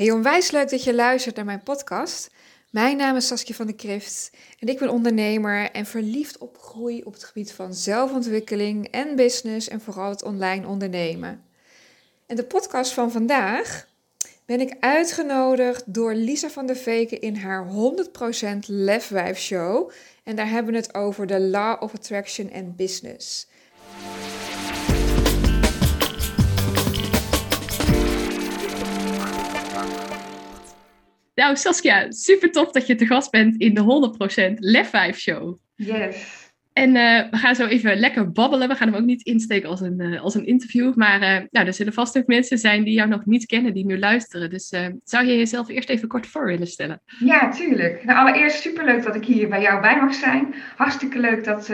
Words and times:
Hey, 0.00 0.10
onwijs 0.10 0.50
leuk 0.50 0.70
dat 0.70 0.84
je 0.84 0.94
luistert 0.94 1.36
naar 1.36 1.44
mijn 1.44 1.62
podcast. 1.62 2.30
Mijn 2.70 2.96
naam 2.96 3.16
is 3.16 3.26
Saskia 3.26 3.54
van 3.54 3.66
de 3.66 3.72
Krift 3.72 4.30
en 4.58 4.68
ik 4.68 4.78
ben 4.78 4.88
ondernemer 4.88 5.70
en 5.70 5.86
verliefd 5.86 6.38
op 6.38 6.58
groei 6.58 7.02
op 7.02 7.12
het 7.12 7.24
gebied 7.24 7.52
van 7.52 7.74
zelfontwikkeling 7.74 8.88
en 8.90 9.16
business 9.16 9.68
en 9.68 9.80
vooral 9.80 10.10
het 10.10 10.22
online 10.22 10.66
ondernemen. 10.66 11.44
En 12.26 12.36
de 12.36 12.44
podcast 12.44 12.92
van 12.92 13.10
vandaag 13.10 13.88
ben 14.46 14.60
ik 14.60 14.76
uitgenodigd 14.80 15.82
door 15.86 16.14
Lisa 16.14 16.50
van 16.50 16.66
der 16.66 16.76
Veken 16.76 17.20
in 17.20 17.36
haar 17.36 17.66
100% 17.66 18.58
Lefwijf 18.66 19.38
show. 19.38 19.90
En 20.24 20.36
daar 20.36 20.48
hebben 20.48 20.72
we 20.72 20.78
het 20.78 20.94
over 20.94 21.26
de 21.26 21.40
Law 21.40 21.82
of 21.82 21.94
Attraction 21.94 22.52
and 22.52 22.76
Business. 22.76 23.48
Nou, 31.40 31.56
Saskia, 31.56 32.10
super 32.10 32.52
tof 32.52 32.70
dat 32.70 32.86
je 32.86 32.94
te 32.94 33.06
gast 33.06 33.30
bent 33.30 33.56
in 33.56 33.74
de 33.74 34.12
100% 34.52 34.54
Lef 34.54 34.88
5 34.90 35.18
show. 35.18 35.58
Yes. 35.74 36.26
En 36.72 36.88
uh, 36.88 37.30
we 37.30 37.36
gaan 37.36 37.54
zo 37.54 37.66
even 37.66 37.96
lekker 37.96 38.32
babbelen. 38.32 38.68
We 38.68 38.74
gaan 38.74 38.88
hem 38.88 38.96
ook 38.96 39.06
niet 39.06 39.22
insteken 39.22 39.68
als 39.68 39.80
een, 39.80 40.00
uh, 40.00 40.22
als 40.22 40.34
een 40.34 40.46
interview. 40.46 40.94
Maar 40.94 41.22
uh, 41.22 41.46
nou, 41.50 41.66
er 41.66 41.74
zullen 41.74 41.92
vast 41.92 42.18
ook 42.18 42.26
mensen 42.26 42.58
zijn 42.58 42.84
die 42.84 42.94
jou 42.94 43.08
nog 43.08 43.26
niet 43.26 43.46
kennen, 43.46 43.74
die 43.74 43.86
nu 43.86 43.98
luisteren. 43.98 44.50
Dus 44.50 44.68
zou 45.04 45.26
je 45.26 45.36
jezelf 45.36 45.68
eerst 45.68 45.88
even 45.88 46.08
kort 46.08 46.26
voor 46.26 46.46
willen 46.46 46.66
stellen? 46.66 47.02
Ja, 47.18 47.50
tuurlijk. 47.50 48.04
Nou, 48.04 48.18
allereerst 48.18 48.60
superleuk 48.60 49.02
dat 49.02 49.14
ik 49.14 49.24
hier 49.24 49.48
bij 49.48 49.62
jou 49.62 49.80
bij 49.80 49.96
mag 49.96 50.14
zijn. 50.14 50.54
Hartstikke 50.76 51.18
leuk 51.18 51.44
dat, 51.44 51.70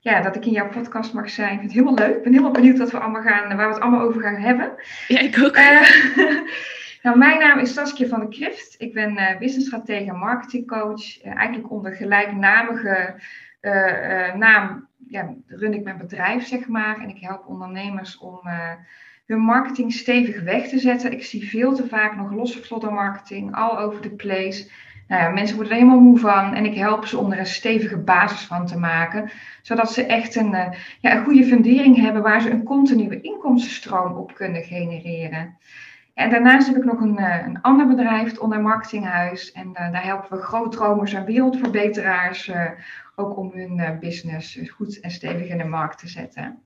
ja, 0.00 0.22
dat 0.22 0.36
ik 0.36 0.46
in 0.46 0.52
jouw 0.52 0.68
podcast 0.68 1.12
mag 1.12 1.30
zijn. 1.30 1.52
Ik 1.52 1.58
vind 1.58 1.72
het 1.72 1.84
helemaal 1.84 2.06
leuk. 2.06 2.16
Ik 2.16 2.22
ben 2.22 2.32
helemaal 2.32 2.52
benieuwd 2.52 2.78
wat 2.78 2.90
we 2.90 2.98
allemaal 2.98 3.22
gaan, 3.22 3.56
waar 3.56 3.68
we 3.68 3.74
het 3.74 3.82
allemaal 3.82 4.06
over 4.08 4.22
gaan 4.22 4.40
hebben. 4.40 4.72
Ja, 5.08 5.18
ik 5.18 5.38
ook. 5.42 5.56
Nou, 7.08 7.20
mijn 7.20 7.38
naam 7.38 7.58
is 7.58 7.72
Saskia 7.72 8.06
van 8.06 8.20
der 8.20 8.28
Krift. 8.28 8.74
Ik 8.78 8.94
ben 8.94 9.12
uh, 9.12 9.38
businessstratege 9.38 10.10
en 10.10 10.18
marketingcoach. 10.18 11.24
Uh, 11.24 11.36
eigenlijk 11.36 11.70
onder 11.70 11.92
gelijknamige 11.92 13.14
uh, 13.60 14.34
naam 14.34 14.88
ja, 15.06 15.34
run 15.46 15.74
ik 15.74 15.84
mijn 15.84 15.98
bedrijf, 15.98 16.46
zeg 16.46 16.66
maar. 16.66 16.98
En 16.98 17.08
ik 17.08 17.18
help 17.20 17.46
ondernemers 17.46 18.18
om 18.18 18.40
hun 19.26 19.38
marketing 19.38 19.92
stevig 19.92 20.42
weg 20.42 20.68
te 20.68 20.78
zetten. 20.78 21.12
Ik 21.12 21.24
zie 21.24 21.48
veel 21.48 21.74
te 21.74 21.88
vaak 21.88 22.16
nog 22.16 22.32
losse 22.32 22.90
marketing, 22.90 23.54
all 23.54 23.78
over 23.78 24.00
the 24.00 24.14
place. 24.14 24.70
Nou 25.06 25.22
ja, 25.22 25.28
mensen 25.28 25.56
worden 25.56 25.72
er 25.72 25.78
helemaal 25.78 26.02
moe 26.02 26.18
van 26.18 26.54
en 26.54 26.64
ik 26.64 26.74
help 26.74 27.06
ze 27.06 27.18
om 27.18 27.32
er 27.32 27.38
een 27.38 27.46
stevige 27.46 27.98
basis 27.98 28.40
van 28.40 28.66
te 28.66 28.78
maken, 28.78 29.30
zodat 29.62 29.92
ze 29.92 30.06
echt 30.06 30.34
een, 30.34 30.50
ja, 31.00 31.16
een 31.16 31.24
goede 31.24 31.44
fundering 31.44 31.96
hebben 31.96 32.22
waar 32.22 32.40
ze 32.40 32.50
een 32.50 32.64
continue 32.64 33.20
inkomstenstroom 33.20 34.16
op 34.16 34.34
kunnen 34.34 34.62
genereren. 34.62 35.56
En 36.18 36.30
daarnaast 36.30 36.66
heb 36.66 36.76
ik 36.76 36.84
nog 36.84 37.00
een, 37.00 37.18
eh, 37.18 37.46
een 37.46 37.62
ander 37.62 37.86
bedrijf, 37.86 38.28
het 38.28 38.38
Online 38.38 38.62
Marketinghuis. 38.62 39.52
En 39.52 39.68
uh, 39.68 39.92
daar 39.92 40.04
helpen 40.04 40.36
we 40.36 40.42
grootdromers 40.42 41.12
en 41.12 41.24
wereldverbeteraars 41.24 42.48
uh, 42.48 42.70
ook 43.14 43.36
om 43.36 43.50
hun 43.54 43.98
business 44.00 44.60
goed 44.70 45.00
en 45.00 45.10
stevig 45.10 45.48
in 45.48 45.58
de 45.58 45.64
markt 45.64 45.98
te 45.98 46.08
zetten. 46.08 46.62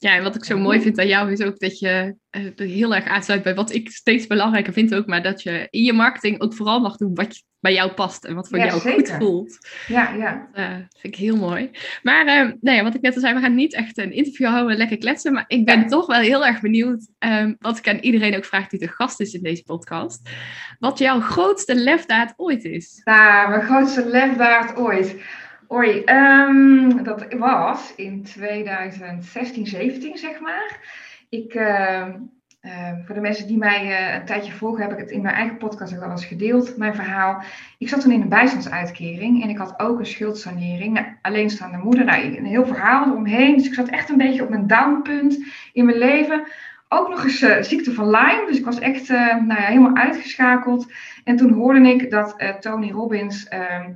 Ja, 0.00 0.16
en 0.16 0.22
wat 0.22 0.34
ik 0.34 0.44
zo 0.44 0.58
mooi 0.58 0.80
vind 0.80 0.98
aan 0.98 1.06
jou 1.06 1.32
is 1.32 1.40
ook 1.40 1.58
dat 1.58 1.78
je 1.78 2.14
uh, 2.30 2.68
heel 2.68 2.94
erg 2.94 3.04
aansluit 3.04 3.42
bij 3.42 3.54
wat 3.54 3.74
ik 3.74 3.90
steeds 3.90 4.26
belangrijker 4.26 4.72
vind 4.72 4.94
ook, 4.94 5.06
maar 5.06 5.22
dat 5.22 5.42
je 5.42 5.66
in 5.70 5.82
je 5.82 5.92
marketing 5.92 6.40
ook 6.40 6.54
vooral 6.54 6.80
mag 6.80 6.96
doen 6.96 7.14
wat 7.14 7.42
bij 7.60 7.72
jou 7.72 7.92
past 7.92 8.24
en 8.24 8.34
wat 8.34 8.48
voor 8.48 8.58
jou 8.58 8.80
goed 8.80 9.10
voelt. 9.18 9.58
Ja, 9.86 10.14
ja. 10.14 10.48
Dat 10.52 10.64
uh, 10.64 10.74
vind 10.74 11.14
ik 11.14 11.16
heel 11.16 11.36
mooi. 11.36 11.70
Maar 12.02 12.26
uh, 12.26 12.52
nou 12.60 12.76
ja, 12.76 12.82
wat 12.82 12.94
ik 12.94 13.00
net 13.00 13.14
al 13.14 13.20
zei, 13.20 13.34
we 13.34 13.40
gaan 13.40 13.54
niet 13.54 13.74
echt 13.74 13.98
een 13.98 14.12
interview 14.12 14.46
houden, 14.46 14.76
lekker 14.76 14.98
kletsen, 14.98 15.32
maar 15.32 15.44
ik 15.46 15.64
ben 15.64 15.86
toch 15.86 16.06
wel 16.06 16.20
heel 16.20 16.46
erg 16.46 16.60
benieuwd, 16.60 17.08
um, 17.18 17.56
wat 17.58 17.78
ik 17.78 17.88
aan 17.88 17.98
iedereen 17.98 18.36
ook 18.36 18.44
vraag 18.44 18.68
die 18.68 18.78
de 18.78 18.88
gast 18.88 19.20
is 19.20 19.32
in 19.32 19.42
deze 19.42 19.62
podcast, 19.62 20.30
wat 20.78 20.98
jouw 20.98 21.20
grootste 21.20 21.74
lefdaad 21.74 22.34
ooit 22.36 22.64
is. 22.64 23.00
Nou, 23.04 23.48
mijn 23.48 23.62
grootste 23.62 24.06
lefdaad 24.06 24.76
ooit. 24.76 25.16
Oei, 25.72 26.02
um, 26.04 27.02
dat 27.02 27.26
was 27.38 27.94
in 27.94 28.22
2016, 28.22 29.66
17 29.66 30.18
zeg 30.18 30.40
maar. 30.40 30.78
Ik, 31.28 31.54
uh, 31.54 32.06
uh, 32.62 32.92
voor 33.04 33.14
de 33.14 33.20
mensen 33.20 33.46
die 33.46 33.58
mij 33.58 33.84
uh, 33.84 34.14
een 34.14 34.24
tijdje 34.24 34.52
volgen, 34.52 34.82
heb 34.82 34.92
ik 34.92 34.98
het 34.98 35.10
in 35.10 35.22
mijn 35.22 35.34
eigen 35.34 35.56
podcast 35.56 35.96
ook 35.96 36.02
al 36.02 36.10
eens 36.10 36.24
gedeeld, 36.24 36.76
mijn 36.76 36.94
verhaal. 36.94 37.42
Ik 37.78 37.88
zat 37.88 38.00
toen 38.00 38.12
in 38.12 38.20
een 38.20 38.28
bijstandsuitkering 38.28 39.42
en 39.42 39.48
ik 39.48 39.58
had 39.58 39.80
ook 39.80 39.98
een 39.98 40.06
schuldsanering. 40.06 41.18
Alleenstaande 41.22 41.78
moeder, 41.78 42.04
nou, 42.04 42.36
een 42.36 42.44
heel 42.44 42.66
verhaal 42.66 43.06
eromheen. 43.06 43.56
Dus 43.56 43.66
ik 43.66 43.74
zat 43.74 43.88
echt 43.88 44.08
een 44.08 44.18
beetje 44.18 44.42
op 44.42 44.48
mijn 44.48 44.66
downpunt 44.66 45.38
in 45.72 45.84
mijn 45.84 45.98
leven. 45.98 46.46
Ook 46.88 47.08
nog 47.08 47.24
eens 47.24 47.42
uh, 47.42 47.62
ziekte 47.62 47.94
van 47.94 48.10
Lyme, 48.10 48.44
dus 48.46 48.58
ik 48.58 48.64
was 48.64 48.78
echt 48.78 49.08
nou 49.08 49.46
ja, 49.46 49.54
helemaal 49.54 49.96
uitgeschakeld. 49.96 50.92
En 51.24 51.36
toen 51.36 51.52
hoorde 51.52 51.88
ik 51.88 52.10
dat 52.10 52.36
Tony 52.60 52.90
Robbins 52.90 53.48
ehm, 53.48 53.90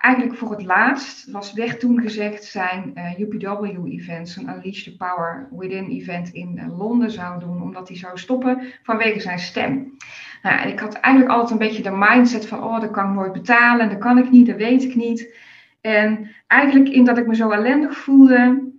eigenlijk 0.00 0.36
voor 0.36 0.50
het 0.50 0.62
laatst 0.62 1.30
was 1.30 1.52
werd 1.52 1.80
toen 1.80 2.00
gezegd 2.00 2.44
zijn 2.44 2.92
uh, 2.94 3.18
UPW-event, 3.18 4.28
zijn 4.28 4.48
Unleash 4.48 4.82
the 4.82 4.96
Power 4.96 5.48
Within-event 5.50 6.28
in 6.28 6.56
uh, 6.56 6.78
Londen 6.78 7.10
zou 7.10 7.40
doen, 7.40 7.62
omdat 7.62 7.88
hij 7.88 7.96
zou 7.96 8.18
stoppen 8.18 8.62
vanwege 8.82 9.20
zijn 9.20 9.38
stem. 9.38 9.96
Nou, 10.42 10.60
en 10.60 10.68
ik 10.68 10.80
had 10.80 10.94
eigenlijk 10.94 11.34
altijd 11.34 11.50
een 11.60 11.66
beetje 11.66 11.82
de 11.82 11.96
mindset 11.98 12.46
van, 12.46 12.62
oh, 12.62 12.80
dat 12.80 12.90
kan 12.90 13.08
ik 13.08 13.14
nooit 13.14 13.32
betalen, 13.32 13.88
dat 13.88 13.98
kan 13.98 14.18
ik 14.18 14.30
niet, 14.30 14.46
dat 14.46 14.56
weet 14.56 14.82
ik 14.82 14.94
niet. 14.94 15.34
En 15.80 16.30
eigenlijk 16.46 16.88
in 16.88 17.04
dat 17.04 17.18
ik 17.18 17.26
me 17.26 17.34
zo 17.34 17.50
ellendig 17.50 17.96
voelde, 17.96 18.69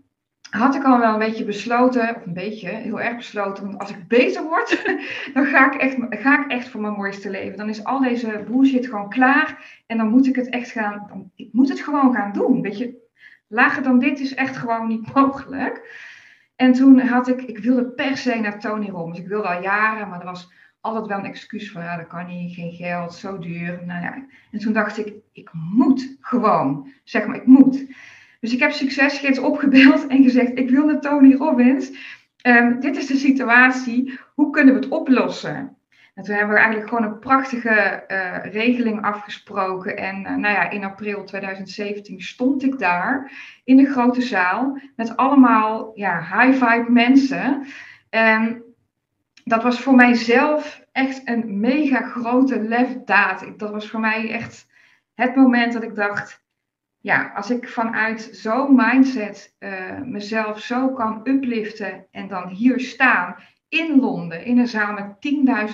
had 0.51 0.75
ik 0.75 0.83
al 0.83 0.99
wel 0.99 1.13
een 1.13 1.19
beetje 1.19 1.45
besloten, 1.45 2.15
of 2.15 2.25
een 2.25 2.33
beetje, 2.33 2.69
heel 2.69 3.01
erg 3.01 3.15
besloten, 3.15 3.65
want 3.65 3.79
als 3.79 3.89
ik 3.89 4.07
beter 4.07 4.43
word, 4.43 4.81
dan 5.33 5.45
ga 5.45 5.73
ik, 5.73 5.81
echt, 5.81 5.97
ga 6.09 6.43
ik 6.43 6.51
echt 6.51 6.69
voor 6.69 6.81
mijn 6.81 6.93
mooiste 6.93 7.29
leven. 7.29 7.57
Dan 7.57 7.69
is 7.69 7.83
al 7.83 7.99
deze 7.99 8.43
bullshit 8.49 8.85
gewoon 8.85 9.09
klaar 9.09 9.81
en 9.87 9.97
dan 9.97 10.09
moet 10.09 10.27
ik 10.27 10.35
het 10.35 10.49
echt 10.49 10.71
gaan, 10.71 11.05
dan, 11.07 11.31
ik 11.35 11.49
moet 11.51 11.69
het 11.69 11.81
gewoon 11.81 12.13
gaan 12.13 12.31
doen. 12.31 12.61
Weet 12.61 12.77
je, 12.77 13.09
lager 13.47 13.83
dan 13.83 13.99
dit 13.99 14.19
is 14.19 14.33
echt 14.33 14.57
gewoon 14.57 14.87
niet 14.87 15.13
mogelijk. 15.15 16.09
En 16.55 16.73
toen 16.73 16.99
had 16.99 17.27
ik, 17.27 17.41
ik 17.41 17.57
wilde 17.57 17.85
per 17.85 18.17
se 18.17 18.35
naar 18.35 18.59
Tony 18.59 18.89
Robbins. 18.89 19.19
Ik 19.19 19.27
wilde 19.27 19.47
al 19.47 19.61
jaren, 19.61 20.09
maar 20.09 20.19
er 20.19 20.25
was 20.25 20.51
altijd 20.81 21.05
wel 21.05 21.17
een 21.17 21.25
excuus 21.25 21.71
van, 21.71 21.81
ja, 21.83 21.97
dat 21.97 22.07
kan 22.07 22.27
niet, 22.27 22.55
geen 22.55 22.71
geld, 22.71 23.13
zo 23.13 23.39
duur. 23.39 23.81
Nou 23.85 24.01
ja. 24.01 24.25
En 24.51 24.59
toen 24.59 24.73
dacht 24.73 24.97
ik, 24.97 25.13
ik 25.31 25.49
moet 25.53 26.17
gewoon, 26.19 26.91
zeg 27.03 27.25
maar, 27.25 27.35
ik 27.35 27.45
moet. 27.45 27.85
Dus 28.41 28.53
ik 28.53 28.59
heb 28.59 28.71
succesgids 28.71 29.39
opgebeeld 29.39 30.07
en 30.07 30.23
gezegd: 30.23 30.57
Ik 30.57 30.69
wil 30.69 30.85
naar 30.85 31.01
Tony 31.01 31.35
Robbins. 31.35 31.91
Um, 32.47 32.79
dit 32.79 32.97
is 32.97 33.07
de 33.07 33.15
situatie. 33.15 34.19
Hoe 34.35 34.49
kunnen 34.49 34.73
we 34.73 34.79
het 34.79 34.89
oplossen? 34.89 35.77
En 36.13 36.23
toen 36.23 36.35
hebben 36.35 36.53
we 36.53 36.61
eigenlijk 36.61 36.89
gewoon 36.89 37.11
een 37.11 37.19
prachtige 37.19 38.03
uh, 38.07 38.51
regeling 38.53 39.01
afgesproken. 39.01 39.97
En 39.97 40.15
uh, 40.15 40.35
nou 40.35 40.53
ja, 40.53 40.69
in 40.69 40.83
april 40.83 41.23
2017 41.23 42.21
stond 42.21 42.63
ik 42.63 42.79
daar 42.79 43.31
in 43.63 43.77
de 43.77 43.91
grote 43.91 44.21
zaal 44.21 44.79
met 44.95 45.17
allemaal 45.17 45.91
ja, 45.95 46.19
high 46.19 46.65
vibe 46.65 46.91
mensen. 46.91 47.65
En 48.09 48.63
dat 49.43 49.63
was 49.63 49.79
voor 49.79 49.95
mijzelf 49.95 50.83
echt 50.91 51.21
een 51.25 51.59
mega 51.59 52.01
grote 52.01 52.61
lefdaad. 52.61 53.53
Dat 53.57 53.71
was 53.71 53.89
voor 53.89 53.99
mij 53.99 54.31
echt 54.31 54.67
het 55.13 55.35
moment 55.35 55.73
dat 55.73 55.83
ik 55.83 55.95
dacht: 55.95 56.40
ja, 57.01 57.31
als 57.35 57.49
ik 57.49 57.69
vanuit 57.69 58.29
zo'n 58.31 58.75
mindset 58.75 59.55
uh, 59.59 60.01
mezelf 60.01 60.59
zo 60.59 60.89
kan 60.93 61.21
upliften 61.23 62.07
en 62.11 62.27
dan 62.27 62.47
hier 62.47 62.79
staan 62.79 63.35
in 63.69 63.99
Londen, 63.99 64.45
in 64.45 64.57
een 64.57 64.67
zaal 64.67 64.93
met 64.93 65.15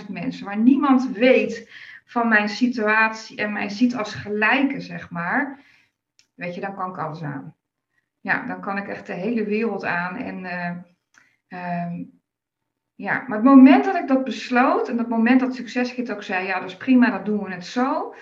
10.000 0.01 0.11
mensen, 0.11 0.45
waar 0.45 0.57
niemand 0.57 1.11
weet 1.11 1.71
van 2.05 2.27
mijn 2.27 2.49
situatie 2.49 3.37
en 3.37 3.53
mij 3.53 3.69
ziet 3.69 3.95
als 3.95 4.13
gelijke, 4.13 4.81
zeg 4.81 5.09
maar, 5.09 5.59
weet 6.33 6.55
je, 6.55 6.61
dan 6.61 6.75
kan 6.75 6.89
ik 6.89 6.97
alles 6.97 7.23
aan. 7.23 7.55
Ja, 8.19 8.45
dan 8.45 8.61
kan 8.61 8.77
ik 8.77 8.87
echt 8.87 9.07
de 9.07 9.13
hele 9.13 9.43
wereld 9.43 9.85
aan. 9.85 10.15
En 10.15 10.43
uh, 11.49 11.83
um, 11.83 12.21
ja, 12.95 13.23
maar 13.27 13.37
het 13.37 13.45
moment 13.45 13.85
dat 13.85 13.95
ik 13.95 14.07
dat 14.07 14.23
besloot 14.23 14.89
en 14.89 14.97
dat 14.97 15.09
moment 15.09 15.39
dat 15.39 15.55
Succesgids 15.55 16.11
ook 16.11 16.23
zei, 16.23 16.47
ja, 16.47 16.59
dat 16.59 16.69
is 16.69 16.77
prima, 16.77 17.09
dat 17.09 17.25
doen 17.25 17.43
we 17.43 17.51
het 17.51 17.65
zo 17.65 18.13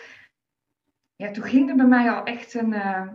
ja, 1.16 1.32
toen 1.32 1.44
ging 1.44 1.70
er 1.70 1.76
bij 1.76 1.86
mij 1.86 2.12
al 2.12 2.24
echt 2.24 2.54
een, 2.54 2.74
uh, 2.74 3.08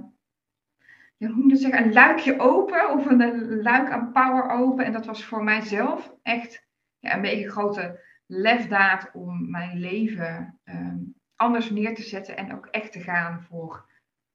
ja, 1.17 1.29
hoe 1.29 1.43
moet 1.43 1.53
ik 1.53 1.59
zeggen, 1.59 1.85
een 1.85 1.93
luikje 1.93 2.39
open 2.39 2.91
of 2.91 3.07
een, 3.07 3.63
luik 3.63 3.91
aan 3.91 4.13
power 4.13 4.51
open. 4.51 4.85
En 4.85 4.93
dat 4.93 5.07
was 5.07 5.25
voor 5.25 5.45
mijzelf 5.45 6.15
echt 6.23 6.67
ja, 6.99 7.15
een 7.15 7.23
beetje 7.23 7.51
grote 7.51 8.01
lefdaad 8.27 9.11
om 9.13 9.51
mijn 9.51 9.79
leven 9.79 10.61
uh, 10.65 10.95
anders 11.37 11.71
neer 11.71 11.95
te 11.95 12.03
zetten 12.03 12.37
en 12.37 12.55
ook 12.55 12.67
echt 12.67 12.93
te 12.93 13.01
gaan 13.01 13.43
voor 13.49 13.89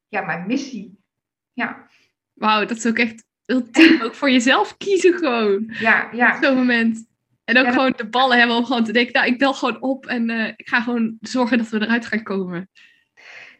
ja, 0.07 0.21
mijn 0.21 0.47
missie. 0.47 0.99
Ja. 1.53 1.87
Wauw, 2.33 2.65
dat 2.65 2.77
is 2.77 2.87
ook 2.87 2.97
echt 2.97 3.25
ultiem. 3.45 4.01
ook 4.01 4.13
voor 4.13 4.31
jezelf 4.31 4.77
kiezen 4.77 5.13
gewoon. 5.13 5.73
Ja, 5.79 6.09
ja. 6.11 6.35
Op 6.35 6.43
zo'n 6.43 6.55
moment. 6.55 7.07
En 7.43 7.57
ook 7.57 7.73
gewoon 7.73 7.93
de 7.95 8.09
ballen 8.09 8.37
hebben 8.37 8.55
om 8.55 8.65
gewoon 8.65 8.83
te 8.83 8.91
denken, 8.91 9.13
nou, 9.13 9.27
ik 9.27 9.37
bel 9.37 9.53
gewoon 9.53 9.81
op 9.81 10.05
en 10.05 10.29
uh, 10.29 10.47
ik 10.47 10.67
ga 10.67 10.81
gewoon 10.81 11.17
zorgen 11.21 11.57
dat 11.57 11.69
we 11.69 11.81
eruit 11.81 12.05
gaan 12.05 12.23
komen. 12.23 12.69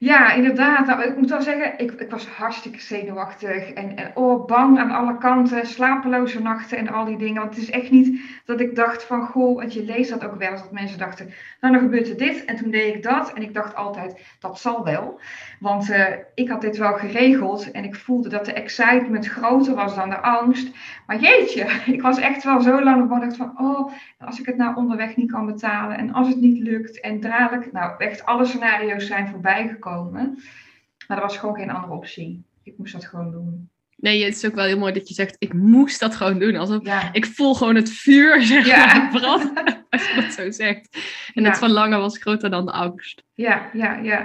Ja, 0.05 0.33
inderdaad. 0.33 0.85
Nou, 0.85 1.03
ik 1.03 1.17
moet 1.17 1.29
wel 1.29 1.41
zeggen, 1.41 1.73
ik, 1.77 1.91
ik 1.91 2.09
was 2.09 2.27
hartstikke 2.27 2.81
zenuwachtig 2.81 3.73
en, 3.73 3.95
en 3.95 4.11
oh, 4.15 4.45
bang 4.45 4.79
aan 4.79 4.91
alle 4.91 5.17
kanten, 5.17 5.67
slapeloze 5.67 6.41
nachten 6.41 6.77
en 6.77 6.89
al 6.89 7.05
die 7.05 7.17
dingen. 7.17 7.41
Want 7.41 7.55
het 7.55 7.63
is 7.63 7.69
echt 7.69 7.91
niet 7.91 8.21
dat 8.45 8.59
ik 8.59 8.75
dacht 8.75 9.03
van, 9.03 9.25
goh, 9.25 9.55
want 9.55 9.73
je 9.73 9.83
leest 9.83 10.09
dat 10.09 10.25
ook 10.25 10.35
wel 10.35 10.51
eens, 10.51 10.61
dat 10.61 10.71
mensen 10.71 10.97
dachten, 10.97 11.33
nou 11.61 11.73
dan 11.73 11.81
gebeurt 11.81 12.09
er 12.09 12.17
dit 12.17 12.45
en 12.45 12.55
toen 12.55 12.71
deed 12.71 12.95
ik 12.95 13.03
dat. 13.03 13.33
En 13.33 13.41
ik 13.41 13.53
dacht 13.53 13.75
altijd, 13.75 14.19
dat 14.39 14.59
zal 14.59 14.83
wel. 14.83 15.19
Want 15.59 15.89
uh, 15.89 16.05
ik 16.33 16.49
had 16.49 16.61
dit 16.61 16.77
wel 16.77 16.93
geregeld 16.93 17.71
en 17.71 17.83
ik 17.83 17.95
voelde 17.95 18.29
dat 18.29 18.45
de 18.45 18.53
excitement 18.53 19.27
groter 19.27 19.75
was 19.75 19.95
dan 19.95 20.09
de 20.09 20.21
angst. 20.21 20.71
Maar 21.07 21.19
jeetje, 21.19 21.67
ik 21.93 22.01
was 22.01 22.19
echt 22.19 22.43
wel 22.43 22.61
zo 22.61 22.83
lang 22.83 23.11
op 23.11 23.19
dacht 23.19 23.37
van, 23.37 23.53
oh, 23.57 23.91
als 24.19 24.39
ik 24.39 24.45
het 24.45 24.57
nou 24.57 24.75
onderweg 24.75 25.15
niet 25.15 25.31
kan 25.31 25.45
betalen 25.45 25.97
en 25.97 26.13
als 26.13 26.27
het 26.27 26.41
niet 26.41 26.59
lukt 26.59 26.99
en 26.99 27.19
dadelijk, 27.19 27.71
nou 27.71 27.93
echt 27.97 28.25
alle 28.25 28.45
scenario's 28.45 29.07
zijn 29.07 29.27
voorbij 29.27 29.67
gekomen. 29.67 29.93
Maar 30.03 31.17
er 31.17 31.23
was 31.23 31.37
gewoon 31.37 31.55
geen 31.55 31.69
andere 31.69 31.93
optie. 31.93 32.43
Ik 32.63 32.73
moest 32.77 32.93
dat 32.93 33.05
gewoon 33.05 33.31
doen. 33.31 33.69
Nee, 33.95 34.23
het 34.23 34.35
is 34.35 34.45
ook 34.45 34.55
wel 34.55 34.65
heel 34.65 34.77
mooi 34.77 34.93
dat 34.93 35.07
je 35.07 35.13
zegt, 35.13 35.35
ik 35.39 35.53
moest 35.53 35.99
dat 35.99 36.15
gewoon 36.15 36.39
doen. 36.39 36.55
Alsof 36.55 36.79
ik 37.11 37.25
voel 37.25 37.53
gewoon 37.53 37.75
het 37.75 37.91
vuur, 37.91 38.41
zeg 38.45 38.65
ja. 38.65 38.85
maar, 38.85 39.09
brand, 39.09 39.53
als 39.89 40.09
je 40.09 40.21
dat 40.21 40.33
zo 40.33 40.51
zegt. 40.51 40.97
En 41.33 41.45
het 41.45 41.57
verlangen 41.57 41.99
was 41.99 42.17
groter 42.17 42.49
dan 42.49 42.65
de 42.65 42.71
angst. 42.71 43.23
Ja, 43.33 43.69
ja, 43.73 43.95
ja. 43.95 44.19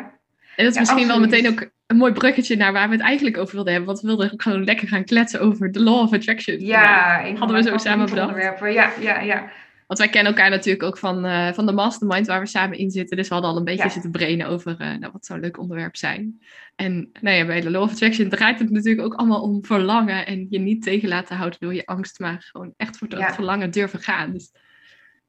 En 0.57 0.65
dat 0.65 0.73
is 0.75 0.79
misschien 0.79 1.07
wel 1.07 1.21
meteen 1.21 1.49
ook 1.49 1.71
een 1.87 1.97
mooi 1.97 2.13
bruggetje 2.13 2.57
naar 2.57 2.73
waar 2.73 2.89
we 2.89 2.95
het 2.95 3.05
eigenlijk 3.05 3.37
over 3.37 3.55
wilden 3.55 3.73
hebben. 3.73 3.91
Want 3.91 4.01
we 4.01 4.07
wilden 4.07 4.33
gewoon 4.37 4.65
lekker 4.65 4.89
gaan 4.89 5.05
kletsen 5.05 5.41
over 5.41 5.73
de 5.73 5.81
Law 5.81 6.01
of 6.01 6.13
Attraction. 6.13 6.61
Ja, 6.61 7.23
hadden 7.39 7.57
we 7.57 7.63
zo 7.63 7.77
samen 7.77 8.09
bedacht. 8.09 8.61
Ja, 8.61 8.93
ja, 9.01 9.21
ja. 9.21 9.51
Want 9.91 10.03
wij 10.03 10.11
kennen 10.11 10.33
elkaar 10.33 10.51
natuurlijk 10.51 10.83
ook 10.83 10.99
van, 10.99 11.27
uh, 11.27 11.53
van 11.53 11.67
de 11.67 11.73
mastermind 11.73 12.27
waar 12.27 12.41
we 12.41 12.47
samen 12.47 12.79
in 12.79 12.91
zitten. 12.91 13.17
Dus 13.17 13.29
we 13.29 13.35
hadden 13.35 13.53
al 13.53 13.59
een 13.59 13.65
beetje 13.65 13.91
zitten 13.91 14.11
brainen 14.11 14.47
over 14.47 14.71
uh, 14.73 14.79
nou, 14.79 15.13
wat 15.13 15.27
zou 15.27 15.39
een 15.39 15.45
leuk 15.45 15.59
onderwerp 15.59 15.97
zijn. 15.97 16.43
En 16.77 17.11
nou 17.21 17.37
ja, 17.37 17.47
bij 17.47 17.61
de 17.61 17.71
Law 17.71 17.83
of 17.83 17.91
Attraction 17.91 18.29
draait 18.29 18.59
het 18.59 18.71
natuurlijk 18.71 19.07
ook 19.07 19.15
allemaal 19.15 19.43
om 19.43 19.65
verlangen. 19.65 20.27
En 20.27 20.47
je 20.51 20.59
niet 20.59 20.83
tegen 20.83 21.09
laten 21.09 21.37
houden 21.37 21.59
door 21.61 21.75
je 21.75 21.87
angst, 21.87 22.19
maar 22.19 22.49
gewoon 22.51 22.75
echt 22.77 22.99
voor 22.99 23.09
het 23.09 23.35
verlangen 23.35 23.71
durven 23.71 23.99
gaan. 23.99 24.33
Dus 24.33 24.53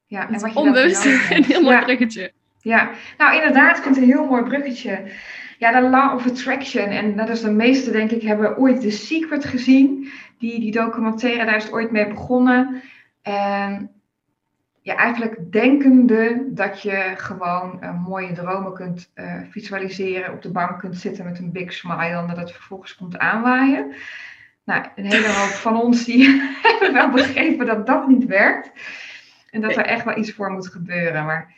ja, 0.06 0.28
en 0.28 0.40
wat 0.40 0.52
je 0.52 0.58
onbewust 0.58 1.04
een 1.30 1.44
heel 1.44 1.62
mooi 1.62 1.78
bruggetje. 1.78 2.32
Ja, 2.58 2.90
nou 3.18 3.34
inderdaad, 3.34 3.76
ik 3.76 3.82
vind 3.82 3.94
het 3.94 4.04
een 4.04 4.10
heel 4.10 4.26
mooi 4.26 4.42
bruggetje. 4.42 5.10
Ja, 5.58 5.80
de 5.80 5.88
Law 5.88 6.14
of 6.14 6.26
Attraction. 6.26 6.88
En 6.88 7.16
dat 7.16 7.28
is 7.28 7.40
de 7.40 7.50
meeste, 7.50 7.90
denk 7.90 8.10
ik, 8.10 8.22
hebben 8.22 8.58
ooit 8.58 8.80
The 8.80 8.90
Secret 8.90 9.44
gezien. 9.44 10.10
Die, 10.38 10.60
die 10.60 10.72
documentaire, 10.72 11.44
daar 11.44 11.56
is 11.56 11.64
het 11.64 11.72
ooit 11.72 11.90
mee 11.90 12.08
begonnen. 12.08 12.82
En 13.22 13.90
ja, 14.82 14.96
eigenlijk 14.96 15.52
denkende 15.52 16.44
dat 16.48 16.82
je 16.82 17.12
gewoon 17.16 17.78
uh, 17.80 18.06
mooie 18.06 18.32
dromen 18.32 18.74
kunt 18.74 19.10
uh, 19.14 19.40
visualiseren, 19.50 20.32
op 20.32 20.42
de 20.42 20.50
bank 20.50 20.78
kunt 20.78 20.96
zitten 20.96 21.24
met 21.24 21.38
een 21.38 21.52
big 21.52 21.72
smile 21.72 22.16
en 22.16 22.26
dat 22.26 22.36
het 22.36 22.52
vervolgens 22.52 22.94
komt 22.94 23.18
aanwaaien. 23.18 23.94
Nou, 24.64 24.86
een 24.96 25.04
hele 25.04 25.26
hoop 25.26 25.50
van 25.50 25.76
ons 25.76 26.04
die 26.04 26.40
hebben 26.62 26.92
wel 26.92 27.10
begrepen 27.10 27.66
dat 27.66 27.86
dat 27.86 28.08
niet 28.08 28.24
werkt. 28.24 28.70
En 29.50 29.60
dat 29.60 29.76
er 29.76 29.84
echt 29.84 30.04
wel 30.04 30.18
iets 30.18 30.32
voor 30.32 30.50
moet 30.50 30.68
gebeuren. 30.68 31.24
Maar 31.24 31.54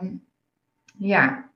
um, 0.00 0.24
ja. 0.98 1.50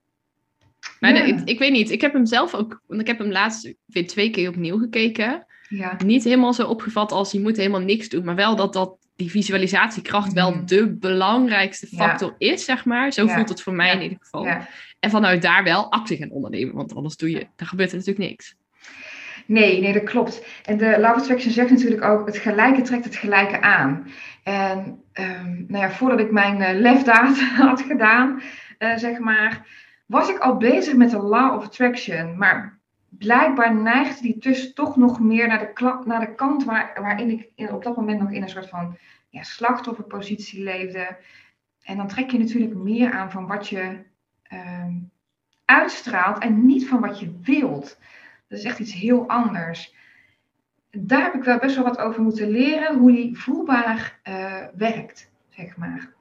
Maar 1.00 1.26
ik, 1.26 1.40
ik, 1.44 1.58
weet 1.58 1.72
niet, 1.72 1.90
ik 1.90 2.00
heb 2.00 2.12
hem 2.12 2.26
zelf 2.26 2.54
ook, 2.54 2.82
want 2.86 3.00
ik 3.00 3.06
heb 3.06 3.18
hem 3.18 3.30
laatst 3.30 3.74
weer 3.86 4.06
twee 4.06 4.30
keer 4.30 4.48
opnieuw 4.48 4.78
gekeken. 4.78 5.46
Ja. 5.68 5.96
Niet 6.04 6.24
helemaal 6.24 6.54
zo 6.54 6.66
opgevat 6.66 7.12
als 7.12 7.32
je 7.32 7.40
moet 7.40 7.56
helemaal 7.56 7.80
niks 7.80 8.08
doen, 8.08 8.24
maar 8.24 8.34
wel 8.34 8.56
dat, 8.56 8.72
dat 8.72 9.05
die 9.16 9.30
visualisatiekracht 9.30 10.32
wel 10.32 10.54
mm. 10.54 10.66
de 10.66 10.96
belangrijkste 10.96 11.86
factor 11.86 12.34
is, 12.38 12.64
zeg 12.64 12.84
maar. 12.84 13.12
Zo 13.12 13.26
voelt 13.26 13.48
het 13.48 13.62
voor 13.62 13.74
mij 13.74 13.94
in 13.94 14.02
ieder 14.02 14.18
geval. 14.20 14.46
En 15.00 15.10
vanuit 15.10 15.42
daar 15.42 15.64
wel 15.64 15.90
actie 15.90 16.16
gaan 16.16 16.30
ondernemen, 16.30 16.74
want 16.74 16.94
anders 16.94 17.16
doe 17.16 17.30
je, 17.30 17.46
dan 17.56 17.66
gebeurt 17.66 17.90
er 17.90 17.96
natuurlijk 17.96 18.28
niks. 18.28 18.56
Nee, 19.46 19.80
nee, 19.80 19.92
dat 19.92 20.02
klopt. 20.02 20.46
En 20.64 20.76
de 20.76 20.96
Love 20.98 21.14
Attraction 21.14 21.52
zegt 21.52 21.70
natuurlijk 21.70 22.04
ook, 22.04 22.26
het 22.26 22.36
gelijke 22.36 22.82
trekt 22.82 23.04
het 23.04 23.16
gelijke 23.16 23.60
aan. 23.60 24.06
En 24.42 24.78
um, 25.12 25.64
nou 25.68 25.84
ja, 25.84 25.90
voordat 25.90 26.20
ik 26.20 26.30
mijn 26.30 26.60
uh, 26.60 26.80
lefdaad 26.80 27.40
had 27.68 27.80
gedaan, 27.80 28.42
uh, 28.78 28.96
zeg 28.96 29.18
maar, 29.18 29.66
was 30.06 30.28
ik 30.28 30.38
al 30.38 30.56
bezig 30.56 30.94
met 30.94 31.10
de 31.10 31.18
Law 31.18 31.56
of 31.56 31.64
Attraction. 31.64 32.38
Maar 32.38 32.75
blijkbaar 33.18 33.74
neigde 33.74 34.22
die 34.22 34.38
dus 34.38 34.72
toch 34.72 34.96
nog 34.96 35.20
meer 35.20 35.46
naar 35.46 35.58
de, 35.58 36.02
naar 36.04 36.20
de 36.20 36.34
kant 36.34 36.64
waar, 36.64 36.98
waarin 37.00 37.30
ik 37.30 37.70
op 37.70 37.82
dat 37.82 37.96
moment 37.96 38.20
nog 38.20 38.30
in 38.30 38.42
een 38.42 38.48
soort 38.48 38.68
van 38.68 38.96
ja, 39.28 39.42
slachtofferpositie 39.42 40.62
leefde. 40.62 41.16
En 41.82 41.96
dan 41.96 42.08
trek 42.08 42.30
je 42.30 42.38
natuurlijk 42.38 42.74
meer 42.74 43.12
aan 43.12 43.30
van 43.30 43.46
wat 43.46 43.68
je 43.68 44.04
um, 44.52 45.10
uitstraalt 45.64 46.38
en 46.38 46.66
niet 46.66 46.88
van 46.88 47.00
wat 47.00 47.20
je 47.20 47.38
wilt. 47.42 47.98
Dat 48.48 48.58
is 48.58 48.64
echt 48.64 48.78
iets 48.78 48.92
heel 48.92 49.28
anders. 49.28 49.94
Daar 50.90 51.22
heb 51.22 51.34
ik 51.34 51.44
wel 51.44 51.58
best 51.58 51.74
wel 51.74 51.84
wat 51.84 51.98
over 51.98 52.22
moeten 52.22 52.50
leren, 52.50 52.98
hoe 52.98 53.12
die 53.12 53.38
voelbaar 53.38 54.20
uh, 54.28 54.64
werkt, 54.76 55.30
zeg 55.48 55.76
maar. 55.76 56.15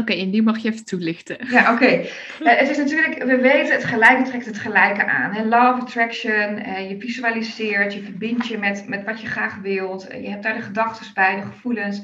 Oké, 0.00 0.12
en 0.12 0.30
die 0.30 0.42
mag 0.42 0.58
je 0.58 0.68
even 0.68 0.84
toelichten. 0.84 1.36
Ja, 1.50 1.72
oké. 1.72 1.86
Uh, 1.86 2.08
het 2.40 2.68
is 2.68 2.76
natuurlijk, 2.76 3.22
we 3.22 3.36
weten, 3.36 3.74
het 3.74 3.84
gelijke 3.84 4.22
trekt 4.22 4.46
het 4.46 4.58
gelijke 4.58 5.06
aan. 5.06 5.48
Love 5.48 5.80
attraction, 5.80 6.58
uh, 6.58 6.90
je 6.90 6.96
visualiseert, 6.98 7.94
je 7.94 8.02
verbindt 8.02 8.46
je 8.46 8.58
met, 8.58 8.88
met 8.88 9.04
wat 9.04 9.20
je 9.20 9.26
graag 9.26 9.56
wilt. 9.56 10.06
je 10.10 10.28
hebt 10.28 10.42
daar 10.42 10.54
de 10.54 10.62
gedachten 10.62 11.06
bij, 11.14 11.36
de 11.36 11.42
gevoelens. 11.42 12.02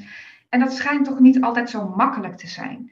En 0.49 0.59
dat 0.59 0.73
schijnt 0.73 1.05
toch 1.05 1.19
niet 1.19 1.41
altijd 1.41 1.69
zo 1.69 1.93
makkelijk 1.95 2.37
te 2.37 2.47
zijn. 2.47 2.91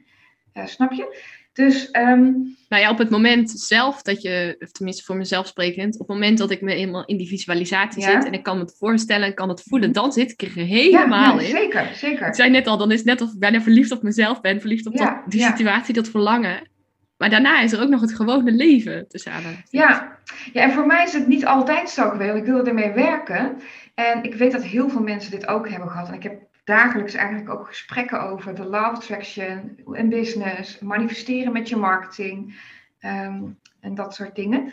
snap 0.64 0.92
je? 0.92 1.40
Dus, 1.52 1.88
um... 1.92 2.56
Nou 2.68 2.82
ja, 2.82 2.90
op 2.90 2.98
het 2.98 3.10
moment 3.10 3.50
zelf 3.50 4.02
dat 4.02 4.22
je, 4.22 4.56
of 4.58 4.70
tenminste 4.70 5.04
voor 5.04 5.16
mezelf 5.16 5.46
sprekend, 5.46 5.94
op 5.94 6.08
het 6.08 6.08
moment 6.08 6.38
dat 6.38 6.50
ik 6.50 6.60
me 6.60 6.74
eenmaal 6.74 7.04
in 7.04 7.16
die 7.16 7.28
visualisatie 7.28 8.02
zit 8.02 8.24
en 8.24 8.32
ik 8.32 8.42
kan 8.42 8.58
het 8.58 8.74
voorstellen 8.78 9.26
en 9.26 9.34
kan 9.34 9.48
het 9.48 9.62
voelen, 9.62 9.90
mhm. 9.90 9.98
dan 9.98 10.12
zit 10.12 10.30
ik 10.30 10.42
er 10.42 10.50
helemaal 10.50 11.40
ja, 11.40 11.46
in. 11.46 11.50
Zeker, 11.50 11.90
zeker. 11.94 12.26
Ik 12.26 12.34
zei 12.34 12.50
net 12.50 12.66
al, 12.66 12.78
dan 12.78 12.90
is 12.90 12.98
het 12.98 13.06
net 13.06 13.20
of 13.20 13.32
ik 13.32 13.38
bijna 13.38 13.60
verliefd 13.60 13.90
op 13.90 14.02
mezelf 14.02 14.40
ben, 14.40 14.60
verliefd 14.60 14.86
op 14.86 14.96
dat, 14.96 15.22
die 15.26 15.42
situatie, 15.42 15.94
dat 15.94 16.08
verlangen. 16.08 16.70
Maar 17.16 17.30
daarna 17.30 17.60
is 17.60 17.72
er 17.72 17.82
ook 17.82 17.88
nog 17.88 18.00
het 18.00 18.14
gewone 18.14 18.52
leven 18.52 19.08
tussen 19.08 19.32
aan. 19.32 19.42
Ja. 19.68 20.18
ja, 20.52 20.62
en 20.62 20.72
voor 20.72 20.86
mij 20.86 21.04
is 21.04 21.12
het 21.12 21.26
niet 21.26 21.46
altijd 21.46 21.90
zo 21.90 22.08
geweest. 22.08 22.34
Ik 22.34 22.44
wilde 22.44 22.68
ermee 22.68 22.92
werken. 22.92 23.56
En 23.94 24.22
ik 24.22 24.34
weet 24.34 24.52
dat 24.52 24.62
heel 24.62 24.88
veel 24.88 25.02
mensen 25.02 25.30
dit 25.30 25.46
ook 25.46 25.68
hebben 25.68 25.88
gehad. 25.88 26.08
En 26.08 26.14
ik 26.14 26.22
heb 26.22 26.40
dagelijks 26.64 27.14
eigenlijk 27.14 27.50
ook 27.50 27.66
gesprekken 27.66 28.22
over 28.22 28.54
de 28.54 28.64
law 28.64 28.94
attraction 28.94 29.78
en 29.92 30.08
business, 30.08 30.78
manifesteren 30.78 31.52
met 31.52 31.68
je 31.68 31.76
marketing 31.76 32.60
ehm, 32.98 33.42
en 33.80 33.94
dat 33.94 34.14
soort 34.14 34.34
dingen. 34.34 34.72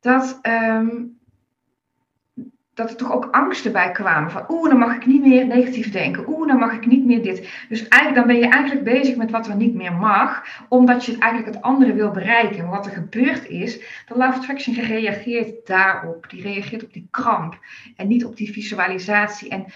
Dat, 0.00 0.38
um, 0.42 1.18
dat 2.74 2.90
er 2.90 2.96
toch 2.96 3.12
ook 3.12 3.28
angsten 3.30 3.72
bij 3.72 3.90
kwamen. 3.90 4.30
Van 4.30 4.44
oeh, 4.48 4.68
dan 4.68 4.78
mag 4.78 4.94
ik 4.94 5.06
niet 5.06 5.26
meer 5.26 5.46
negatief 5.46 5.90
denken. 5.90 6.28
Oeh, 6.28 6.48
dan 6.48 6.58
mag 6.58 6.72
ik 6.72 6.86
niet 6.86 7.04
meer 7.04 7.22
dit. 7.22 7.64
Dus 7.68 7.88
eigenlijk, 7.88 8.14
dan 8.14 8.26
ben 8.26 8.44
je 8.44 8.52
eigenlijk 8.52 8.84
bezig 8.84 9.16
met 9.16 9.30
wat 9.30 9.48
er 9.48 9.56
niet 9.56 9.74
meer 9.74 9.92
mag. 9.92 10.44
Omdat 10.68 11.04
je 11.04 11.18
eigenlijk 11.18 11.54
het 11.54 11.64
andere 11.64 11.92
wil 11.92 12.10
bereiken. 12.10 12.68
Wat 12.68 12.86
er 12.86 12.92
gebeurd 12.92 13.48
is, 13.48 13.78
de 13.78 14.16
Law 14.16 14.34
Attraction 14.34 14.74
reageert 14.74 15.66
daarop. 15.66 16.30
Die 16.30 16.42
reageert 16.42 16.84
op 16.84 16.92
die 16.92 17.08
kramp. 17.10 17.58
En 17.96 18.08
niet 18.08 18.24
op 18.24 18.36
die 18.36 18.52
visualisatie. 18.52 19.50
En 19.50 19.66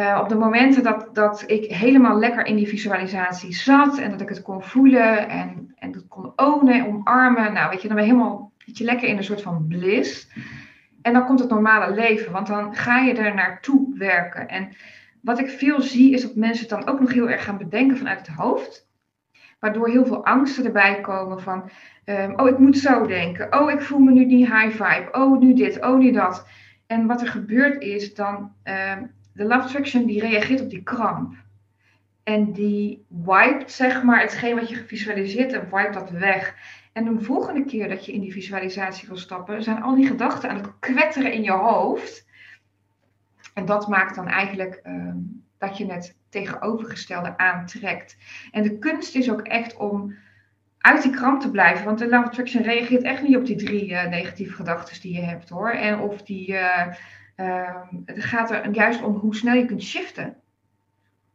uh, 0.00 0.18
op 0.22 0.28
de 0.28 0.34
momenten 0.34 0.82
dat, 0.82 1.08
dat 1.12 1.44
ik 1.46 1.64
helemaal 1.64 2.18
lekker 2.18 2.46
in 2.46 2.56
die 2.56 2.68
visualisatie 2.68 3.54
zat 3.54 3.98
en 3.98 4.10
dat 4.10 4.20
ik 4.20 4.28
het 4.28 4.42
kon 4.42 4.62
voelen 4.62 5.28
en, 5.28 5.74
en 5.78 5.92
dat 5.92 6.08
kon 6.08 6.32
ownen, 6.36 6.86
omarmen, 6.86 7.52
nou 7.52 7.70
weet 7.70 7.82
je, 7.82 7.88
dan 7.88 7.96
ben 7.96 8.06
je 8.06 8.12
helemaal 8.12 8.52
weet 8.66 8.80
lekker 8.80 9.08
in 9.08 9.16
een 9.16 9.24
soort 9.24 9.42
van 9.42 9.66
bliss. 9.68 10.28
En 11.02 11.12
dan 11.12 11.26
komt 11.26 11.40
het 11.40 11.48
normale 11.48 11.94
leven, 11.94 12.32
want 12.32 12.46
dan 12.46 12.74
ga 12.74 12.98
je 12.98 13.14
er 13.14 13.34
naartoe 13.34 13.98
werken. 13.98 14.48
En 14.48 14.68
wat 15.20 15.38
ik 15.38 15.48
veel 15.48 15.80
zie 15.80 16.12
is 16.12 16.22
dat 16.22 16.34
mensen 16.34 16.68
het 16.68 16.78
dan 16.78 16.94
ook 16.94 17.00
nog 17.00 17.12
heel 17.12 17.30
erg 17.30 17.44
gaan 17.44 17.58
bedenken 17.58 17.96
vanuit 17.96 18.18
het 18.18 18.36
hoofd. 18.36 18.88
Waardoor 19.60 19.88
heel 19.88 20.06
veel 20.06 20.24
angsten 20.24 20.64
erbij 20.64 21.00
komen 21.00 21.40
van, 21.40 21.70
um, 22.04 22.40
oh 22.40 22.48
ik 22.48 22.58
moet 22.58 22.78
zo 22.78 23.06
denken, 23.06 23.60
oh 23.60 23.70
ik 23.70 23.80
voel 23.80 23.98
me 23.98 24.12
nu 24.12 24.24
niet 24.24 24.52
high 24.52 24.70
vibe, 24.70 25.08
oh 25.12 25.38
nu 25.40 25.54
dit, 25.54 25.84
oh 25.84 25.98
nu 25.98 26.12
dat. 26.12 26.46
En 26.86 27.06
wat 27.06 27.20
er 27.20 27.28
gebeurt 27.28 27.82
is, 27.82 28.14
dan 28.14 28.52
um, 28.64 29.10
de 29.34 29.44
love 29.44 29.62
attraction 29.62 30.06
die 30.06 30.20
reageert 30.20 30.60
op 30.60 30.70
die 30.70 30.82
kramp. 30.82 31.34
En 32.22 32.52
die 32.52 33.04
wipet, 33.08 33.72
zeg 33.72 34.02
maar, 34.02 34.20
hetgeen 34.20 34.54
wat 34.54 34.68
je 34.68 34.74
gevisualiseerd 34.74 35.52
hebt, 35.52 35.70
wipet 35.70 35.92
dat 35.94 36.10
weg. 36.10 36.54
En 36.92 37.04
de 37.04 37.24
volgende 37.24 37.64
keer 37.64 37.88
dat 37.88 38.06
je 38.06 38.12
in 38.12 38.20
die 38.20 38.32
visualisatie 38.32 39.08
wil 39.08 39.16
stappen, 39.16 39.62
zijn 39.62 39.82
al 39.82 39.94
die 39.94 40.06
gedachten 40.06 40.50
aan 40.50 40.56
het 40.56 40.78
kwetteren 40.78 41.32
in 41.32 41.42
je 41.42 41.52
hoofd. 41.52 42.26
En 43.54 43.64
dat 43.64 43.88
maakt 43.88 44.14
dan 44.14 44.28
eigenlijk 44.28 44.80
uh, 44.84 45.14
dat 45.58 45.78
je 45.78 45.92
het 45.92 46.16
tegenovergestelde 46.28 47.38
aantrekt. 47.38 48.16
En 48.50 48.62
de 48.62 48.78
kunst 48.78 49.14
is 49.14 49.30
ook 49.30 49.40
echt 49.40 49.76
om 49.76 50.14
uit 50.78 51.02
die 51.02 51.12
kramp 51.12 51.40
te 51.40 51.50
blijven. 51.50 51.84
Want 51.84 51.98
de 51.98 52.08
love 52.08 52.26
attraction 52.26 52.62
reageert 52.62 53.02
echt 53.02 53.22
niet 53.22 53.36
op 53.36 53.46
die 53.46 53.56
drie 53.56 53.90
uh, 53.90 54.08
negatieve 54.08 54.52
gedachten 54.52 55.00
die 55.00 55.14
je 55.14 55.22
hebt 55.22 55.48
hoor. 55.48 55.70
En 55.70 55.98
of 55.98 56.22
die. 56.22 56.52
Uh, 56.52 56.86
Ehm, 57.34 57.86
het 58.04 58.24
gaat 58.24 58.50
er 58.50 58.70
juist 58.70 59.02
om 59.02 59.14
hoe 59.14 59.34
snel 59.34 59.54
je 59.54 59.64
kunt 59.64 59.82
shiften. 59.82 60.36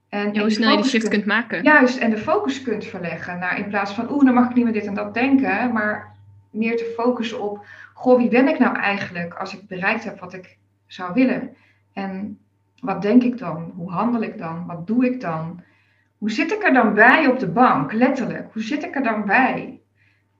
En, 0.09 0.39
hoe 0.39 0.49
snel 0.49 0.71
je 0.71 0.77
die 0.77 0.85
shift 0.85 1.07
kunt, 1.07 1.25
maken. 1.25 1.63
Juist, 1.63 1.97
en 1.97 2.09
de 2.09 2.17
focus 2.17 2.61
kunt 2.61 2.85
verleggen. 2.85 3.39
Nou, 3.39 3.57
in 3.57 3.67
plaats 3.67 3.93
van, 3.93 4.11
oeh, 4.11 4.25
dan 4.25 4.33
mag 4.33 4.49
ik 4.49 4.55
niet 4.55 4.63
meer 4.63 4.73
dit 4.73 4.85
en 4.85 4.93
dat 4.93 5.13
denken. 5.13 5.73
Maar 5.73 6.15
meer 6.51 6.77
te 6.77 6.93
focussen 6.97 7.41
op, 7.41 7.65
goh, 7.93 8.17
wie 8.17 8.29
ben 8.29 8.47
ik 8.47 8.59
nou 8.59 8.75
eigenlijk 8.75 9.33
als 9.33 9.53
ik 9.53 9.67
bereikt 9.67 10.03
heb 10.03 10.19
wat 10.19 10.33
ik 10.33 10.57
zou 10.87 11.13
willen? 11.13 11.55
En 11.93 12.39
wat 12.81 13.01
denk 13.01 13.23
ik 13.23 13.37
dan? 13.37 13.73
Hoe 13.75 13.91
handel 13.91 14.21
ik 14.21 14.37
dan? 14.37 14.65
Wat 14.65 14.87
doe 14.87 15.05
ik 15.05 15.21
dan? 15.21 15.61
Hoe 16.17 16.31
zit 16.31 16.51
ik 16.51 16.63
er 16.63 16.73
dan 16.73 16.93
bij 16.93 17.27
op 17.27 17.39
de 17.39 17.47
bank? 17.47 17.93
Letterlijk, 17.93 18.53
hoe 18.53 18.61
zit 18.61 18.83
ik 18.83 18.95
er 18.95 19.03
dan 19.03 19.25
bij? 19.25 19.79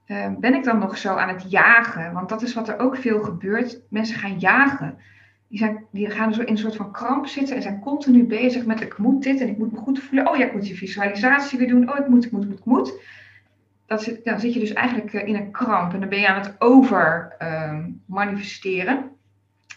Uh, 0.08 0.28
ben 0.40 0.54
ik 0.54 0.64
dan 0.64 0.80
nog 0.80 0.98
zo 0.98 1.16
aan 1.16 1.28
het 1.30 1.52
jagen? 1.52 2.14
Want 2.14 2.30
dat 2.30 2.42
is 2.42 2.54
wat 2.54 2.68
er 2.68 2.80
ook 2.80 2.96
veel 2.98 3.24
gebeurt. 3.24 3.82
Mensen 3.90 4.20
gaan 4.20 4.40
jagen. 4.40 4.98
Die, 5.50 5.58
zijn, 5.58 5.86
die 5.92 6.10
gaan 6.10 6.34
zo 6.34 6.42
in 6.42 6.48
een 6.48 6.58
soort 6.58 6.76
van 6.76 6.92
kramp 6.92 7.28
zitten 7.28 7.56
en 7.56 7.62
zijn 7.62 7.80
continu 7.80 8.24
bezig 8.24 8.66
met 8.66 8.82
ik 8.82 8.98
moet 8.98 9.24
dit 9.24 9.42
en 9.42 9.48
ik 9.48 9.58
moet 9.58 9.72
me 9.72 9.78
goed 9.78 10.00
voelen. 10.00 10.30
Oh 10.30 10.38
ja, 10.38 10.46
ik 10.46 10.54
moet 10.54 10.62
die 10.62 10.78
visualisatie 10.78 11.60
weer 11.60 11.68
doen. 11.68 11.92
Oh, 11.92 11.98
ik 11.98 12.08
moet, 12.08 12.26
ik 12.26 12.32
moet, 12.32 12.44
ik 12.44 12.50
moet, 12.50 12.60
ik 12.60 12.66
moet. 12.66 12.94
Dat 13.86 14.04
zit, 14.04 14.26
dan 14.26 14.40
zit 14.40 14.54
je 14.54 14.60
dus 14.60 14.74
eigenlijk 14.74 15.14
eh, 15.14 15.28
in 15.28 15.36
een 15.36 15.52
kramp 15.52 15.94
en 15.94 16.00
dan 16.00 16.10
ben 16.10 16.20
je 16.20 16.28
aan 16.28 16.42
het 16.42 16.56
over 16.60 17.36
uh, 17.42 17.78
manifesteren. 18.06 19.12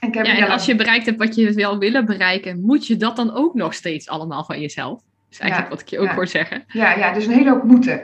En, 0.00 0.12
ja, 0.12 0.36
en 0.36 0.50
als 0.50 0.66
je 0.66 0.74
bereikt 0.74 1.06
hebt 1.06 1.18
wat 1.18 1.34
je 1.34 1.52
wil 1.52 1.78
willen 1.78 2.04
bereiken, 2.04 2.60
moet 2.60 2.86
je 2.86 2.96
dat 2.96 3.16
dan 3.16 3.34
ook 3.34 3.54
nog 3.54 3.74
steeds 3.74 4.08
allemaal 4.08 4.44
van 4.44 4.60
jezelf? 4.60 5.00
Dat 5.00 5.04
is 5.30 5.38
eigenlijk 5.38 5.70
wat 5.70 5.80
ik 5.80 5.88
je 5.88 5.98
ook 5.98 6.08
hoor 6.08 6.26
zeggen. 6.26 6.64
Ja, 6.66 6.96
ja, 6.96 7.12
dus 7.12 7.26
een 7.26 7.32
hele 7.32 7.50
hoop 7.50 7.62
moeten. 7.62 8.00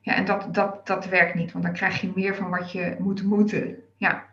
Ja, 0.00 0.14
en 0.14 0.24
dat, 0.24 0.54
dat, 0.54 0.86
dat 0.86 1.08
werkt 1.08 1.34
niet, 1.34 1.52
want 1.52 1.64
dan 1.64 1.72
krijg 1.72 2.00
je 2.00 2.12
meer 2.14 2.34
van 2.34 2.50
wat 2.50 2.72
je 2.72 2.96
moet 2.98 3.22
moeten. 3.22 3.76
Ja. 3.96 4.24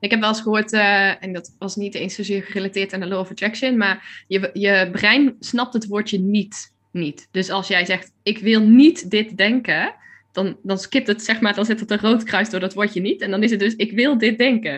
Ik 0.00 0.10
heb 0.10 0.20
wel 0.20 0.28
eens 0.28 0.40
gehoord, 0.40 0.72
uh, 0.72 1.22
en 1.22 1.32
dat 1.32 1.54
was 1.58 1.76
niet 1.76 1.94
eens 1.94 2.14
zozeer 2.14 2.42
gerelateerd 2.42 2.92
aan 2.92 3.00
de 3.00 3.06
law 3.06 3.18
of 3.18 3.30
attraction, 3.30 3.76
maar 3.76 4.24
je, 4.26 4.50
je 4.52 4.88
brein 4.92 5.36
snapt 5.40 5.72
het 5.72 5.86
woordje 5.86 6.18
niet, 6.18 6.74
niet. 6.92 7.28
Dus 7.30 7.50
als 7.50 7.68
jij 7.68 7.84
zegt, 7.84 8.12
ik 8.22 8.38
wil 8.38 8.60
niet 8.60 9.10
dit 9.10 9.36
denken, 9.36 9.94
dan, 10.32 10.56
dan 10.62 10.78
skipt 10.78 11.06
het, 11.06 11.22
zeg 11.22 11.40
maar, 11.40 11.54
dan 11.54 11.64
zet 11.64 11.80
het 11.80 11.90
een 11.90 11.98
rood 11.98 12.22
kruis 12.22 12.50
door 12.50 12.60
dat 12.60 12.74
woordje 12.74 13.00
niet. 13.00 13.20
En 13.20 13.30
dan 13.30 13.42
is 13.42 13.50
het 13.50 13.60
dus, 13.60 13.74
ik 13.76 13.92
wil 13.92 14.18
dit 14.18 14.38
denken. 14.38 14.72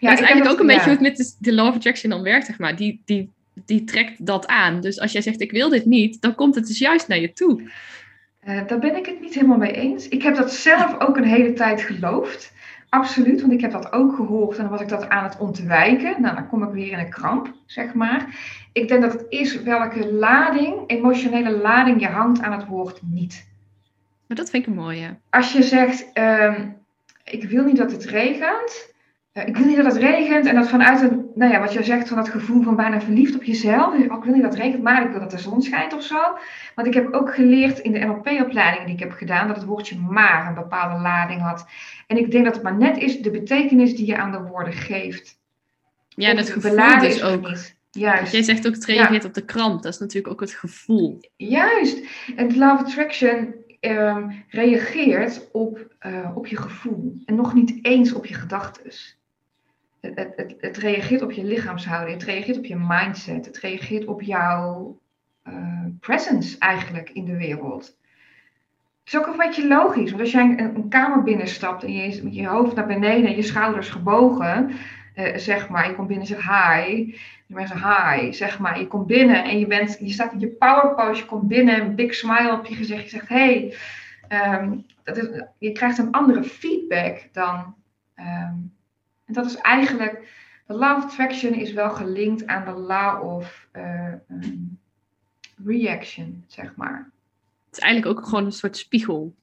Ja, 0.00 0.10
dat 0.10 0.18
is 0.18 0.24
eigenlijk 0.24 0.50
ook 0.50 0.60
een 0.60 0.66
beetje 0.66 0.82
hoe 0.82 0.90
het 0.90 1.00
met 1.00 1.16
de, 1.16 1.34
de 1.38 1.54
law 1.54 1.68
of 1.68 1.74
attraction 1.74 2.10
dan 2.10 2.22
werkt, 2.22 2.46
zeg 2.46 2.58
maar. 2.58 2.76
Die, 2.76 3.02
die, 3.04 3.30
die 3.66 3.84
trekt 3.84 4.26
dat 4.26 4.46
aan. 4.46 4.80
Dus 4.80 5.00
als 5.00 5.12
jij 5.12 5.22
zegt, 5.22 5.40
ik 5.40 5.50
wil 5.50 5.68
dit 5.68 5.84
niet, 5.84 6.20
dan 6.20 6.34
komt 6.34 6.54
het 6.54 6.66
dus 6.66 6.78
juist 6.78 7.08
naar 7.08 7.20
je 7.20 7.32
toe. 7.32 7.62
Uh, 8.48 8.66
daar 8.66 8.78
ben 8.78 8.96
ik 8.96 9.06
het 9.06 9.20
niet 9.20 9.34
helemaal 9.34 9.58
mee 9.58 9.72
eens. 9.72 10.08
Ik 10.08 10.22
heb 10.22 10.36
dat 10.36 10.52
zelf 10.52 11.00
ook 11.00 11.16
een 11.16 11.24
hele 11.24 11.52
tijd 11.52 11.82
geloofd. 11.82 12.52
Absoluut, 12.94 13.40
want 13.40 13.52
ik 13.52 13.60
heb 13.60 13.70
dat 13.70 13.92
ook 13.92 14.14
gehoord 14.14 14.56
en 14.56 14.62
dan 14.62 14.70
was 14.70 14.80
ik 14.80 14.88
dat 14.88 15.08
aan 15.08 15.24
het 15.24 15.38
ontwijken. 15.38 16.20
Nou, 16.20 16.34
dan 16.34 16.48
kom 16.48 16.62
ik 16.62 16.70
weer 16.70 16.92
in 16.92 16.98
een 16.98 17.10
kramp, 17.10 17.52
zeg 17.66 17.94
maar. 17.94 18.26
Ik 18.72 18.88
denk 18.88 19.02
dat 19.02 19.12
het 19.12 19.26
is 19.28 19.62
welke 19.62 20.12
lading, 20.12 20.84
emotionele 20.86 21.50
lading 21.50 22.00
je 22.00 22.06
hangt 22.06 22.42
aan 22.42 22.52
het 22.52 22.66
woord 22.66 23.00
niet. 23.02 23.48
Maar 24.26 24.36
dat 24.36 24.50
vind 24.50 24.66
ik 24.66 24.68
een 24.68 24.78
mooie. 24.78 25.16
Als 25.30 25.52
je 25.52 25.62
zegt, 25.62 26.18
um, 26.18 26.76
ik 27.24 27.44
wil 27.44 27.64
niet 27.64 27.76
dat 27.76 27.92
het 27.92 28.04
regent. 28.04 28.93
Uh, 29.34 29.46
ik 29.46 29.56
wil 29.56 29.66
niet 29.66 29.76
dat 29.76 29.86
het 29.86 29.96
regent 29.96 30.46
en 30.46 30.54
dat 30.54 30.68
vanuit 30.68 31.00
een, 31.00 31.30
nou 31.34 31.52
ja, 31.52 31.60
wat 31.60 31.72
je 31.72 31.84
zegt, 31.84 32.08
van 32.08 32.16
dat 32.16 32.28
gevoel 32.28 32.62
van 32.62 32.76
bijna 32.76 33.00
verliefd 33.00 33.34
op 33.34 33.42
jezelf. 33.42 33.94
Ik 33.94 34.08
wil 34.08 34.32
niet 34.32 34.42
dat 34.42 34.52
het 34.52 34.62
regent, 34.62 34.82
maar 34.82 35.04
ik 35.04 35.10
wil 35.10 35.20
dat 35.20 35.30
de 35.30 35.38
zon 35.38 35.62
schijnt 35.62 35.94
of 35.94 36.02
zo. 36.02 36.20
Want 36.74 36.88
ik 36.88 36.94
heb 36.94 37.12
ook 37.12 37.34
geleerd 37.34 37.78
in 37.78 37.92
de 37.92 37.98
NLP-opleiding 37.98 38.84
die 38.84 38.94
ik 38.94 39.00
heb 39.00 39.12
gedaan, 39.12 39.46
dat 39.46 39.56
het 39.56 39.64
woordje 39.64 39.98
maar 39.98 40.46
een 40.46 40.54
bepaalde 40.54 41.02
lading 41.02 41.40
had. 41.40 41.66
En 42.06 42.16
ik 42.16 42.30
denk 42.30 42.44
dat 42.44 42.54
het 42.54 42.62
maar 42.62 42.76
net 42.76 42.96
is 42.96 43.20
de 43.20 43.30
betekenis 43.30 43.96
die 43.96 44.06
je 44.06 44.16
aan 44.16 44.32
de 44.32 44.40
woorden 44.40 44.72
geeft. 44.72 45.38
Ja, 46.08 46.28
en 46.28 46.36
het 46.36 46.50
gevoel 46.50 46.98
dus 47.00 47.22
ook. 47.22 47.56
Juist. 47.90 48.32
Jij 48.32 48.42
zegt 48.42 48.66
ook 48.66 48.74
het 48.74 48.84
reageert 48.84 49.24
op 49.24 49.34
de 49.34 49.44
kramp. 49.44 49.82
Dat 49.82 49.92
is 49.92 49.98
natuurlijk 49.98 50.32
ook 50.32 50.40
het 50.40 50.52
gevoel. 50.52 51.20
Juist. 51.36 51.98
En 52.36 52.58
Love 52.58 52.84
Attraction 52.84 53.54
um, 53.80 54.44
reageert 54.48 55.48
op, 55.52 55.86
uh, 56.06 56.36
op 56.36 56.46
je 56.46 56.56
gevoel. 56.56 57.16
En 57.24 57.34
nog 57.34 57.54
niet 57.54 57.78
eens 57.82 58.12
op 58.12 58.26
je 58.26 58.34
gedachten. 58.34 58.82
Het, 60.14 60.32
het, 60.36 60.54
het, 60.60 60.76
reageert 60.76 61.22
op 61.22 61.32
je 61.32 61.44
lichaamshouding. 61.44 62.20
Het 62.20 62.28
reageert 62.28 62.58
op 62.58 62.64
je 62.64 62.76
mindset. 62.78 63.46
Het 63.46 63.58
reageert 63.58 64.06
op 64.06 64.22
jouw 64.22 64.98
uh, 65.48 65.84
presence 66.00 66.58
eigenlijk 66.58 67.10
in 67.10 67.24
de 67.24 67.36
wereld. 67.36 67.84
Het 69.04 69.14
is 69.14 69.18
ook 69.18 69.26
een 69.26 69.36
beetje 69.36 69.66
logisch. 69.66 70.10
Want 70.10 70.22
als 70.22 70.32
jij 70.32 70.42
een, 70.42 70.58
een 70.58 70.88
kamer 70.88 71.22
binnenstapt 71.22 71.84
en 71.84 71.92
je 71.92 72.02
is 72.02 72.22
met 72.22 72.34
je 72.34 72.46
hoofd 72.46 72.74
naar 72.74 72.86
beneden 72.86 73.26
en 73.26 73.36
je 73.36 73.42
schouders 73.42 73.88
gebogen 73.88 74.70
uh, 75.14 75.36
zeg 75.36 75.68
maar, 75.68 75.88
je 75.88 75.94
komt 75.94 76.08
binnen 76.08 76.26
en 76.26 76.34
zegt 76.34 76.48
hi. 76.48 77.04
Die 77.46 77.56
mensen 77.56 77.76
hi, 77.76 78.32
zeg 78.32 78.58
maar. 78.58 78.78
Je 78.78 78.86
komt 78.86 79.06
binnen 79.06 79.44
en 79.44 79.58
je, 79.58 79.66
bent, 79.66 79.96
je 80.00 80.12
staat 80.12 80.32
in 80.32 80.40
je 80.40 80.48
power 80.48 80.94
pose, 80.94 81.20
je 81.20 81.26
komt 81.26 81.48
binnen, 81.48 81.80
een 81.80 81.94
big 81.94 82.14
smile 82.14 82.52
op 82.52 82.66
je 82.66 82.74
gezicht. 82.74 83.02
Je 83.02 83.08
zegt 83.08 83.28
hey. 83.28 83.76
Um, 84.28 84.86
dat 85.02 85.16
is, 85.16 85.42
je 85.58 85.72
krijgt 85.72 85.98
een 85.98 86.10
andere 86.10 86.44
feedback 86.44 87.28
dan. 87.32 87.74
Um, 88.16 88.72
en 89.24 89.34
dat 89.34 89.46
is 89.46 89.56
eigenlijk, 89.56 90.28
de 90.66 90.74
law 90.74 90.96
of 90.96 91.04
attraction 91.04 91.54
is 91.54 91.72
wel 91.72 91.90
gelinkt 91.90 92.46
aan 92.46 92.74
de 92.74 92.80
law 92.80 93.36
of 93.36 93.68
uh, 93.72 94.12
um, 94.30 94.78
reaction, 95.64 96.44
zeg 96.46 96.76
maar. 96.76 97.10
Het 97.66 97.76
is 97.76 97.78
eigenlijk 97.78 98.18
ook 98.18 98.24
gewoon 98.24 98.44
een 98.44 98.52
soort 98.52 98.76
spiegel. 98.76 99.34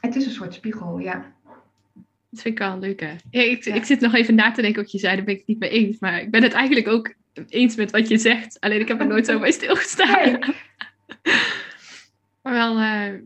Het 0.00 0.16
is 0.16 0.26
een 0.26 0.32
soort 0.32 0.54
spiegel, 0.54 0.98
ja. 0.98 1.32
Dat 2.30 2.40
vind 2.40 2.54
ik 2.54 2.58
wel 2.58 2.78
leuk, 2.78 3.00
hè? 3.00 3.16
Ja, 3.30 3.42
ik, 3.42 3.64
ik 3.64 3.84
zit 3.84 4.00
nog 4.00 4.14
even 4.14 4.34
na 4.34 4.52
te 4.52 4.62
denken 4.62 4.82
wat 4.82 4.92
je 4.92 4.98
zei, 4.98 5.16
daar 5.16 5.24
ben 5.24 5.34
ik 5.34 5.40
het 5.40 5.48
niet 5.48 5.58
mee 5.58 5.70
eens. 5.70 5.98
Maar 5.98 6.20
ik 6.20 6.30
ben 6.30 6.42
het 6.42 6.52
eigenlijk 6.52 6.88
ook 6.88 7.14
eens 7.48 7.76
met 7.76 7.90
wat 7.90 8.08
je 8.08 8.18
zegt. 8.18 8.60
Alleen 8.60 8.80
ik 8.80 8.88
heb 8.88 9.00
er 9.00 9.06
nooit 9.06 9.26
zo 9.26 9.38
bij 9.38 9.52
stilgestaan. 9.52 10.38
maar 12.42 12.52
wel, 12.52 12.80
uh, 12.80 13.20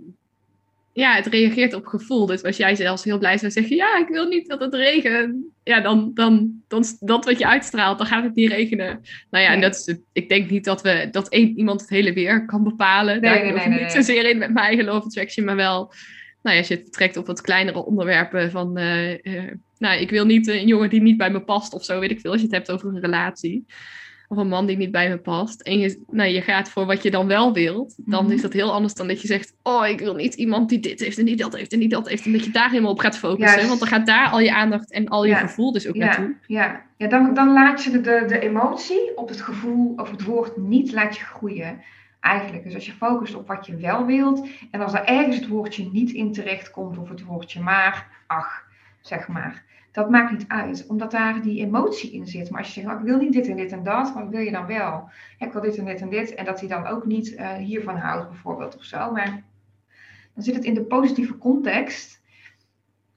ja, 0.96 1.14
het 1.14 1.26
reageert 1.26 1.74
op 1.74 1.86
gevoel. 1.86 2.26
Dus 2.26 2.42
als 2.42 2.56
jij 2.56 2.74
zelfs 2.74 3.04
heel 3.04 3.18
blij 3.18 3.38
zou 3.38 3.52
zeggen, 3.52 3.76
ja, 3.76 3.98
ik 3.98 4.08
wil 4.08 4.26
niet 4.26 4.48
dat 4.48 4.60
het 4.60 4.74
regent. 4.74 5.34
Ja, 5.62 5.80
dan, 5.80 6.10
dan, 6.14 6.62
dan 6.68 6.84
dat 7.00 7.24
wat 7.24 7.38
je 7.38 7.46
uitstraalt, 7.46 7.98
dan 7.98 8.06
gaat 8.06 8.24
het 8.24 8.34
niet 8.34 8.50
regenen. 8.50 9.00
Nou 9.30 9.44
ja, 9.44 9.52
en 9.52 9.60
dat 9.60 9.74
is, 9.74 9.98
ik 10.12 10.28
denk 10.28 10.50
niet 10.50 10.64
dat, 10.64 10.82
we, 10.82 11.08
dat 11.10 11.28
één 11.28 11.58
iemand 11.58 11.80
het 11.80 11.90
hele 11.90 12.12
weer 12.12 12.46
kan 12.46 12.62
bepalen. 12.62 13.20
Nee, 13.20 13.32
Daar 13.32 13.42
nee, 13.42 13.52
nee, 13.52 13.68
nee, 13.68 13.80
niet 13.80 13.92
zozeer 13.92 14.30
in 14.30 14.38
met 14.38 14.52
mijn 14.52 14.66
eigen 14.66 14.84
love 14.84 15.06
attraction, 15.06 15.44
maar 15.44 15.56
wel 15.56 15.92
nou, 16.42 16.58
als 16.58 16.68
je 16.68 16.74
het 16.74 16.92
trekt 16.92 17.16
op 17.16 17.26
wat 17.26 17.40
kleinere 17.40 17.84
onderwerpen 17.84 18.50
van, 18.50 18.78
uh, 18.78 19.10
uh, 19.10 19.52
nou, 19.78 20.00
ik 20.00 20.10
wil 20.10 20.24
niet 20.24 20.46
een 20.46 20.66
jongen 20.66 20.90
die 20.90 21.02
niet 21.02 21.16
bij 21.16 21.30
me 21.30 21.40
past 21.40 21.74
of 21.74 21.84
zo, 21.84 22.00
weet 22.00 22.10
ik 22.10 22.20
veel, 22.20 22.30
als 22.30 22.40
je 22.40 22.46
het 22.46 22.56
hebt 22.56 22.70
over 22.70 22.88
een 22.88 23.00
relatie. 23.00 23.66
Of 24.28 24.37
een 24.37 24.49
man 24.49 24.66
die 24.66 24.76
niet 24.76 24.90
bij 24.90 25.09
me 25.09 25.18
past. 25.18 25.61
En 25.61 25.78
je, 25.78 26.04
nou, 26.11 26.30
je 26.30 26.40
gaat 26.40 26.68
voor 26.68 26.87
wat 26.87 27.02
je 27.02 27.11
dan 27.11 27.26
wel 27.26 27.52
wilt. 27.52 27.95
Dan 27.97 28.25
mhm. 28.25 28.33
is 28.33 28.42
dat 28.42 28.52
heel 28.52 28.73
anders 28.73 28.95
dan 28.95 29.09
dat 29.09 29.21
je 29.21 29.26
zegt: 29.26 29.54
Oh, 29.62 29.87
ik 29.87 29.99
wil 29.99 30.14
niet 30.14 30.35
iemand 30.35 30.68
die 30.68 30.78
dit 30.78 31.00
heeft 31.00 31.18
en 31.18 31.25
die 31.25 31.37
dat 31.37 31.56
heeft 31.56 31.73
en 31.73 31.78
die 31.78 31.88
dat 31.88 32.09
heeft. 32.09 32.25
En 32.25 32.33
dat 32.33 32.45
je 32.45 32.50
daar 32.50 32.71
helemaal 32.71 32.90
op 32.90 32.99
gaat 32.99 33.18
focussen. 33.18 33.68
Want 33.68 33.78
dan 33.78 33.88
gaat 33.88 34.06
daar 34.06 34.28
al 34.28 34.40
je 34.40 34.54
aandacht 34.54 34.92
en 34.92 35.09
al 35.09 35.25
je 35.25 35.35
gevoel 35.35 35.73
dus 35.73 35.88
ook 35.88 35.95
ja. 35.95 36.04
naartoe. 36.04 36.35
Ja, 36.47 36.83
ja 36.97 37.09
dan, 37.09 37.35
dan 37.35 37.52
laat 37.52 37.85
je 37.85 37.90
de, 37.90 38.00
de, 38.00 38.25
de 38.26 38.38
emotie 38.38 39.16
op 39.16 39.28
het 39.28 39.40
gevoel 39.40 39.92
of 39.97 40.11
het 40.11 40.23
woord 40.23 40.56
niet 40.56 40.92
laat 40.92 41.16
je 41.16 41.25
groeien 41.25 41.83
eigenlijk. 42.21 42.64
Dus 42.64 42.75
als 42.75 42.87
je 42.87 42.92
focust 42.92 43.35
op 43.35 43.47
wat 43.47 43.66
je 43.66 43.76
wel 43.76 44.06
wilt 44.06 44.49
en 44.71 44.80
als 44.80 44.92
er 44.92 45.04
ergens 45.04 45.37
het 45.37 45.49
woordje 45.49 45.90
niet 45.92 46.11
in 46.11 46.33
terecht 46.33 46.71
komt 46.71 46.99
of 46.99 47.09
het 47.09 47.23
woordje 47.23 47.61
maar, 47.61 48.06
ach, 48.26 48.64
zeg 49.00 49.28
maar. 49.28 49.64
Dat 49.96 50.10
maakt 50.10 50.30
niet 50.30 50.44
uit, 50.48 50.86
omdat 50.88 51.10
daar 51.10 51.42
die 51.42 51.64
emotie 51.64 52.12
in 52.12 52.26
zit. 52.26 52.50
Maar 52.50 52.60
als 52.60 52.74
je 52.74 52.80
zegt, 52.80 52.94
oh, 52.94 53.00
ik 53.00 53.06
wil 53.06 53.18
niet 53.18 53.32
dit 53.32 53.48
en 53.48 53.56
dit 53.56 53.72
en 53.72 53.82
dat, 53.82 54.12
wat 54.12 54.28
wil 54.28 54.40
je 54.40 54.50
dan 54.50 54.66
wel? 54.66 55.08
ik 55.38 55.52
wil 55.52 55.62
dit 55.62 55.78
en 55.78 55.84
dit 55.84 56.00
en 56.00 56.08
dit. 56.08 56.34
En 56.34 56.44
dat 56.44 56.60
hij 56.60 56.68
dan 56.68 56.86
ook 56.86 57.06
niet 57.06 57.32
uh, 57.32 57.52
hiervan 57.52 57.96
houdt, 57.96 58.28
bijvoorbeeld, 58.28 58.76
of 58.76 58.84
zo. 58.84 59.12
Maar 59.12 59.42
dan 60.34 60.44
zit 60.44 60.54
het 60.54 60.64
in 60.64 60.74
de 60.74 60.84
positieve 60.84 61.38
context. 61.38 62.22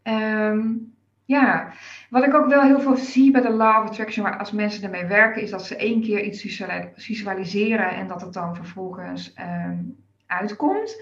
Um, 0.04 0.94
ja, 1.26 1.72
wat 2.10 2.26
ik 2.26 2.34
ook 2.34 2.48
wel 2.48 2.62
heel 2.62 2.80
veel 2.80 2.98
zie 2.98 3.32
bij 3.32 3.42
de 3.42 3.52
Law 3.52 3.86
Attraction, 3.86 4.24
waar 4.24 4.38
als 4.38 4.52
mensen 4.52 4.84
ermee 4.84 5.06
werken, 5.06 5.42
is 5.42 5.50
dat 5.50 5.66
ze 5.66 5.76
één 5.76 6.02
keer 6.02 6.24
iets 6.24 6.62
visualiseren 6.96 7.90
en 7.90 8.08
dat 8.08 8.22
het 8.22 8.34
dan 8.34 8.56
vervolgens 8.56 9.34
um, 9.40 9.98
uitkomt. 10.28 11.02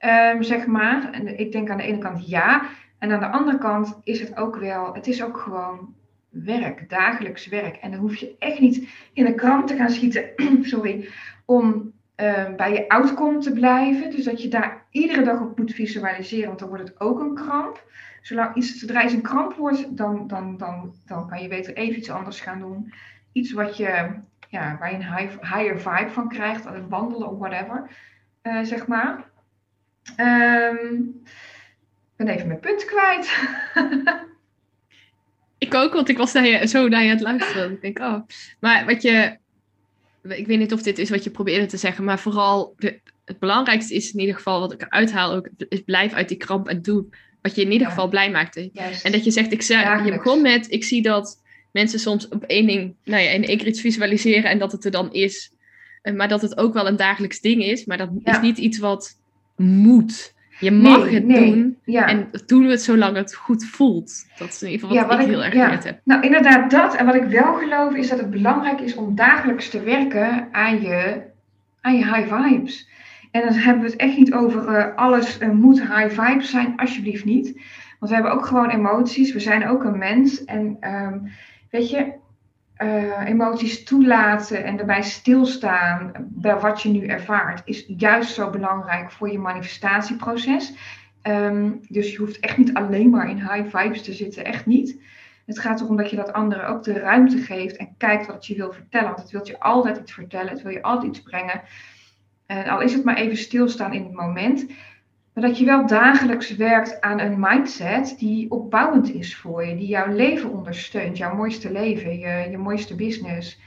Um, 0.00 0.42
zeg 0.42 0.66
maar. 0.66 1.10
En 1.12 1.38
ik 1.38 1.52
denk 1.52 1.70
aan 1.70 1.76
de 1.76 1.82
ene 1.82 1.98
kant 1.98 2.28
ja. 2.28 2.62
En 3.02 3.12
aan 3.12 3.20
de 3.20 3.38
andere 3.38 3.58
kant 3.58 4.00
is 4.02 4.20
het 4.20 4.36
ook 4.36 4.56
wel, 4.56 4.94
het 4.94 5.06
is 5.06 5.22
ook 5.22 5.38
gewoon 5.38 5.94
werk, 6.28 6.88
dagelijks 6.88 7.46
werk. 7.46 7.76
En 7.76 7.90
dan 7.90 8.00
hoef 8.00 8.16
je 8.16 8.36
echt 8.38 8.60
niet 8.60 8.88
in 9.12 9.24
de 9.24 9.34
krant 9.34 9.66
te 9.66 9.76
gaan 9.76 9.90
schieten, 9.90 10.30
sorry, 10.62 11.08
om 11.44 11.92
uh, 12.16 12.54
bij 12.54 12.72
je 12.72 12.88
outcome 12.88 13.38
te 13.38 13.52
blijven. 13.52 14.10
Dus 14.10 14.24
dat 14.24 14.42
je 14.42 14.48
daar 14.48 14.86
iedere 14.90 15.22
dag 15.22 15.40
op 15.40 15.58
moet 15.58 15.74
visualiseren, 15.74 16.46
want 16.46 16.58
dan 16.58 16.68
wordt 16.68 16.88
het 16.88 17.00
ook 17.00 17.20
een 17.20 17.34
kramp. 17.34 17.84
Zolang 18.20 18.56
iets, 18.56 18.78
zodra 18.78 19.04
iets 19.04 19.12
een 19.12 19.22
kramp 19.22 19.54
wordt, 19.54 19.96
dan, 19.96 20.26
dan, 20.26 20.56
dan, 20.56 20.94
dan 21.06 21.28
kan 21.28 21.42
je 21.42 21.48
beter 21.48 21.74
even 21.74 21.98
iets 21.98 22.10
anders 22.10 22.40
gaan 22.40 22.58
doen. 22.58 22.92
Iets 23.32 23.52
wat 23.52 23.76
je, 23.76 24.10
ja, 24.48 24.76
waar 24.78 24.90
je 24.90 24.96
een 24.96 25.16
high, 25.16 25.54
higher 25.54 25.80
vibe 25.80 26.10
van 26.10 26.28
krijgt, 26.28 26.88
wandelen 26.88 27.28
of 27.28 27.38
whatever, 27.38 27.90
uh, 28.42 28.62
zeg 28.62 28.86
maar. 28.86 29.30
Ik 30.16 31.51
ben 32.24 32.34
even 32.34 32.46
mijn 32.46 32.60
punt 32.60 32.84
kwijt. 32.84 33.38
ik 35.58 35.74
ook, 35.74 35.92
want 35.92 36.08
ik 36.08 36.16
was 36.16 36.32
naar 36.32 36.46
je, 36.46 36.66
zo 36.66 36.88
naar 36.88 37.02
je 37.02 37.08
aan 37.10 37.14
het 37.16 37.24
luisteren. 37.24 37.72
Ik 37.72 37.80
denk, 37.80 37.98
oh. 37.98 38.20
Maar 38.60 38.86
wat 38.86 39.02
je, 39.02 39.36
ik 40.22 40.46
weet 40.46 40.58
niet 40.58 40.72
of 40.72 40.82
dit 40.82 40.98
is 40.98 41.10
wat 41.10 41.24
je 41.24 41.30
probeerde 41.30 41.66
te 41.66 41.76
zeggen, 41.76 42.04
maar 42.04 42.18
vooral 42.18 42.74
de, 42.76 43.00
het 43.24 43.38
belangrijkste 43.38 43.94
is 43.94 44.12
in 44.12 44.20
ieder 44.20 44.34
geval 44.34 44.60
wat 44.60 44.72
ik 44.72 44.82
eruit 44.82 45.12
haal 45.12 45.32
ook, 45.34 45.48
is 45.68 45.80
blijf 45.80 46.12
uit 46.12 46.28
die 46.28 46.36
kramp 46.36 46.68
en 46.68 46.82
doe 46.82 47.04
Wat 47.42 47.54
je 47.54 47.60
in 47.62 47.72
ieder 47.72 47.86
Ja. 47.86 47.92
geval 47.92 48.08
blij 48.08 48.30
maakte. 48.30 48.70
Juist. 48.72 49.04
En 49.04 49.12
dat 49.12 49.24
je 49.24 49.30
zegt, 49.30 49.52
ik 49.52 49.62
zei, 49.62 50.04
je 50.04 50.12
begon 50.12 50.42
met, 50.42 50.70
ik 50.70 50.84
zie 50.84 51.02
dat 51.02 51.42
mensen 51.72 51.98
soms 51.98 52.28
op 52.28 52.42
één 52.44 52.66
ding, 52.66 52.94
nou 53.04 53.22
ja, 53.22 53.30
in 53.30 53.44
één 53.44 53.58
keer 53.58 53.66
iets 53.66 53.80
visualiseren 53.80 54.50
en 54.50 54.58
dat 54.58 54.72
het 54.72 54.84
er 54.84 54.90
dan 54.90 55.12
is. 55.12 55.52
Eh, 56.02 56.14
Maar 56.14 56.28
dat 56.28 56.42
het 56.42 56.56
ook 56.56 56.74
wel 56.74 56.86
een 56.86 56.96
dagelijks 56.96 57.40
ding 57.40 57.62
is, 57.64 57.84
maar 57.84 57.98
dat 57.98 58.10
Ja. 58.18 58.32
is 58.32 58.40
niet 58.40 58.58
iets 58.58 58.78
wat 58.78 59.18
moet. 59.56 60.34
Je 60.62 60.70
mag 60.70 61.04
Nee, 61.04 61.14
het 61.14 61.26
nee. 61.26 61.52
doen 61.54 61.76
ja. 61.84 62.06
en 62.06 62.28
doen 62.46 62.64
we 62.64 62.70
het 62.70 62.82
zolang 62.82 63.16
het 63.16 63.34
goed 63.34 63.64
voelt. 63.64 64.26
Dat 64.38 64.48
is 64.48 64.62
in 64.62 64.70
ieder 64.70 64.88
geval 64.88 65.02
Ja, 65.02 65.08
wat, 65.08 65.18
ik 65.18 65.24
ik- 65.24 65.30
heel 65.32 65.44
erg 65.44 65.54
ja. 65.54 65.64
geleerd 65.64 65.84
heb. 65.84 66.00
Nou, 66.04 66.22
inderdaad 66.22 66.70
dat. 66.70 66.96
En 66.96 67.06
wat 67.06 67.14
ik 67.14 67.24
wel 67.24 67.54
geloof 67.54 67.94
is 67.94 68.08
dat 68.08 68.18
het 68.18 68.30
belangrijk 68.30 68.80
is 68.80 68.94
om 68.94 69.14
dagelijks 69.14 69.68
te 69.70 69.80
werken 69.82 70.48
aan 70.52 70.80
je, 70.82 71.22
aan 71.80 71.96
je 71.98 72.04
high 72.14 72.34
vibes. 72.34 72.88
En 73.30 73.40
dan 73.44 73.52
hebben 73.52 73.82
we 73.84 73.90
het 73.90 74.00
echt 74.00 74.16
niet 74.16 74.32
over 74.34 74.68
eh, 74.68 74.96
alles 74.96 75.38
eh, 75.38 75.50
moet 75.50 75.80
high 75.80 76.20
vibes 76.20 76.50
zijn, 76.50 76.72
alsjeblieft 76.76 77.24
niet. 77.24 77.52
Want 77.98 78.10
we 78.10 78.14
hebben 78.14 78.32
ook 78.32 78.46
gewoon 78.46 78.70
emoties. 78.70 79.32
We 79.32 79.40
zijn 79.40 79.68
ook 79.68 79.84
een 79.84 79.98
mens. 79.98 80.44
En 80.44 80.76
ehm, 80.80 81.18
weet 81.70 81.90
je, 81.90 82.12
eh, 82.82 83.28
emoties 83.28 83.84
toelaten 83.84 84.64
en 84.64 84.78
erbij 84.78 85.02
stilstaan 85.02 86.12
bij 86.18 86.58
wat 86.58 86.82
je 86.82 86.88
nu 86.88 87.06
ervaart, 87.06 87.62
is 87.64 87.84
juist 87.96 88.34
zo 88.34 88.50
belangrijk 88.50 89.10
voor 89.10 89.30
je 89.30 89.38
manifestatieproces. 89.38 90.74
Ehm, 91.22 91.70
dus 91.88 92.12
je 92.12 92.18
hoeft 92.18 92.40
echt 92.40 92.56
niet 92.56 92.74
alleen 92.74 93.10
maar 93.10 93.30
in 93.30 93.36
high 93.36 93.76
vibes 93.76 94.02
te 94.02 94.12
zitten, 94.12 94.44
echt 94.44 94.66
niet. 94.66 95.00
Het 95.46 95.58
gaat 95.58 95.80
erom 95.80 95.96
dat 95.96 96.10
je 96.10 96.16
dat 96.16 96.32
anderen 96.32 96.66
ook 96.66 96.82
de 96.82 96.98
ruimte 96.98 97.38
geeft 97.38 97.76
en 97.76 97.94
kijkt 97.98 98.26
wat 98.26 98.46
je 98.46 98.56
wil 98.56 98.72
vertellen. 98.72 99.08
Want 99.08 99.20
het 99.20 99.30
wil 99.30 99.46
je 99.46 99.60
altijd 99.60 99.98
iets 99.98 100.12
vertellen, 100.12 100.52
het 100.52 100.62
wil 100.62 100.72
je 100.72 100.82
altijd 100.82 101.16
iets 101.16 101.22
brengen. 101.22 101.62
En 102.46 102.68
al 102.68 102.80
is 102.80 102.92
het 102.92 103.04
maar 103.04 103.16
even 103.16 103.36
stilstaan 103.36 103.92
in 103.92 104.02
het 104.02 104.12
moment. 104.12 104.66
Maar 105.32 105.44
dat 105.44 105.58
je 105.58 105.64
wel 105.64 105.86
dagelijks 105.86 106.56
werkt 106.56 107.00
aan 107.00 107.20
een 107.20 107.40
mindset 107.40 108.14
die 108.18 108.50
opbouwend 108.50 109.14
is 109.14 109.36
voor 109.36 109.64
je. 109.66 109.76
Die 109.76 109.86
jouw 109.86 110.12
leven 110.12 110.50
ondersteunt, 110.50 111.16
jouw 111.16 111.34
mooiste 111.34 111.72
leven, 111.72 112.18
je, 112.18 112.50
je 112.50 112.58
mooiste 112.58 112.94
business. 112.94 113.60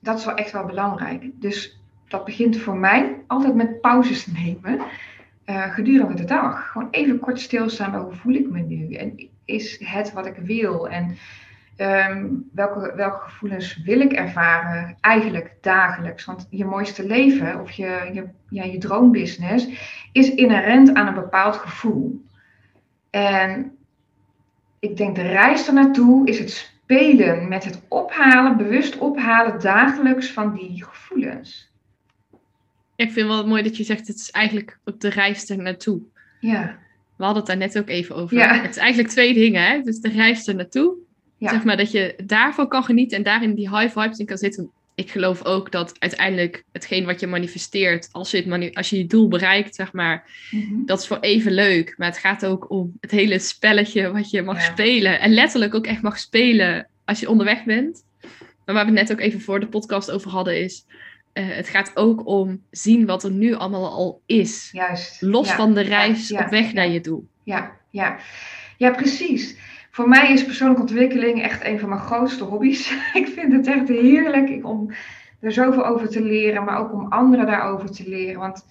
Dat 0.00 0.18
is 0.18 0.24
wel 0.24 0.34
echt 0.34 0.52
wel 0.52 0.64
belangrijk. 0.64 1.24
Dus 1.34 1.80
dat 2.08 2.24
begint 2.24 2.56
voor 2.56 2.76
mij 2.76 3.22
altijd 3.26 3.54
met 3.54 3.80
pauzes 3.80 4.26
nemen. 4.42 4.80
eh, 5.44 5.74
gedurende 5.74 6.14
de 6.14 6.24
dag. 6.24 6.70
Gewoon 6.70 6.88
even 6.90 7.18
kort 7.18 7.40
stilstaan 7.40 7.90
bij 7.90 8.00
hoe 8.00 8.14
voel 8.14 8.34
ik 8.34 8.50
me 8.50 8.60
nu? 8.60 8.94
En 8.94 9.28
is 9.44 9.80
het 9.84 10.12
wat 10.12 10.26
ik 10.26 10.36
wil? 10.36 10.88
En 10.88 11.16
ehm, 11.80 12.26
welke, 12.52 12.92
welke 12.96 13.20
gevoelens 13.20 13.82
wil 13.84 14.00
ik 14.00 14.12
ervaren 14.12 14.96
eigenlijk 15.00 15.54
dagelijks? 15.60 16.24
Want 16.24 16.46
je 16.50 16.64
mooiste 16.64 17.06
leven 17.06 17.60
of 17.60 17.70
je, 17.70 18.10
je, 18.12 18.28
ja, 18.48 18.64
je 18.64 18.78
droombusiness 18.78 19.66
is 20.12 20.34
inherent 20.34 20.94
aan 20.94 21.06
een 21.06 21.14
bepaald 21.14 21.56
gevoel. 21.56 22.24
En 23.10 23.76
ik 24.78 24.96
denk 24.96 25.16
de 25.16 25.22
reis 25.22 25.66
ernaartoe 25.66 26.28
is 26.28 26.38
het 26.38 26.50
spelen 26.50 27.48
met 27.48 27.64
het 27.64 27.82
ophalen, 27.88 28.56
bewust 28.56 28.98
ophalen 28.98 29.60
dagelijks 29.60 30.30
van 30.30 30.54
die 30.54 30.84
gevoelens. 30.84 31.72
Ik 32.96 33.12
vind 33.12 33.26
wel 33.28 33.46
mooi 33.46 33.62
dat 33.62 33.76
je 33.76 33.84
zegt, 33.84 34.06
het 34.06 34.16
is 34.16 34.30
eigenlijk 34.30 34.78
op 34.84 35.00
de 35.00 35.08
reis 35.08 35.50
er 35.50 35.58
naartoe. 35.58 36.00
Ja, 36.40 36.78
We 37.16 37.24
hadden 37.24 37.42
het 37.42 37.46
daar 37.46 37.68
net 37.68 37.78
ook 37.78 37.88
even 37.88 38.16
over. 38.16 38.36
Ja. 38.36 38.54
Het 38.54 38.70
is 38.70 38.76
eigenlijk 38.76 39.08
twee 39.08 39.34
dingen. 39.34 39.62
Hè? 39.62 39.82
Dus 39.82 40.00
de 40.00 40.08
reis 40.08 40.46
er 40.46 40.54
naartoe. 40.54 41.08
Ja. 41.40 41.50
Zeg 41.50 41.64
maar 41.64 41.76
dat 41.76 41.90
je 41.90 42.14
daarvan 42.24 42.68
kan 42.68 42.84
genieten 42.84 43.16
en 43.16 43.22
daarin 43.22 43.54
die 43.54 43.76
high 43.78 43.98
vibes 43.98 44.18
in 44.18 44.26
kan 44.26 44.36
zitten. 44.38 44.70
Ik 44.94 45.10
geloof 45.10 45.44
ook 45.44 45.72
dat 45.72 45.94
uiteindelijk 45.98 46.64
hetgeen 46.72 47.04
wat 47.04 47.20
je 47.20 47.26
manifesteert, 47.26 48.08
als 48.12 48.30
je, 48.30 48.42
het 48.42 48.74
als 48.76 48.90
je 48.90 48.96
je 48.98 49.06
doel 49.06 49.28
bereikt, 49.28 49.74
zeg 49.74 49.92
maar, 49.92 50.24
Mhm. 50.50 50.84
dat 50.84 51.00
is 51.00 51.06
voor 51.06 51.18
even 51.20 51.52
leuk. 51.52 51.94
Maar 51.98 52.08
het 52.08 52.18
gaat 52.18 52.46
ook 52.46 52.70
om 52.70 52.92
het 53.00 53.10
hele 53.10 53.38
spelletje 53.38 54.12
wat 54.12 54.30
je 54.30 54.42
mag 54.42 54.56
Ja. 54.56 54.72
spelen. 54.72 55.20
En 55.20 55.32
letterlijk 55.34 55.74
ook 55.74 55.86
echt 55.86 56.02
mag 56.02 56.18
spelen 56.18 56.86
als 57.04 57.20
je 57.20 57.28
onderweg 57.30 57.64
bent. 57.64 58.04
Maar 58.64 58.74
waar 58.74 58.84
we 58.92 58.98
het 58.98 59.08
net 59.08 59.12
ook 59.12 59.24
even 59.24 59.40
voor 59.40 59.60
de 59.60 59.68
podcast 59.68 60.10
over 60.10 60.30
hadden 60.30 60.60
is... 60.60 60.84
eh, 61.32 61.44
het 61.48 61.68
gaat 61.68 61.90
ook 61.94 62.26
om 62.26 62.62
zien 62.70 63.06
wat 63.06 63.24
er 63.24 63.30
nu 63.30 63.54
allemaal 63.54 63.90
al 63.90 64.20
is. 64.26 64.68
juist. 64.72 65.22
Los 65.22 65.48
Ja. 65.48 65.56
van 65.56 65.74
de 65.74 65.80
reis 65.80 66.28
ja, 66.28 66.44
op 66.44 66.50
weg 66.50 66.72
naar 66.72 66.88
je 66.88 67.00
doel. 67.00 67.26
Ja, 67.44 67.76
ja. 67.90 68.18
ja, 68.76 68.90
precies. 68.90 69.56
Voor 70.00 70.08
mij 70.08 70.32
is 70.32 70.44
persoonlijke 70.44 70.82
ontwikkeling 70.82 71.42
echt 71.42 71.64
een 71.64 71.78
van 71.78 71.88
mijn 71.88 72.00
grootste 72.00 72.44
hobby's. 72.44 72.90
ik 73.20 73.28
vind 73.28 73.52
het 73.52 73.66
echt 73.66 73.88
heerlijk 73.88 74.66
om 74.66 74.90
er 75.40 75.52
zoveel 75.52 75.86
over 75.86 76.08
te 76.08 76.22
leren, 76.22 76.64
maar 76.64 76.78
ook 76.78 76.92
om 76.92 77.06
anderen 77.12 77.46
daarover 77.46 77.90
te 77.90 78.08
leren. 78.08 78.40
Want 78.40 78.66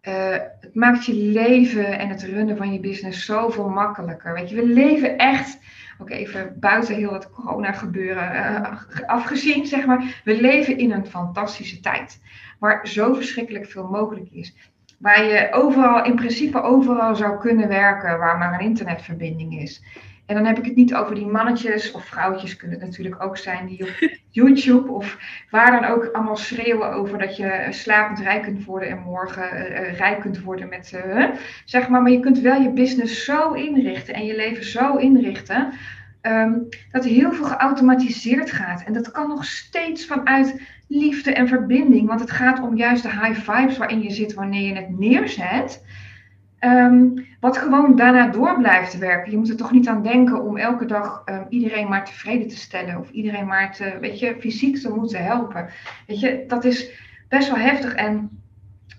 eh, 0.00 0.32
het 0.60 0.74
maakt 0.74 1.06
je 1.06 1.14
leven 1.14 1.98
en 1.98 2.08
het 2.08 2.22
runnen 2.22 2.56
van 2.56 2.72
je 2.72 2.80
business 2.80 3.24
zoveel 3.24 3.68
makkelijker. 3.68 4.34
Weet 4.34 4.48
je, 4.48 4.56
we 4.56 4.66
leven 4.66 5.18
echt, 5.18 5.58
ook 5.98 6.10
even 6.10 6.56
buiten 6.60 6.94
heel 6.94 7.12
het 7.12 7.30
corona 7.30 7.72
gebeuren 7.72 8.32
eh, 8.32 8.76
afgezien, 9.06 9.66
zeg 9.66 9.86
maar. 9.86 10.20
We 10.24 10.40
leven 10.40 10.78
in 10.78 10.92
een 10.92 11.06
fantastische 11.06 11.80
tijd. 11.80 12.20
Waar 12.58 12.88
zo 12.88 13.14
verschrikkelijk 13.14 13.66
veel 13.66 13.88
mogelijk 13.88 14.30
is. 14.30 14.54
Waar 14.98 15.24
je 15.24 15.48
overal, 15.52 16.04
in 16.04 16.14
principe 16.14 16.62
overal 16.62 17.14
zou 17.14 17.38
kunnen 17.38 17.68
werken 17.68 18.18
waar 18.18 18.38
maar 18.38 18.54
een 18.54 18.66
internetverbinding 18.66 19.60
is. 19.60 19.82
En 20.26 20.34
dan 20.34 20.44
heb 20.44 20.58
ik 20.58 20.64
het 20.64 20.76
niet 20.76 20.94
over 20.94 21.14
die 21.14 21.26
mannetjes 21.26 21.92
of 21.92 22.04
vrouwtjes, 22.04 22.56
kunnen 22.56 22.78
het 22.78 22.88
natuurlijk 22.88 23.22
ook 23.22 23.36
zijn, 23.36 23.66
die 23.66 23.82
op 23.82 23.90
YouTube 24.30 24.92
of 24.92 25.18
waar 25.50 25.80
dan 25.80 25.90
ook 25.90 26.08
allemaal 26.12 26.36
schreeuwen 26.36 26.92
over 26.92 27.18
dat 27.18 27.36
je 27.36 27.66
slapend 27.70 28.20
rijk 28.20 28.42
kunt 28.42 28.64
worden 28.64 28.88
en 28.88 28.98
morgen 28.98 29.50
eh, 29.50 29.98
rijk 29.98 30.20
kunt 30.20 30.40
worden 30.40 30.68
met, 30.68 30.92
eh, 30.92 31.24
zeg 31.64 31.88
maar. 31.88 32.02
Maar 32.02 32.12
je 32.12 32.20
kunt 32.20 32.38
wel 32.38 32.60
je 32.60 32.70
business 32.70 33.24
zo 33.24 33.52
inrichten 33.52 34.14
en 34.14 34.26
je 34.26 34.36
leven 34.36 34.64
zo 34.64 34.96
inrichten 34.96 35.72
ehm, 36.20 36.58
dat 36.90 37.04
heel 37.04 37.32
veel 37.32 37.44
geautomatiseerd 37.44 38.50
gaat. 38.50 38.82
En 38.84 38.92
dat 38.92 39.10
kan 39.10 39.28
nog 39.28 39.44
steeds 39.44 40.06
vanuit 40.06 40.60
liefde 40.88 41.32
en 41.32 41.48
verbinding, 41.48 42.08
want 42.08 42.20
het 42.20 42.30
gaat 42.30 42.60
om 42.60 42.76
juist 42.76 43.02
de 43.02 43.10
high 43.10 43.50
vibes 43.50 43.76
waarin 43.76 44.02
je 44.02 44.10
zit 44.10 44.34
wanneer 44.34 44.68
je 44.68 44.74
het 44.74 44.98
neerzet. 44.98 45.84
Ehm, 46.66 47.08
wat 47.40 47.58
gewoon 47.58 47.96
daarna 47.96 48.28
door 48.28 48.58
blijft 48.58 48.98
werken. 48.98 49.30
Je 49.30 49.36
moet 49.36 49.48
er 49.48 49.56
toch 49.56 49.72
niet 49.72 49.88
aan 49.88 50.02
denken 50.02 50.42
om 50.42 50.56
elke 50.56 50.84
dag 50.84 51.22
ehm, 51.24 51.44
iedereen 51.48 51.88
maar 51.88 52.04
tevreden 52.04 52.48
te 52.48 52.56
stellen. 52.56 52.98
Of 52.98 53.10
iedereen 53.10 53.46
maar 53.46 53.72
te, 53.72 53.98
weet 54.00 54.18
je, 54.18 54.36
fysiek 54.40 54.76
te 54.76 54.90
moeten 54.90 55.24
helpen. 55.24 55.68
Weet 56.06 56.20
je, 56.20 56.44
dat 56.46 56.64
is 56.64 56.90
best 57.28 57.48
wel 57.48 57.58
heftig. 57.58 57.94
En 57.94 58.42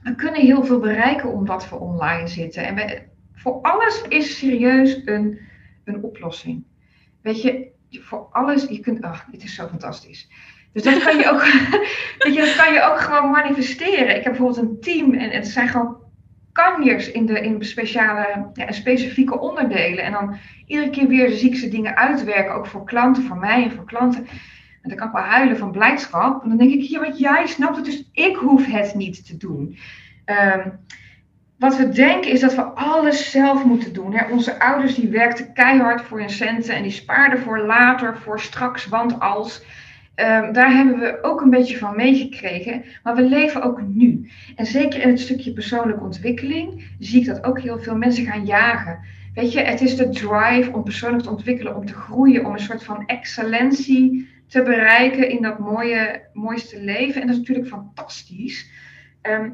we 0.03 0.15
kunnen 0.15 0.41
heel 0.41 0.63
veel 0.63 0.80
bereiken 0.80 1.32
omdat 1.32 1.69
we 1.69 1.75
online 1.75 2.27
zitten. 2.27 2.63
En 2.63 3.01
voor 3.36 3.60
alles 3.62 4.01
is 4.08 4.38
serieus 4.38 5.01
een, 5.06 5.39
een 5.84 6.03
oplossing. 6.03 6.63
Weet 7.21 7.41
je, 7.41 7.67
voor 7.89 8.27
alles, 8.32 8.67
je 8.69 8.80
kunt, 8.80 9.01
ach, 9.01 9.25
dit 9.32 9.43
is 9.43 9.56
zo 9.56 9.67
fantastisch. 9.67 10.30
Dus 10.71 10.84
dat 10.84 11.03
kan 11.03 11.17
je 11.17 11.30
ook, 11.32 11.41
weet 12.23 12.34
je, 12.34 12.39
dat 12.39 12.56
kan 12.56 12.73
je 12.73 12.84
ook 12.91 12.99
gewoon 12.99 13.32
manifesteren. 13.32 14.15
Ik 14.15 14.23
heb 14.23 14.34
bijvoorbeeld 14.34 14.58
een 14.58 14.80
team 14.80 15.13
en 15.13 15.30
het 15.30 15.47
zijn 15.47 15.67
gewoon 15.67 16.06
kanjers 16.58 17.12
in 17.12 17.26
de 17.26 17.41
in 17.41 17.65
speciale, 17.65 18.50
ja, 18.54 18.72
specifieke 18.72 19.39
onderdelen. 19.39 20.04
En 20.04 20.12
dan 20.12 20.38
iedere 20.65 20.89
keer 20.89 21.08
weer 21.08 21.30
zie 21.30 21.50
ik 21.50 21.56
ze 21.56 21.70
dingen 21.70 21.96
uitwerken, 21.96 22.54
ook 22.54 22.67
voor 22.67 22.86
klanten, 22.86 23.24
voor 23.24 23.38
mij 23.38 23.63
en 23.63 23.72
voor 23.72 23.86
klanten. 23.86 24.28
En 24.82 24.89
dan 24.89 24.98
kan 24.98 25.08
ik 25.08 25.13
wel 25.13 25.24
huilen 25.24 25.58
van 25.58 25.72
blijdschap. 25.72 26.43
En 26.43 26.50
dan 26.50 26.58
denk 26.58 26.74
ik, 26.74 26.82
ja, 26.82 27.00
want 27.00 27.20
jij 27.20 27.48
snapt 27.48 27.76
het, 27.76 27.86
dus 27.86 28.10
ik 28.13 28.36
hoef 28.36 28.65
het 28.65 28.96
niet 28.96 29.28
te 29.28 29.38
doen. 29.38 29.78
Ehm, 30.26 30.70
wat 31.58 31.78
we 31.78 31.89
denken 31.89 32.32
is 32.32 32.39
dat 32.39 32.56
we 32.56 32.62
alles 32.62 33.32
zelf 33.32 33.63
moeten 33.63 33.93
doen. 33.93 34.13
Hè? 34.13 34.32
Onze 34.32 34.60
ouders 34.60 34.96
die 34.96 35.10
werkten 35.10 35.54
keihard 35.54 36.02
voor 36.02 36.20
hun 36.20 36.30
centen 36.30 36.76
en 36.76 36.84
die 36.84 36.91
spaarden 36.91 37.39
voor 37.39 37.60
later, 37.60 38.17
voor 38.17 38.39
straks, 38.39 38.86
want 38.86 39.20
als. 39.20 39.63
Ehm, 40.17 40.53
daar 40.53 40.75
hebben 40.75 40.99
we 40.99 41.17
ook 41.21 41.41
een 41.41 41.49
beetje 41.49 41.77
van 41.77 41.95
meegekregen. 41.95 42.84
Maar 43.03 43.15
we 43.15 43.21
leven 43.21 43.62
ook 43.62 43.82
nu. 43.82 44.30
En 44.56 44.65
zeker 44.65 45.01
in 45.01 45.10
het 45.10 45.19
stukje 45.19 45.53
persoonlijke 45.53 46.03
ontwikkeling 46.03 46.95
zie 46.99 47.19
ik 47.19 47.27
dat 47.27 47.43
ook 47.43 47.60
heel 47.60 47.80
veel 47.80 47.97
mensen 47.97 48.25
gaan 48.25 48.45
jagen. 48.45 48.99
Weet 49.34 49.51
je, 49.51 49.60
het 49.60 49.82
is 49.82 49.95
de 49.95 50.10
drive 50.10 50.71
om 50.71 50.84
persoonlijk 50.84 51.23
te 51.23 51.30
ontwikkelen, 51.30 51.75
om 51.75 51.86
te 51.86 51.93
groeien, 51.93 52.45
om 52.45 52.53
een 52.53 52.60
soort 52.60 52.84
van 52.84 53.06
excellentie 53.06 54.30
te 54.47 54.63
bereiken 54.63 55.30
in 55.30 55.41
dat 55.41 55.60
mooie, 55.60 56.21
mooiste 56.34 56.84
leven. 56.84 57.21
En 57.21 57.27
dat 57.27 57.36
is 57.36 57.41
natuurlijk 57.41 57.67
fantastisch. 57.67 58.69
Ehm, 59.21 59.49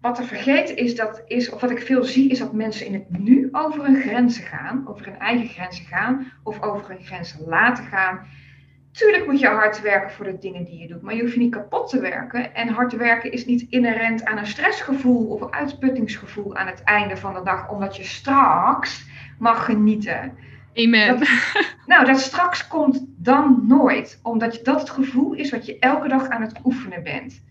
wat 0.00 0.18
er 0.18 0.24
vergeten 0.24 0.76
is, 0.76 0.96
dat 0.96 1.22
is, 1.26 1.50
of 1.50 1.60
wat 1.60 1.70
ik 1.70 1.82
veel 1.82 2.04
zie, 2.04 2.30
is 2.30 2.38
dat 2.38 2.52
mensen 2.52 2.86
in 2.86 2.94
het 2.94 3.18
nu 3.18 3.48
over 3.52 3.84
hun 3.84 4.00
grenzen 4.00 4.44
gaan, 4.44 4.88
over 4.88 5.06
hun 5.06 5.18
eigen 5.18 5.48
grenzen 5.48 5.84
gaan, 5.84 6.32
of 6.42 6.62
over 6.62 6.88
hun 6.88 7.04
grenzen 7.04 7.40
laten 7.46 7.84
gaan. 7.84 8.26
Tuurlijk 8.92 9.26
moet 9.26 9.40
je 9.40 9.46
hard 9.46 9.80
werken 9.80 10.10
voor 10.10 10.24
de 10.24 10.38
dingen 10.38 10.64
die 10.64 10.78
je 10.78 10.88
doet, 10.88 11.02
maar 11.02 11.14
je 11.14 11.22
hoeft 11.22 11.36
niet 11.36 11.50
kapot 11.50 11.90
te 11.90 12.00
werken. 12.00 12.54
En 12.54 12.68
hard 12.68 12.92
werken 12.92 13.32
is 13.32 13.46
niet 13.46 13.66
inherent 13.68 14.24
aan 14.24 14.38
een 14.38 14.46
stressgevoel 14.46 15.26
of 15.26 15.40
een 15.40 15.52
uitputtingsgevoel 15.52 16.56
aan 16.56 16.66
het 16.66 16.82
einde 16.82 17.16
van 17.16 17.34
de 17.34 17.42
dag, 17.44 17.68
omdat 17.68 17.96
je 17.96 18.04
straks 18.04 19.04
mag 19.38 19.64
genieten. 19.64 20.32
Amen. 20.74 21.18
Dat, 21.18 21.28
nou, 21.86 22.04
dat 22.04 22.20
straks 22.20 22.68
komt 22.68 23.04
dan 23.16 23.64
nooit, 23.66 24.20
omdat 24.22 24.56
je, 24.56 24.62
dat 24.62 24.80
het 24.80 24.90
gevoel 24.90 25.32
is 25.32 25.50
wat 25.50 25.66
je 25.66 25.78
elke 25.78 26.08
dag 26.08 26.28
aan 26.28 26.42
het 26.42 26.60
oefenen 26.64 27.02
bent. 27.02 27.42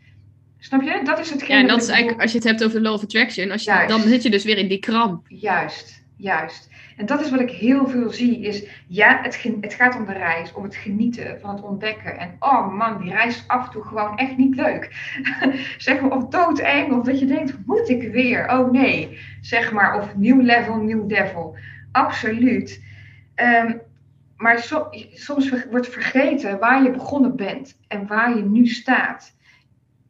Snap 0.59 0.81
je? 0.81 1.01
Dat 1.03 1.19
is 1.19 1.29
hetgeen 1.29 1.55
Ja, 1.55 1.61
en 1.61 1.67
dat 1.67 1.81
is 1.81 1.87
eigenlijk, 1.87 2.21
als 2.21 2.31
je 2.31 2.37
het 2.37 2.47
hebt 2.47 2.63
over 2.63 2.77
de 2.77 2.83
law 2.83 2.93
of 2.93 3.03
attraction, 3.03 3.51
als 3.51 3.63
je, 3.63 3.71
Juist. 3.71 3.89
dan 3.89 4.01
zit 4.01 4.23
je 4.23 4.29
dus 4.29 4.43
weer 4.43 4.57
in 4.57 4.67
die 4.67 4.79
kramp. 4.79 5.25
Juist. 5.27 6.03
Juist. 6.15 6.69
En 6.97 7.05
dat 7.05 7.21
is 7.21 7.29
wat 7.29 7.39
ik 7.39 7.51
heel 7.51 7.87
veel 7.87 8.09
zie, 8.09 8.41
is 8.41 8.67
ja, 8.87 9.21
het, 9.21 9.43
het 9.61 9.73
gaat 9.73 9.95
om 9.95 10.05
de 10.05 10.13
reis, 10.13 10.53
om 10.53 10.63
het 10.63 10.75
genieten 10.75 11.39
van 11.39 11.55
het 11.55 11.63
ontdekken. 11.63 12.17
En 12.17 12.35
oh 12.39 12.75
man, 12.75 13.01
die 13.01 13.11
reis 13.11 13.35
is 13.35 13.47
af 13.47 13.65
en 13.65 13.71
toe 13.71 13.83
gewoon 13.83 14.17
echt 14.17 14.37
niet 14.37 14.55
leuk. 14.55 15.15
zeg 15.77 16.01
maar, 16.01 16.11
of 16.11 16.27
doodeng, 16.27 16.93
of 16.93 17.05
dat 17.05 17.19
je 17.19 17.25
denkt, 17.25 17.57
moet 17.65 17.89
ik 17.89 18.11
weer? 18.11 18.49
Oh 18.49 18.71
nee, 18.71 19.19
zeg 19.41 19.71
maar, 19.71 19.97
of 19.97 20.15
nieuw 20.15 20.41
level, 20.41 20.77
nieuw 20.77 21.07
devil. 21.07 21.57
Absoluut. 21.91 22.83
Ehm, 23.35 23.77
maar 24.37 24.59
soms 25.13 25.65
wordt 25.69 25.89
vergeten 25.89 26.59
waar 26.59 26.83
je 26.83 26.91
begonnen 26.91 27.35
bent 27.35 27.77
en 27.87 28.07
waar 28.07 28.35
je 28.35 28.43
nu 28.43 28.67
staat. 28.67 29.35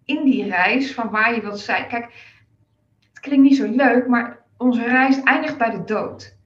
In 0.06 0.24
die 0.24 0.50
reis 0.50 0.94
van 0.94 1.10
waar 1.10 1.36
je 1.36 1.42
wilt 1.42 1.60
zijn. 1.60 1.88
Kijk, 1.88 2.14
het 3.10 3.20
klinkt 3.20 3.50
niet 3.50 3.58
zo 3.58 3.68
leuk, 3.76 4.08
maar 4.08 4.40
onze 4.58 4.84
reis 4.84 5.24
eindigt 5.24 5.58
bij 5.58 5.70
de 5.70 5.84
dood. 5.84 6.37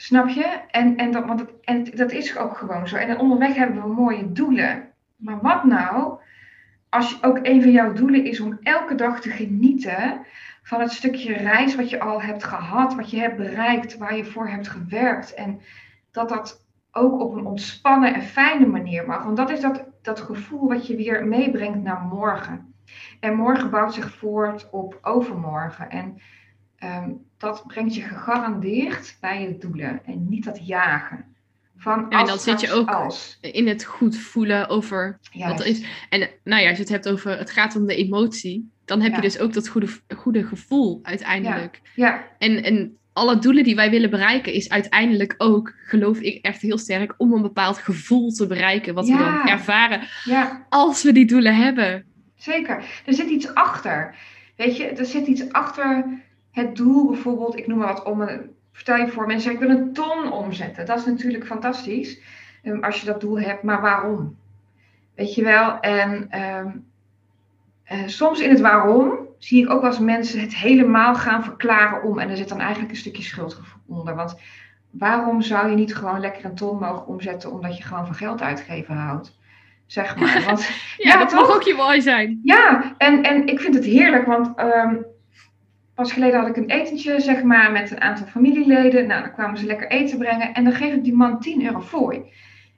Snap 0.00 0.28
je? 0.28 0.60
En, 0.70 0.96
en, 0.96 1.10
dat, 1.10 1.26
want 1.26 1.40
het, 1.40 1.50
en 1.64 1.84
dat 1.84 2.12
is 2.12 2.36
ook 2.36 2.56
gewoon 2.56 2.88
zo. 2.88 2.96
En 2.96 3.18
onderweg 3.18 3.54
hebben 3.54 3.82
we 3.82 3.88
mooie 3.88 4.32
doelen. 4.32 4.88
Maar 5.16 5.40
wat 5.40 5.64
nou 5.64 6.18
als 6.88 7.22
ook 7.22 7.38
een 7.42 7.62
van 7.62 7.70
jouw 7.70 7.92
doelen 7.92 8.24
is 8.24 8.40
om 8.40 8.58
elke 8.62 8.94
dag 8.94 9.20
te 9.20 9.30
genieten 9.30 10.26
van 10.62 10.80
het 10.80 10.92
stukje 10.92 11.32
reis 11.32 11.76
wat 11.76 11.90
je 11.90 12.00
al 12.00 12.22
hebt 12.22 12.44
gehad, 12.44 12.94
wat 12.94 13.10
je 13.10 13.18
hebt 13.18 13.36
bereikt, 13.36 13.98
waar 13.98 14.16
je 14.16 14.24
voor 14.24 14.48
hebt 14.48 14.68
gewerkt. 14.68 15.34
En 15.34 15.60
dat 16.10 16.28
dat 16.28 16.66
ook 16.92 17.20
op 17.20 17.34
een 17.34 17.46
ontspannen 17.46 18.14
en 18.14 18.22
fijne 18.22 18.66
manier 18.66 19.06
mag. 19.06 19.24
Want 19.24 19.36
dat 19.36 19.50
is 19.50 19.60
dat, 19.60 19.84
dat 20.02 20.20
gevoel 20.20 20.68
wat 20.68 20.86
je 20.86 20.96
weer 20.96 21.26
meebrengt 21.26 21.82
naar 21.82 22.00
morgen. 22.00 22.74
En 23.20 23.36
morgen 23.36 23.70
bouwt 23.70 23.94
zich 23.94 24.16
voort 24.16 24.70
op 24.70 24.98
overmorgen. 25.02 25.90
En 25.90 26.20
Ehm, 26.80 27.10
dat 27.38 27.66
brengt 27.66 27.94
je 27.94 28.02
gegarandeerd 28.02 29.16
bij 29.20 29.42
je 29.42 29.58
doelen 29.58 30.00
en 30.06 30.28
niet 30.28 30.44
dat 30.44 30.66
jagen. 30.66 31.24
Van 31.76 32.06
ja, 32.10 32.20
en 32.20 32.26
dan 32.26 32.38
zit 32.38 32.60
je 32.60 32.72
ook 32.72 33.12
in 33.40 33.68
het 33.68 33.84
goed 33.84 34.16
voelen 34.16 34.68
over 34.68 35.18
wat 35.32 35.60
er 35.60 35.66
is. 35.66 35.84
En 36.08 36.28
nou 36.44 36.62
ja, 36.62 36.68
als 36.68 36.76
je 36.76 36.82
het 36.82 36.92
hebt 36.92 37.08
over 37.08 37.38
het 37.38 37.50
gaat 37.50 37.76
om 37.76 37.86
de 37.86 37.94
emotie, 37.94 38.70
dan 38.84 39.00
heb 39.00 39.14
je 39.14 39.20
dus 39.20 39.38
ook 39.38 39.52
dat 39.52 39.68
goede, 39.68 39.88
goede 40.16 40.44
gevoel 40.44 40.98
uiteindelijk. 41.02 41.80
Ja. 41.94 42.06
ja. 42.06 42.26
En, 42.38 42.62
en 42.62 42.98
alle 43.12 43.38
doelen 43.38 43.64
die 43.64 43.74
wij 43.74 43.90
willen 43.90 44.10
bereiken, 44.10 44.52
is 44.52 44.70
uiteindelijk 44.70 45.34
ook, 45.38 45.74
geloof 45.84 46.20
ik 46.20 46.44
echt 46.44 46.60
heel 46.60 46.78
sterk, 46.78 47.14
om 47.16 47.32
een 47.32 47.42
bepaald 47.42 47.78
gevoel 47.78 48.30
te 48.30 48.46
bereiken. 48.46 48.94
Wat 48.94 49.08
we 49.08 49.16
dan 49.16 49.48
ervaren 49.48 50.00
als 50.68 51.02
we 51.02 51.12
die 51.12 51.26
doelen 51.26 51.56
hebben. 51.56 52.04
Zeker. 52.36 52.84
Er 53.06 53.14
zit 53.14 53.28
iets 53.28 53.54
achter. 53.54 54.14
Weet 54.56 54.76
je, 54.76 54.84
er 54.84 55.06
zit 55.06 55.26
iets 55.26 55.52
achter 55.52 56.04
het 56.50 56.76
doel 56.76 57.10
bijvoorbeeld, 57.10 57.56
ik 57.56 57.66
noem 57.66 57.78
maar 57.78 57.94
wat, 57.94 58.04
om 58.04 58.20
een, 58.20 58.50
vertel 58.72 58.96
je 58.96 59.08
voor 59.08 59.26
mensen, 59.26 59.52
ik 59.52 59.58
wil 59.58 59.70
een 59.70 59.92
ton 59.92 60.32
omzetten. 60.32 60.86
Dat 60.86 60.98
is 60.98 61.04
natuurlijk 61.04 61.46
fantastisch 61.46 62.20
um, 62.62 62.84
als 62.84 63.00
je 63.00 63.06
dat 63.06 63.20
doel 63.20 63.40
hebt, 63.40 63.62
maar 63.62 63.80
waarom? 63.80 64.36
Weet 65.14 65.34
je 65.34 65.42
wel? 65.42 65.80
En 65.80 66.40
um, 66.40 66.84
uh, 67.92 68.06
soms 68.06 68.40
in 68.40 68.50
het 68.50 68.60
waarom 68.60 69.18
zie 69.38 69.62
ik 69.62 69.70
ook 69.70 69.82
als 69.82 69.98
mensen 69.98 70.40
het 70.40 70.54
helemaal 70.54 71.14
gaan 71.14 71.44
verklaren 71.44 72.02
om. 72.02 72.18
En 72.18 72.30
er 72.30 72.36
zit 72.36 72.48
dan 72.48 72.60
eigenlijk 72.60 72.90
een 72.90 72.96
stukje 72.96 73.22
schuldgevoel 73.22 73.80
onder. 73.86 74.14
Want 74.14 74.36
waarom 74.90 75.42
zou 75.42 75.70
je 75.70 75.76
niet 75.76 75.96
gewoon 75.96 76.20
lekker 76.20 76.44
een 76.44 76.54
ton 76.54 76.78
mogen 76.78 77.06
omzetten 77.06 77.52
omdat 77.52 77.76
je 77.76 77.82
gewoon 77.82 78.06
van 78.06 78.14
geld 78.14 78.40
uitgeven 78.40 78.94
houdt? 78.96 79.38
Zeg 79.86 80.16
maar. 80.16 80.42
Want, 80.46 80.68
ja, 80.96 81.18
dat 81.18 81.32
mag 81.32 81.54
ook 81.54 81.62
je 81.62 81.74
mooi 81.74 82.00
zijn. 82.00 82.40
Ja, 82.42 82.94
en, 82.98 83.22
en 83.22 83.46
ik 83.46 83.60
vind 83.60 83.74
het 83.74 83.84
heerlijk, 83.84 84.26
want 84.26 84.58
um, 84.58 85.04
Pas 86.00 86.12
geleden 86.12 86.40
had 86.40 86.48
ik 86.48 86.56
een 86.56 86.70
etentje, 86.70 87.20
zeg 87.20 87.42
maar, 87.42 87.72
met 87.72 87.90
een 87.90 88.00
aantal 88.00 88.26
familieleden. 88.26 89.06
Nou, 89.06 89.22
dan 89.22 89.32
kwamen 89.32 89.58
ze 89.58 89.66
lekker 89.66 89.88
eten 89.88 90.18
brengen. 90.18 90.54
En 90.54 90.64
dan 90.64 90.72
geef 90.72 90.94
ik 90.94 91.04
die 91.04 91.14
man 91.14 91.40
10 91.40 91.64
euro 91.64 91.80
voor. 91.80 92.28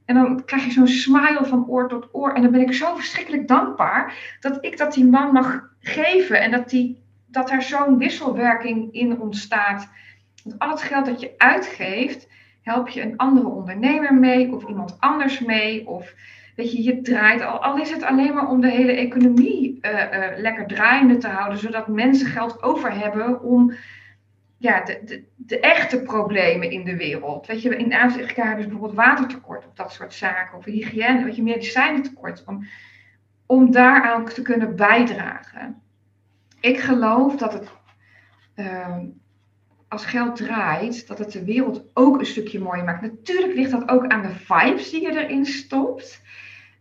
En 0.04 0.14
dan 0.14 0.44
krijg 0.44 0.64
je 0.64 0.70
zo'n 0.70 0.87
smile 0.87 1.44
van 1.44 1.68
oor 1.68 1.88
tot 1.88 2.08
oor. 2.12 2.32
En 2.32 2.42
dan 2.42 2.50
ben 2.50 2.61
ik 2.61 2.72
zo 2.72 2.94
verschrikkelijk 2.94 3.48
dankbaar 3.48 4.37
dat 4.40 4.58
ik 4.64 4.78
dat 4.78 4.92
die 4.92 5.04
man 5.04 5.32
mag 5.32 5.68
geven. 5.80 6.40
En 6.40 6.50
dat, 6.50 6.70
die, 6.70 7.02
dat 7.26 7.50
er 7.50 7.62
zo'n 7.62 7.98
wisselwerking 7.98 8.92
in 8.92 9.20
ontstaat. 9.20 9.88
Want 10.44 10.58
al 10.58 10.70
het 10.70 10.82
geld 10.82 11.06
dat 11.06 11.20
je 11.20 11.35
uitgeeft, 11.37 12.28
help 12.62 12.88
je 12.88 13.02
een 13.02 13.16
andere 13.16 13.48
ondernemer 13.48 14.14
mee. 14.14 14.52
Of 14.52 14.68
iemand 14.68 14.96
anders 15.00 15.40
mee. 15.40 15.88
Of 15.88 16.14
Weet 16.57 16.73
je, 16.73 16.83
je 16.83 17.01
draait 17.01 17.43
al, 17.43 17.62
al 17.62 17.79
is 17.79 17.91
het 17.91 18.03
alleen 18.03 18.35
maar 18.35 18.49
om 18.49 18.61
de 18.61 18.71
hele 18.71 18.93
economie 18.93 19.79
uh, 19.83 19.91
uh, 19.93 20.27
lekker 20.37 20.67
draaiende 20.67 21.17
te 21.17 21.29
houden, 21.29 21.59
zodat 21.59 21.88
mensen 21.88 22.27
geld 22.27 22.62
over 22.62 22.93
hebben 22.99 23.43
om 23.43 23.75
ja, 24.62 24.85
de, 24.85 25.01
de, 25.05 25.25
de, 25.37 25.61
echte 25.61 26.03
problemen 26.03 26.71
in 26.71 26.85
de 26.85 26.97
wereld. 26.97 27.47
Weet 27.47 27.62
je, 27.62 27.77
in 27.77 27.95
Afrika 27.95 28.45
hebben 28.45 28.62
ze 28.62 28.69
bijvoorbeeld 28.69 29.07
watertekort 29.07 29.67
of 29.67 29.75
dat 29.75 29.93
soort 29.93 30.15
zaken, 30.15 30.59
of 30.59 30.65
hygiëne, 30.65 31.25
weet 31.25 31.37
je, 31.37 32.43
om, 32.47 32.67
om 33.47 33.71
daaraan 33.71 34.25
te 34.25 34.43
kunnen 34.43 34.77
bijdragen. 34.77 35.83
Ik 36.61 36.79
geloof 36.79 37.37
dat 37.37 37.53
het, 37.53 37.71
uh, 38.57 38.99
als 39.92 40.05
geld 40.05 40.37
draait, 40.37 41.07
dat 41.07 41.18
het 41.18 41.33
de 41.33 41.44
wereld 41.44 41.85
ook 41.94 42.18
een 42.18 42.26
stukje 42.26 42.61
mooier 42.61 42.85
maakt. 42.85 43.02
Natuurlijk 43.02 43.55
ligt 43.55 43.70
dat 43.70 43.88
ook 43.88 44.07
aan 44.07 44.22
de 44.22 44.31
vibes 44.31 44.90
die 44.90 45.02
je 45.02 45.24
erin 45.24 45.46
stopt. 45.46 46.22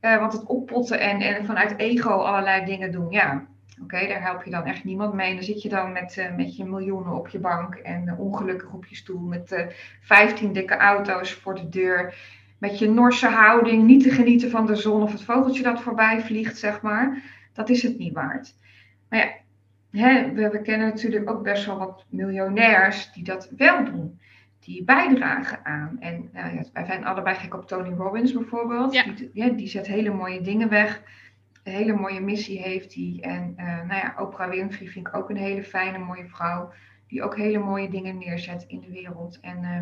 Uh, 0.02 0.20
want 0.20 0.34
het 0.34 0.46
oppotten 0.46 1.00
en, 1.00 1.46
vanuit 1.46 1.78
ego 1.78 2.10
allerlei 2.10 2.66
dingen 2.66 2.92
doen, 2.92 3.12
ja, 3.12 3.46
oké, 3.82 4.08
daar 4.08 4.22
help 4.22 4.44
je 4.44 4.52
dan 4.52 4.66
echt 4.66 4.84
niemand 4.84 5.14
mee. 5.14 5.30
En 5.30 5.36
dan 5.36 5.44
zit 5.44 5.62
je 5.62 5.70
dan 5.70 5.92
met, 5.92 6.18
uh, 6.18 6.36
met 6.36 6.56
je 6.56 6.66
miljoenen 6.66 7.14
op 7.14 7.28
je 7.28 7.40
bank 7.40 7.76
en 7.76 8.08
uh, 8.08 8.20
ongelukkig 8.20 8.72
op 8.72 8.86
je 8.86 8.96
stoel 8.96 9.20
met 9.20 9.66
15 10.02 10.54
dikke 10.54 10.78
auto's 10.78 11.34
voor 11.34 11.56
de 11.56 11.70
deur. 11.70 12.16
Met 12.58 12.80
je 12.80 12.90
Norse 12.90 13.28
houding, 13.28 13.84
niet 13.84 14.04
te 14.04 14.10
genieten 14.10 14.50
van 14.50 14.66
de 14.66 14.76
zon 14.76 15.02
of 15.02 15.12
het 15.12 15.24
vogeltje 15.24 15.64
dat 15.64 15.82
voorbij 15.82 16.22
vliegt, 16.22 16.58
zeg 16.58 16.82
maar. 16.82 17.24
Dat 17.54 17.70
is 17.70 17.84
het 17.84 17.98
niet 17.98 18.14
waard. 18.14 18.54
Maar 19.10 19.20
ja, 19.20 19.32
hè, 19.92 20.32
we, 20.32 20.50
we 20.50 20.62
kennen 20.62 20.88
natuurlijk 20.88 21.30
ook 21.30 21.44
best 21.44 21.66
wel 21.66 21.78
wat 21.78 22.06
miljonairs 22.10 23.12
die 23.14 23.24
dat 23.24 23.50
wel 23.58 23.86
doen 23.86 24.20
die 24.66 24.84
bijdragen 24.84 25.66
aan. 25.66 25.98
En 26.00 26.30
nou 26.34 26.56
ja, 26.56 26.64
wij 26.74 26.86
zijn 26.86 27.06
allebei 27.06 27.36
gek 27.36 27.54
op 27.54 27.68
Tony 27.68 27.90
Robbins 27.90 28.34
bijvoorbeeld. 28.34 28.94
Ja. 28.94 29.04
Die, 29.04 29.30
ja, 29.34 29.50
die 29.50 29.68
zet 29.68 29.88
hele 29.88 30.14
mooie 30.14 30.42
dingen 30.42 30.70
weg. 30.70 31.02
Een 31.64 31.74
hele 31.74 31.94
mooie 31.94 32.22
missie 32.22 32.60
heeft 32.60 32.94
hij. 32.94 33.18
En 33.22 33.54
uh, 33.58 33.66
nou 33.66 33.94
ja, 33.94 34.16
Oprah 34.20 34.50
Winfrey 34.50 34.88
vind 34.88 35.08
ik 35.08 35.16
ook 35.16 35.30
een 35.30 35.38
hele 35.38 35.64
fijne, 35.64 35.98
mooie 35.98 36.28
vrouw. 36.28 36.72
Die 37.08 37.24
ook 37.24 37.38
hele 37.38 37.60
mooie 37.60 37.90
dingen 37.90 38.18
neerzet 38.18 38.66
in 38.68 38.80
de 38.80 38.92
wereld. 38.92 39.40
En 39.42 39.58
uh, 39.64 39.82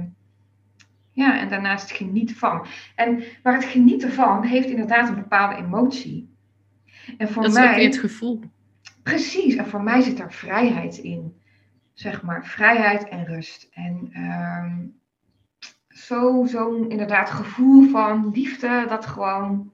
ja, 1.11 1.39
en 1.39 1.49
daarnaast 1.49 1.91
geniet 1.91 2.37
van. 2.37 2.65
En 2.95 3.23
waar 3.43 3.53
het 3.53 3.65
genieten 3.65 4.11
van 4.11 4.43
heeft 4.43 4.69
inderdaad 4.69 5.09
een 5.09 5.15
bepaalde 5.15 5.55
emotie. 5.55 6.29
En 7.17 7.29
voor 7.29 7.43
dat 7.43 7.53
mij, 7.53 7.63
is 7.63 7.69
ook 7.69 7.75
weer 7.75 7.85
het 7.85 7.97
gevoel. 7.97 8.41
Precies, 9.03 9.55
en 9.55 9.67
voor 9.67 9.83
mij 9.83 10.01
zit 10.01 10.19
er 10.19 10.33
vrijheid 10.33 10.97
in 10.97 11.39
zeg 11.99 12.21
maar, 12.21 12.45
vrijheid 12.45 13.07
en 13.07 13.25
rust. 13.25 13.69
En 13.73 14.12
um, 14.15 14.99
zo, 15.88 16.45
zo'n 16.45 16.89
inderdaad 16.89 17.29
gevoel 17.29 17.89
van 17.89 18.31
liefde, 18.33 18.85
dat 18.88 19.05
gewoon, 19.05 19.73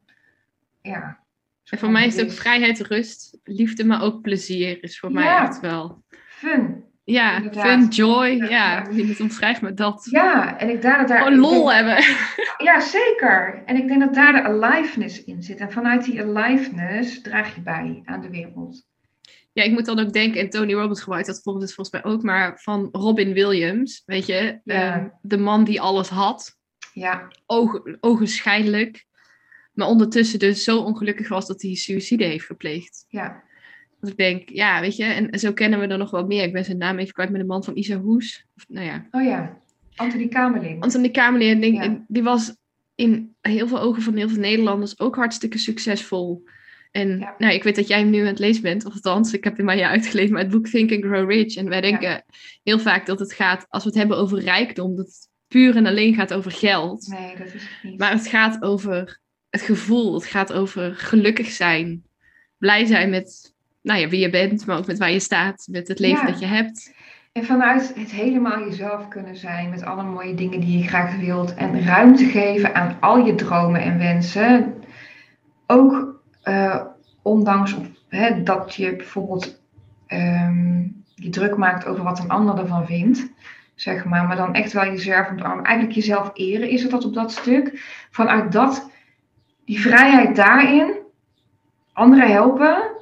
ja. 0.82 1.24
En 1.70 1.78
voor 1.78 1.92
mij 1.92 2.06
is 2.06 2.16
het 2.16 2.26
ook 2.26 2.32
vrijheid, 2.32 2.80
rust, 2.80 3.40
liefde, 3.44 3.86
maar 3.86 4.02
ook 4.02 4.22
plezier 4.22 4.84
is 4.84 5.00
voor 5.00 5.12
mij 5.12 5.38
echt 5.38 5.60
wel. 5.60 6.04
Fun. 6.28 6.84
Ja, 7.04 7.42
fun, 7.52 7.88
joy. 7.88 8.28
Ja, 8.28 8.48
ja. 8.48 8.88
je 8.92 9.06
het 9.06 9.20
omschrijft 9.20 9.62
met 9.62 9.78
dat. 9.78 10.08
Ja, 10.12 10.58
en 10.58 10.70
ik 10.70 10.82
denk 10.82 10.98
dat 10.98 11.08
daar... 11.08 11.24
Gewoon 11.24 11.40
lol 11.40 11.74
hebben. 11.74 12.04
Ja, 12.58 12.80
zeker. 12.80 13.64
En 13.66 13.76
ik 13.76 13.88
denk 13.88 14.00
dat 14.00 14.14
daar 14.14 14.34
de 14.34 14.44
aliveness 14.44 15.24
in 15.24 15.44
zit. 15.44 15.60
En 15.60 15.72
vanuit 15.72 16.04
die 16.04 16.22
aliveness 16.22 17.22
draag 17.22 17.56
je 17.56 17.62
bij 17.62 18.02
aan 18.06 18.22
de 18.22 18.30
wereld. 18.30 18.86
Ja, 19.56 19.64
ik 19.64 19.72
moet 19.72 19.86
dan 19.86 20.00
ook 20.00 20.14
denken, 20.14 20.42
en 20.42 20.50
Tony 20.50 20.74
Robbins 20.74 21.02
gebruikt 21.02 21.28
dat 21.28 21.42
volgens, 21.42 21.74
volgens 21.74 22.02
mij 22.02 22.12
ook, 22.12 22.24
maar 22.24 22.60
van 22.62 22.90
Robin 22.92 23.34
Williams, 23.34 24.04
weet 24.06 24.26
je, 24.26 24.60
ehm, 24.66 25.08
de 25.22 25.38
man 25.38 25.64
die 25.64 25.82
alles 25.82 26.10
had. 26.10 26.58
Ja. 26.94 27.28
Ogen, 27.46 27.98
ogenschijnlijk. 28.00 29.06
Maar 29.74 29.88
ondertussen 29.88 30.40
dus 30.40 30.64
zo 30.64 30.80
ongelukkig 30.80 31.28
was 31.28 31.48
dat 31.48 31.62
hij 31.62 31.76
suïcide 31.76 32.24
heeft 32.24 32.46
gepleegd. 32.46 33.06
Ja. 33.08 33.44
Dus 34.00 34.10
ik 34.10 34.18
denk, 34.18 34.50
ja, 34.50 34.82
weet 34.82 34.96
je, 34.96 35.04
en 35.04 35.40
zo 35.40 35.54
kennen 35.54 35.80
we 35.80 35.88
er 35.88 35.98
nog 35.98 36.12
wel 36.12 36.26
meer. 36.26 36.44
Ik 36.44 36.54
ben 36.54 36.66
zijn 36.66 36.78
naam 36.78 36.98
even 36.98 37.14
kwijt 37.14 37.30
met 37.30 37.42
de 37.42 37.48
man 37.48 37.64
van 37.64 37.78
Isa 37.78 37.98
Hoes. 37.98 38.46
Of, 38.56 38.66
nou 38.68 38.86
ja. 38.86 39.08
Oh 39.12 39.24
ja, 39.24 39.58
Anthony 39.96 40.28
Kamerling. 40.28 40.84
Anthony 40.84 41.10
Kamerling, 41.10 41.84
ja. 41.84 42.04
die 42.08 42.24
was 42.24 42.56
in 42.96 43.36
heel 43.42 43.68
veel 43.68 43.80
ogen 43.80 44.02
van 44.02 44.16
heel 44.16 44.30
veel 44.30 44.40
Nederlanders 44.40 45.00
ook 45.00 45.16
hartstikke 45.16 45.58
succesvol. 45.58 46.44
En 46.96 47.18
nou, 47.38 47.54
ik 47.54 47.64
weet 47.64 47.76
dat 47.76 47.88
jij 47.88 48.00
hem 48.00 48.10
nu 48.10 48.20
aan 48.20 48.26
het 48.26 48.40
lezen 48.40 48.62
bent, 48.62 48.86
of 48.86 48.94
althans, 48.94 49.34
ik 49.34 49.44
heb 49.44 49.58
hem 49.58 49.70
aan 49.70 49.78
je 49.78 49.88
uitgelezen, 49.88 50.34
maar 50.34 50.42
het 50.42 50.52
boek 50.52 50.68
Think 50.68 50.92
and 50.92 51.04
Grow 51.04 51.32
Rich. 51.32 51.56
En 51.56 51.70
wij 51.70 51.82
denken 51.82 52.24
heel 52.64 52.80
vaak 52.80 53.06
dat 53.06 53.20
het 53.20 53.34
gaat, 53.34 53.66
als 53.70 53.84
we 53.84 53.90
het 53.90 53.98
hebben 53.98 54.18
over 54.18 54.40
rijkdom, 54.40 54.96
dat 54.96 55.06
het 55.06 55.30
puur 55.48 55.76
en 55.76 55.86
alleen 55.86 56.14
gaat 56.14 56.34
over 56.34 56.52
geld. 56.52 57.08
Nee, 57.08 57.36
dat 57.38 57.48
is 57.48 57.54
het 57.54 57.84
niet. 57.84 58.00
Maar 58.00 58.12
het 58.12 58.28
gaat 58.28 58.62
over 58.64 59.20
het 59.50 59.62
gevoel, 59.62 60.14
het 60.14 60.26
gaat 60.26 60.54
over 60.54 60.96
gelukkig 60.96 61.48
zijn, 61.48 62.04
blij 62.58 62.86
zijn 62.86 63.10
met 63.10 63.54
nou 63.82 64.00
ja, 64.00 64.10
wie 64.10 64.20
je 64.20 64.30
bent, 64.30 64.66
maar 64.66 64.78
ook 64.78 64.88
met 64.88 64.98
waar 64.98 65.12
je 65.12 65.20
staat, 65.20 65.68
met 65.72 65.88
het 65.88 66.00
leven 66.00 66.26
dat 66.26 66.40
je 66.40 66.46
hebt. 66.46 66.94
En 67.32 67.46
vanuit 67.46 67.94
het 67.96 68.12
helemaal 68.12 68.70
jezelf 68.70 69.08
kunnen 69.08 69.38
zijn 69.38 69.70
met 69.70 69.84
alle 69.84 70.04
mooie 70.04 70.36
dingen 70.36 70.60
die 70.60 70.78
je 70.78 70.88
graag 70.88 71.18
wilt 71.18 71.54
en 71.54 71.84
ruimte 71.84 72.26
geven 72.26 72.76
aan 72.76 72.98
al 73.00 73.26
je 73.26 73.36
dromen 73.36 73.82
en 73.82 73.98
wensen. 73.98 74.74
Ook 75.68 76.15
uh, 76.46 76.82
ondanks 77.22 77.76
hè, 78.08 78.44
dat 78.44 78.76
je 78.76 78.96
bijvoorbeeld 78.96 79.62
ehm, 80.08 80.82
je 81.16 81.30
druk 81.30 81.58
maakt 81.58 81.86
over 81.86 82.04
wat 82.04 82.20
een 82.20 82.30
ander 82.30 82.58
ervan 82.58 82.86
vindt, 82.86 83.30
zeg 83.76 84.06
maar, 84.06 84.28
maar 84.28 84.36
dan 84.36 84.54
echt 84.54 84.74
wel 84.74 84.86
jezelf 84.86 85.30
omarmen. 85.30 85.66
Eigenlijk 85.66 85.96
jezelf 85.96 86.32
eren 86.34 86.70
is 86.70 86.82
het 86.82 86.92
dat 86.92 87.06
op 87.06 87.14
dat 87.14 87.32
stuk. 87.32 87.80
Vanuit 88.12 88.52
dat, 88.52 88.92
die 89.66 89.82
vrijheid 89.82 90.36
daarin, 90.36 90.98
anderen 91.94 92.32
helpen, 92.32 92.96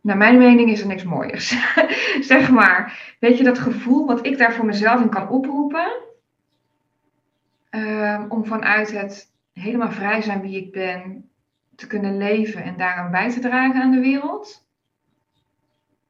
naar 0.00 0.16
mijn 0.16 0.38
mening 0.38 0.70
is 0.70 0.80
er 0.80 0.86
niks 0.86 1.04
mooiers. 1.04 1.56
zeg 2.20 2.50
maar. 2.50 3.14
Weet 3.20 3.38
je, 3.38 3.44
dat 3.44 3.58
gevoel 3.58 4.06
wat 4.06 4.26
ik 4.26 4.38
daar 4.38 4.52
voor 4.52 4.64
mezelf 4.64 5.00
in 5.00 5.08
kan 5.08 5.28
oproepen. 5.28 5.92
Ehm, 7.70 8.24
om 8.28 8.44
vanuit 8.44 8.92
het 8.92 9.32
helemaal 9.52 9.90
vrij 9.90 10.22
zijn 10.22 10.40
wie 10.40 10.56
ik 10.56 10.72
ben 10.72 11.30
te 11.76 11.86
kunnen 11.86 12.16
leven 12.16 12.62
en 12.62 12.76
daaraan 12.76 13.10
bij 13.10 13.30
te 13.30 13.40
dragen 13.40 13.82
aan 13.82 13.90
de 13.90 14.00
wereld. 14.00 14.64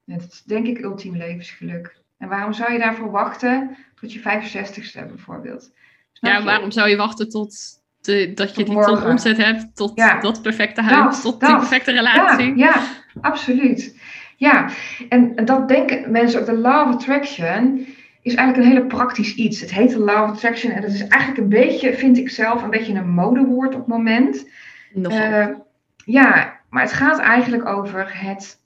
Dat 0.05 0.23
is 0.31 0.43
denk 0.43 0.67
ik 0.67 0.79
ultiem 0.79 1.17
levensgeluk. 1.17 1.97
En 2.19 2.29
waarom 2.29 2.53
zou 2.53 2.73
je 2.73 2.79
daarvoor 2.79 3.11
wachten 3.11 3.77
tot 4.01 4.13
je 4.13 4.21
65ste 4.21 5.09
bijvoorbeeld? 5.09 5.73
ja, 6.13 6.43
waarom 6.43 6.71
zou 6.71 6.89
je 6.89 6.97
wachten 6.97 7.29
tot 7.29 7.83
de, 8.01 8.33
dat 8.35 8.55
je 8.55 8.65
die 8.65 8.85
ton 8.85 9.03
omzet 9.03 9.37
hebt, 9.37 9.77
tot 9.77 9.97
dat 10.21 10.43
perfecte 10.43 10.83
huis, 10.83 11.21
tot 11.21 11.41
die 11.41 11.57
perfecte 11.57 11.93
relatie? 11.93 12.57
Ja, 12.57 12.67
ja, 12.67 12.83
absoluut. 13.21 13.97
Ja, 14.37 14.71
en 15.09 15.45
dat 15.45 15.69
denken 15.69 16.11
mensen 16.11 16.41
ook, 16.41 16.47
de 16.47 16.59
law 16.59 16.89
of 16.89 16.95
attraction 16.95 17.87
is 18.23 18.35
eigenlijk 18.35 18.57
een 18.57 18.77
hele 18.77 18.87
praktisch 18.87 19.35
iets. 19.35 19.61
Het 19.61 19.73
heet 19.73 19.91
de 19.91 19.99
law 19.99 20.23
of 20.23 20.31
attraction 20.31 20.73
en 20.73 20.81
dat 20.83 20.91
is 20.91 21.09
eigenlijk 21.09 21.43
een 21.43 21.49
beetje, 21.49 21.95
vind 21.95 22.19
ik 22.19 22.31
zelf, 22.31 22.63
een 22.63 22.71
beetje 22.71 22.95
een 22.95 23.09
modewoord 23.09 23.75
op 23.75 23.81
het 23.81 23.89
moment. 23.89 24.49
Uh, 24.95 25.49
ja, 26.05 26.61
maar 26.71 26.83
het 26.83 26.93
gaat 26.93 27.19
eigenlijk 27.19 27.67
over 27.67 28.21
het 28.21 28.61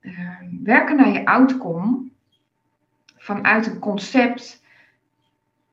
uh, 0.00 0.30
werken 0.62 0.96
naar 0.96 1.12
je 1.12 1.26
outcome 1.26 2.08
vanuit 3.16 3.66
een 3.66 3.78
concept 3.78 4.62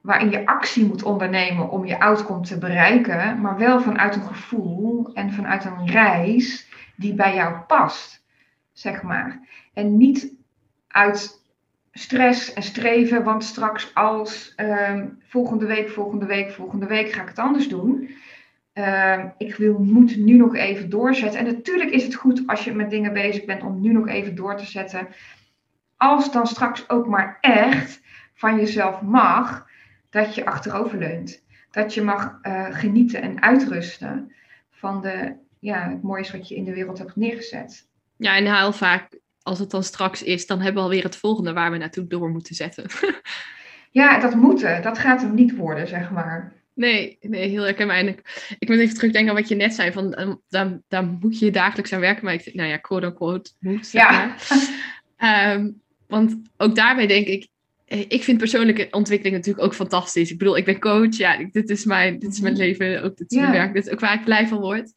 waarin 0.02 0.30
je 0.30 0.46
actie 0.46 0.86
moet 0.86 1.04
ondernemen 1.04 1.70
om 1.70 1.86
je 1.86 2.00
outcome 2.00 2.42
te 2.42 2.58
bereiken, 2.58 3.42
maar 3.42 3.58
wel 3.58 3.82
vanuit 3.82 4.16
een 4.16 4.28
gevoel 4.28 5.14
en 5.14 5.32
vanuit 5.32 5.66
een 5.66 5.88
reis 5.88 6.70
die 6.96 7.14
bij 7.14 7.36
jou 7.36 7.58
past, 7.68 8.24
zeg 8.72 9.02
maar. 9.02 9.48
En 9.74 9.98
niet 9.98 10.34
uit 10.88 11.42
stress 11.92 12.54
en 12.54 12.64
streven, 12.64 13.24
want 13.24 13.44
straks 13.44 13.96
als 13.96 14.54
uh, 14.58 15.04
volgende 15.20 15.66
week, 15.66 15.90
volgende 15.90 16.26
week, 16.26 16.52
volgende 16.52 16.86
week 16.86 17.12
ga 17.12 17.22
ik 17.22 17.28
het 17.28 17.40
anders 17.40 17.68
doen. 17.68 18.10
Uh, 18.74 19.26
ik 19.38 19.56
wil, 19.56 19.80
moet 19.80 20.18
nu 20.18 20.38
nog 20.38 20.56
even 20.56 20.90
doorzetten. 20.90 21.40
En 21.40 21.46
natuurlijk 21.46 21.90
is 21.90 22.04
het 22.04 22.16
goed 22.16 22.44
als 22.46 22.64
je 22.64 22.74
met 22.74 22.90
dingen 22.90 23.14
bezig 23.14 23.46
bent 23.46 23.64
om 23.64 23.82
nu 23.82 23.92
nog 23.92 24.08
even 24.08 24.36
door 24.36 24.58
te 24.58 24.66
zetten. 24.66 25.08
Als 25.98 26.32
dan 26.32 26.48
straks 26.48 26.90
ook 26.90 27.08
maar 27.08 27.38
echt 27.42 28.02
van 28.34 28.56
jezelf 28.56 29.02
mag 29.02 29.68
dat 30.10 30.36
je 30.36 30.46
achterover 30.46 30.98
leunt. 30.98 31.44
Dat 31.72 31.94
je 31.94 32.02
mag 32.02 32.40
uh, 32.44 32.66
genieten 32.70 33.22
en 33.22 33.42
uitrusten 33.42 34.32
van 34.70 35.02
de, 35.02 35.36
ja, 35.60 35.90
het 35.90 36.02
mooiste 36.02 36.38
wat 36.38 36.48
je 36.48 36.56
in 36.56 36.64
de 36.64 36.74
wereld 36.74 36.98
hebt 36.98 37.16
neergezet. 37.16 37.88
Ja, 38.18 38.36
en 38.36 38.56
heel 38.56 38.74
vaak, 38.74 39.20
als 39.42 39.60
het 39.60 39.70
dan 39.70 39.84
straks 39.84 40.24
is, 40.24 40.48
dan 40.48 40.58
hebben 40.58 40.84
we 40.84 40.90
alweer 40.90 41.04
het 41.04 41.16
volgende 41.16 41.54
waar 41.54 41.72
we 41.72 41.78
naartoe 41.78 42.08
door 42.08 42.30
moeten 42.30 42.56
zetten. 42.56 42.86
ja, 44.02 44.20
dat 44.20 44.36
moeten. 44.36 44.82
Dat 44.82 44.98
gaat 44.98 45.22
hem 45.22 45.34
niet 45.34 45.56
worden, 45.56 45.88
zeg 45.88 46.12
maar. 46.12 46.54
Nee, 46.82 47.18
nee, 47.22 47.50
heel 47.50 47.64
herkenbaar. 47.64 48.06
ik 48.60 48.70
moet 48.70 48.78
even 48.78 48.96
terugdenken 48.96 49.30
aan 49.30 49.36
wat 49.36 49.48
je 49.48 49.56
net 49.56 49.74
zei, 49.74 49.92
van 49.92 50.20
um, 50.20 50.42
dan, 50.50 50.82
dan 50.88 51.18
moet 51.22 51.40
je 51.40 51.52
dagelijks 51.52 51.94
aan 51.94 52.00
werken, 52.00 52.26
maar 52.26 52.34
ik, 52.34 52.54
nou 52.54 52.70
ja, 52.70 52.78
quote-unquote 52.78 53.52
moet, 53.60 53.88
zeg 53.88 54.02
ja. 54.02 54.36
um, 55.54 55.82
want 56.08 56.42
ook 56.58 56.76
daarbij 56.76 57.08
denk 57.08 57.28
ik, 57.28 57.48
eh, 57.86 58.06
ik 58.08 58.24
vind 58.24 58.38
persoonlijke 58.38 58.88
ontwikkeling 58.92 59.36
natuurlijk 59.36 59.66
ook 59.66 59.76
fantastisch. 59.76 60.32
Ik 60.32 60.38
bedoel, 60.38 60.58
ik 60.58 60.66
ben 60.66 60.80
coach, 60.80 61.18
ja, 61.18 61.38
dit 61.52 61.70
is 61.70 61.86
mijn, 61.86 62.20
dit 62.20 62.34
is 62.34 62.40
mijn 62.40 62.54
mhm. 62.54 62.62
leven, 62.62 63.04
ook 63.04 63.18
dit 63.18 63.32
is 63.32 63.38
mijn 63.38 63.52
werk, 63.52 63.74
dit 63.74 63.86
is 63.86 63.92
ook 63.92 64.00
waar 64.00 64.14
ik 64.14 64.24
blij 64.24 64.48
van 64.48 64.60
word. 64.60 64.92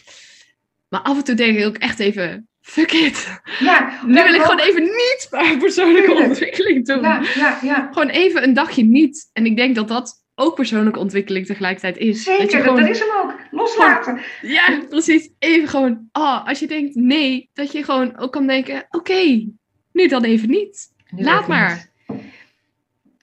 Maar 0.88 1.00
af 1.00 1.16
en 1.16 1.24
toe 1.24 1.34
denk 1.34 1.58
ik 1.58 1.66
ook 1.66 1.76
echt 1.76 1.98
even, 1.98 2.48
fuck 2.60 2.92
it. 2.92 3.40
Ja, 3.58 3.98
nu 4.06 4.22
wil 4.22 4.34
ik 4.34 4.40
gewoon 4.40 4.60
even 4.60 4.82
niet 4.82 5.28
persoonlijke 5.58 6.14
ontwikkeling 6.14 6.86
doen. 6.86 7.02
Ja, 7.02 7.22
ja, 7.34 7.58
ja. 7.62 7.88
Gewoon 7.92 8.08
even 8.08 8.42
een 8.42 8.54
dagje 8.54 8.84
niet. 8.84 9.30
En 9.32 9.46
ik 9.46 9.56
denk 9.56 9.74
dat 9.74 9.88
dat 9.88 10.23
ook 10.34 10.54
persoonlijke 10.54 10.98
ontwikkeling 10.98 11.46
tegelijkertijd 11.46 11.96
is. 11.96 12.22
Zeker, 12.22 12.42
dat, 12.42 12.52
je 12.52 12.60
gewoon, 12.60 12.80
dat 12.80 12.88
is 12.88 12.98
hem 12.98 13.08
ook. 13.22 13.34
Loslaten. 13.50 14.20
ja, 14.42 14.80
precies. 14.88 15.30
Even 15.38 15.68
gewoon, 15.68 16.08
oh, 16.12 16.46
als 16.46 16.58
je 16.58 16.66
denkt 16.66 16.94
nee, 16.94 17.50
dat 17.52 17.72
je 17.72 17.84
gewoon 17.84 18.18
ook 18.18 18.32
kan 18.32 18.46
denken, 18.46 18.86
oké, 18.90 19.46
nu 19.92 20.08
dan 20.08 20.24
even 20.24 20.50
niet. 20.50 20.92
Laat 21.16 21.46
maar. 21.46 21.88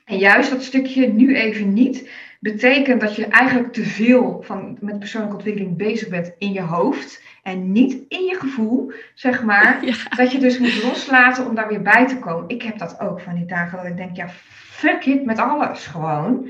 En 0.05 0.17
juist 0.17 0.49
dat 0.49 0.63
stukje 0.63 1.07
nu 1.07 1.35
even 1.35 1.73
niet, 1.73 2.09
betekent 2.39 3.01
dat 3.01 3.15
je 3.15 3.25
eigenlijk 3.25 3.73
te 3.73 3.83
veel 3.83 4.43
van, 4.45 4.77
met 4.81 4.99
persoonlijke 4.99 5.35
ontwikkeling 5.35 5.77
bezig 5.77 6.07
bent 6.07 6.33
in 6.37 6.53
je 6.53 6.61
hoofd 6.61 7.23
en 7.43 7.71
niet 7.71 7.97
in 8.07 8.23
je 8.23 8.35
gevoel, 8.35 8.91
zeg 9.13 9.43
maar. 9.43 9.79
Dat 10.17 10.31
je 10.31 10.39
dus 10.39 10.59
moet 10.59 10.83
loslaten 10.83 11.47
om 11.47 11.55
daar 11.55 11.67
weer 11.67 11.81
bij 11.81 12.07
te 12.07 12.19
komen. 12.19 12.49
Ik 12.49 12.61
heb 12.61 12.77
dat 12.77 12.99
ook 12.99 13.21
van 13.21 13.35
die 13.35 13.45
dagen 13.45 13.77
dat 13.77 13.87
ik 13.87 13.97
denk, 13.97 14.15
ja, 14.15 14.29
fuck 14.69 15.05
it 15.05 15.25
met 15.25 15.39
alles 15.39 15.87
gewoon. 15.87 16.49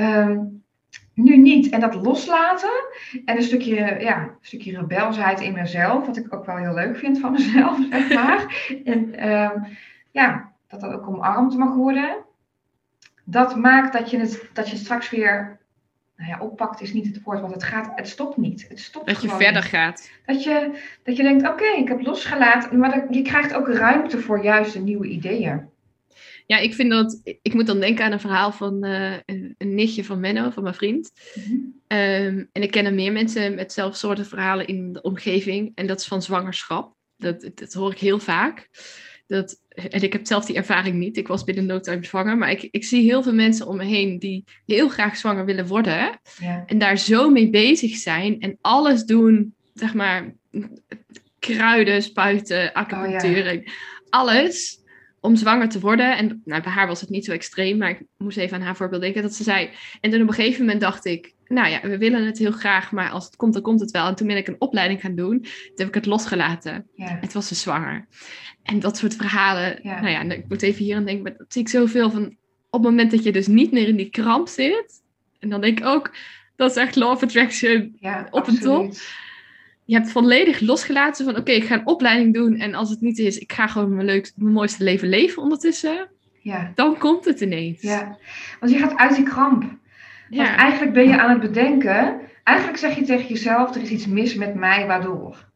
Ehm, 0.00 0.38
nu 1.14 1.36
niet. 1.36 1.68
En 1.68 1.80
dat 1.80 1.94
loslaten 1.94 2.84
en 3.24 3.36
een 3.36 3.42
stukje, 3.42 3.96
ja, 4.00 4.22
een 4.22 4.30
stukje 4.40 4.78
rebelsheid 4.78 5.40
in 5.40 5.52
mezelf, 5.52 6.06
wat 6.06 6.16
ik 6.16 6.34
ook 6.34 6.46
wel 6.46 6.56
heel 6.56 6.74
leuk 6.74 6.96
vind 6.96 7.18
van 7.18 7.32
mezelf, 7.38 7.78
zeg 7.90 8.14
maar. 8.14 8.68
en 8.84 9.14
ehm, 9.14 9.62
ja, 10.10 10.52
dat 10.68 10.80
dat 10.80 10.92
ook 10.92 11.08
omarmd 11.08 11.56
mag 11.56 11.74
worden. 11.74 12.16
Dat 13.24 13.56
maakt 13.56 13.92
dat 13.92 14.10
je, 14.10 14.18
het, 14.18 14.50
dat 14.52 14.70
je 14.70 14.76
straks 14.76 15.10
weer 15.10 15.58
nou 16.16 16.30
ja, 16.30 16.38
oppakt 16.38 16.80
is 16.80 16.92
niet 16.92 17.06
het 17.06 17.22
woord, 17.22 17.40
want 17.40 17.52
het, 17.52 17.62
gaat, 17.62 17.92
het 17.94 18.08
stopt 18.08 18.36
niet. 18.36 18.68
Het 18.68 18.80
stopt 18.80 19.06
dat 19.06 19.22
je 19.22 19.28
verder 19.28 19.62
gaat. 19.62 20.10
Dat 20.26 20.42
je, 20.44 20.80
dat 21.02 21.16
je 21.16 21.22
denkt, 21.22 21.48
oké, 21.48 21.64
ik 21.64 21.88
heb 21.88 22.00
losgelaten, 22.00 22.78
maar 22.78 23.06
je 23.10 23.22
krijgt 23.22 23.54
ook 23.54 23.68
ruimte 23.68 24.18
voor 24.18 24.42
juiste 24.42 24.80
nieuwe 24.80 25.06
ideeën. 25.06 25.69
Ja, 26.50 26.58
ik 26.58 26.74
vind 26.74 26.90
dat, 26.90 27.20
ik 27.42 27.54
moet 27.54 27.66
dan 27.66 27.80
denken 27.80 28.04
aan 28.04 28.12
een 28.12 28.20
verhaal 28.20 28.52
van 28.52 28.86
uh, 28.86 29.12
een, 29.24 29.54
een, 29.58 29.74
nichtje 29.74 30.04
van 30.04 30.20
Menno, 30.20 30.50
van 30.50 30.62
mijn 30.62 30.74
vriend. 30.74 31.12
Mhm. 31.34 31.56
Ehm, 31.86 32.44
en 32.52 32.62
ik 32.62 32.70
ken 32.70 32.84
er 32.84 32.94
meer 32.94 33.12
mensen 33.12 33.54
met 33.54 33.72
zelfsoorten 33.72 34.26
verhalen 34.26 34.66
in 34.66 34.92
de 34.92 35.02
omgeving. 35.02 35.72
En 35.74 35.86
dat 35.86 36.00
is 36.00 36.06
van 36.06 36.22
zwangerschap. 36.22 36.94
Dat, 37.16 37.50
dat 37.54 37.72
hoor 37.72 37.92
ik 37.92 37.98
heel 37.98 38.18
vaak. 38.18 38.68
Dat, 39.26 39.60
en 39.68 40.02
ik 40.02 40.12
heb 40.12 40.26
zelf 40.26 40.44
die 40.44 40.56
ervaring 40.56 40.96
niet. 40.96 41.16
Ik 41.16 41.28
was 41.28 41.44
binnen 41.44 41.66
no 41.66 41.80
time 41.80 42.04
zwanger. 42.04 42.38
Maar 42.38 42.50
ik, 42.50 42.68
ik 42.70 42.84
zie 42.84 43.02
heel 43.02 43.22
veel 43.22 43.34
mensen 43.34 43.66
om 43.66 43.76
me 43.76 43.84
heen 43.84 44.18
die 44.18 44.44
heel 44.66 44.88
graag 44.88 45.16
zwanger 45.16 45.44
willen 45.44 45.66
worden. 45.66 46.20
Ja. 46.40 46.62
En 46.66 46.78
daar 46.78 46.98
zo 46.98 47.30
mee 47.30 47.50
bezig 47.50 47.96
zijn. 47.96 48.40
En 48.40 48.58
alles 48.60 49.04
doen, 49.04 49.54
zeg 49.74 49.94
maar, 49.94 50.34
kruiden, 51.38 52.02
spuiten, 52.02 52.72
acupunctuur. 52.72 53.52
Oh, 53.52 53.66
alles 54.08 54.79
om 55.20 55.36
zwanger 55.36 55.68
te 55.68 55.80
worden. 55.80 56.16
En 56.16 56.42
nou, 56.44 56.62
bij 56.62 56.72
haar 56.72 56.86
was 56.86 57.00
het 57.00 57.10
niet 57.10 57.24
zo 57.24 57.32
extreem. 57.32 57.78
Maar 57.78 57.90
ik 57.90 58.02
moest 58.16 58.36
even 58.36 58.56
aan 58.56 58.62
haar 58.62 58.76
voorbeeld 58.76 59.02
denken. 59.02 59.22
Dat 59.22 59.34
ze 59.34 59.42
zei. 59.42 59.70
En 60.00 60.10
toen 60.10 60.22
op 60.22 60.28
een 60.28 60.34
gegeven 60.34 60.60
moment 60.60 60.80
dacht 60.80 61.04
ik 61.04 61.34
nou 61.50 61.68
ja, 61.68 61.80
we 61.82 61.98
willen 61.98 62.26
het 62.26 62.38
heel 62.38 62.52
graag, 62.52 62.92
maar 62.92 63.10
als 63.10 63.24
het 63.24 63.36
komt, 63.36 63.52
dan 63.52 63.62
komt 63.62 63.80
het 63.80 63.90
wel. 63.90 64.06
En 64.06 64.14
toen 64.14 64.26
ben 64.26 64.36
ik 64.36 64.48
een 64.48 64.60
opleiding 64.60 65.00
gaan 65.00 65.14
doen. 65.14 65.40
Toen 65.40 65.74
heb 65.74 65.88
ik 65.88 65.94
het 65.94 66.06
losgelaten. 66.06 66.86
Het 66.96 67.32
was 67.32 67.48
ze 67.48 67.54
zwanger. 67.54 68.06
En 68.62 68.80
dat 68.80 68.96
soort 68.96 69.16
verhalen. 69.16 69.78
Nou 69.82 70.08
ja, 70.08 70.22
ik 70.22 70.48
moet 70.48 70.62
even 70.62 70.84
hier 70.84 70.96
aan 70.96 71.04
denken. 71.04 71.22
Maar 71.22 71.36
dat 71.36 71.52
zie 71.52 71.62
ik 71.62 71.68
zoveel 71.68 72.10
van. 72.10 72.38
Op 72.72 72.82
het 72.82 72.90
moment 72.90 73.10
dat 73.10 73.24
je 73.24 73.32
dus 73.32 73.46
niet 73.46 73.72
meer 73.72 73.88
in 73.88 73.96
die 73.96 74.10
kramp 74.10 74.48
zit. 74.48 75.02
En 75.38 75.48
dan 75.48 75.60
denk 75.60 75.78
ik 75.78 75.86
ook, 75.86 76.14
dat 76.56 76.70
is 76.70 76.76
echt 76.76 76.96
law 76.96 77.10
of 77.10 77.22
attraction 77.22 77.96
ja, 78.00 78.26
op 78.30 78.46
een 78.46 78.58
top. 78.58 78.92
Je 79.90 79.96
hebt 79.96 80.10
volledig 80.10 80.60
losgelaten 80.60 81.24
van, 81.24 81.36
oké, 81.36 81.50
ik 81.50 81.64
ga 81.64 81.74
een 81.74 81.86
opleiding 81.86 82.34
doen. 82.34 82.56
En 82.56 82.74
als 82.74 82.90
het 82.90 83.00
niet 83.00 83.18
is, 83.18 83.38
ik 83.38 83.52
ga 83.52 83.66
gewoon 83.66 83.94
mijn, 83.94 84.06
leuk, 84.06 84.32
mijn 84.36 84.52
mooiste 84.52 84.84
leven 84.84 85.08
leven 85.08 85.42
ondertussen. 85.42 86.08
Ja. 86.40 86.72
Dan 86.74 86.98
komt 86.98 87.24
het 87.24 87.40
ineens. 87.40 87.82
Ja, 87.82 88.18
want 88.60 88.72
je 88.72 88.78
gaat 88.78 88.96
uit 88.96 89.14
die 89.14 89.24
kramp. 89.24 89.64
Want 90.28 90.48
eigenlijk 90.48 90.92
ben 90.92 91.08
je 91.08 91.20
aan 91.20 91.30
het 91.30 91.40
bedenken, 91.40 92.20
eigenlijk 92.44 92.78
zeg 92.78 92.96
je 92.96 93.02
tegen 93.02 93.28
jezelf, 93.28 93.74
er 93.74 93.82
is 93.82 93.90
iets 93.90 94.06
mis 94.06 94.34
met 94.34 94.54
mij, 94.54 94.86
waardoor. 94.86 95.48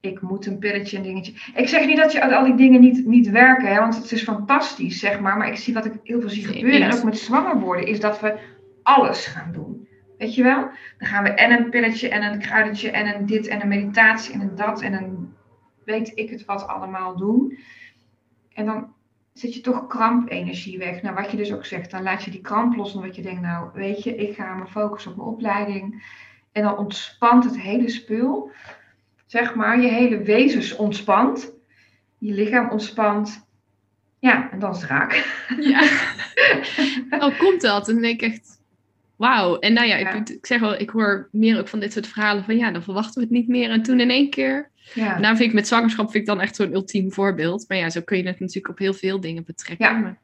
Ik 0.00 0.20
moet 0.20 0.46
een 0.46 0.58
pilletje, 0.58 0.96
een 0.96 1.02
dingetje. 1.02 1.32
Ik 1.54 1.68
zeg 1.68 1.86
niet 1.86 1.96
dat 1.96 2.12
je 2.12 2.36
al 2.36 2.44
die 2.44 2.54
dingen 2.54 2.80
niet, 2.80 3.06
niet 3.06 3.30
werken, 3.30 3.68
hè, 3.68 3.80
want 3.80 3.96
het 3.96 4.12
is 4.12 4.22
fantastisch, 4.22 4.98
zeg 4.98 5.20
maar. 5.20 5.36
Maar 5.36 5.48
ik 5.48 5.56
zie 5.56 5.74
wat 5.74 5.84
ik 5.84 5.92
heel 6.02 6.20
veel 6.20 6.30
zie 6.30 6.44
gebeuren, 6.44 6.82
en 6.82 6.94
ook 6.94 7.04
met 7.04 7.18
zwanger 7.18 7.60
worden, 7.60 7.86
is 7.86 8.00
dat 8.00 8.20
we 8.20 8.38
alles 8.82 9.26
gaan 9.26 9.52
doen. 9.52 9.73
Weet 10.18 10.34
je 10.34 10.42
wel? 10.42 10.60
Dan 10.98 11.08
gaan 11.08 11.22
we 11.22 11.30
en 11.30 11.50
een 11.50 11.70
pilletje 11.70 12.08
en 12.08 12.22
een 12.22 12.38
kruidetje 12.38 12.90
en 12.90 13.14
een 13.14 13.26
dit 13.26 13.46
en 13.46 13.60
een 13.60 13.68
meditatie 13.68 14.34
en 14.34 14.40
een 14.40 14.54
dat 14.54 14.80
en 14.80 14.92
een 14.92 15.34
weet 15.84 16.12
ik 16.14 16.30
het 16.30 16.44
wat 16.44 16.66
allemaal 16.66 17.16
doen. 17.16 17.58
En 18.52 18.66
dan 18.66 18.92
zet 19.32 19.54
je 19.54 19.60
toch 19.60 19.86
krampenergie 19.86 20.78
weg. 20.78 21.02
Nou, 21.02 21.14
wat 21.14 21.30
je 21.30 21.36
dus 21.36 21.52
ook 21.52 21.64
zegt, 21.64 21.90
dan 21.90 22.02
laat 22.02 22.22
je 22.22 22.30
die 22.30 22.40
kramp 22.40 22.76
los. 22.76 22.94
Omdat 22.94 23.16
je 23.16 23.22
denkt, 23.22 23.40
nou, 23.40 23.70
weet 23.74 24.02
je, 24.02 24.16
ik 24.16 24.34
ga 24.34 24.54
me 24.54 24.66
focussen 24.66 25.10
op 25.10 25.16
mijn 25.16 25.28
opleiding. 25.28 26.02
En 26.52 26.62
dan 26.62 26.78
ontspant 26.78 27.44
het 27.44 27.60
hele 27.60 27.88
spul. 27.88 28.50
Zeg 29.26 29.54
maar, 29.54 29.80
je 29.80 29.88
hele 29.88 30.22
wezens 30.22 30.76
ontspant. 30.76 31.52
Je 32.18 32.32
lichaam 32.32 32.70
ontspant. 32.70 33.46
Ja, 34.18 34.50
en 34.50 34.58
dan 34.58 34.70
is 34.70 34.80
het 34.80 34.90
raak. 34.90 35.44
Ja. 35.60 35.82
oh, 37.26 37.38
komt 37.38 37.60
dat? 37.60 37.88
En 37.88 37.94
dan 37.94 38.02
denk 38.02 38.20
ik 38.20 38.32
echt, 38.32 38.62
wauw. 39.16 39.58
En 39.58 39.72
nou 39.72 39.86
ja, 39.86 39.96
Ja. 39.96 40.14
Ik, 40.14 40.28
ik 40.28 40.46
zeg 40.46 40.60
wel, 40.60 40.80
ik 40.80 40.90
hoor 40.90 41.28
meer 41.32 41.58
ook 41.58 41.68
van 41.68 41.80
dit 41.80 41.92
soort 41.92 42.06
verhalen 42.06 42.44
van 42.44 42.56
ja, 42.56 42.70
dan 42.70 42.82
verwachten 42.82 43.14
we 43.14 43.20
het 43.20 43.30
niet 43.30 43.48
meer. 43.48 43.70
En 43.70 43.82
toen 43.82 44.00
in 44.00 44.10
één 44.10 44.30
keer. 44.30 44.70
Ja. 44.94 45.18
Nou 45.18 45.36
vind 45.36 45.48
ik 45.48 45.54
met 45.54 45.66
zwangerschap 45.66 46.10
vind 46.10 46.22
ik 46.22 46.28
dan 46.28 46.40
echt 46.40 46.56
zo'n 46.56 46.74
ultiem 46.74 47.12
voorbeeld. 47.12 47.64
Maar 47.68 47.78
ja, 47.78 47.90
zo 47.90 48.00
kun 48.00 48.16
je 48.16 48.26
het 48.26 48.40
natuurlijk 48.40 48.68
op 48.68 48.78
heel 48.78 48.94
veel 48.94 49.20
dingen 49.20 49.44
betrekken. 49.44 49.86
Ja. 49.86 49.98
Maar 49.98 50.18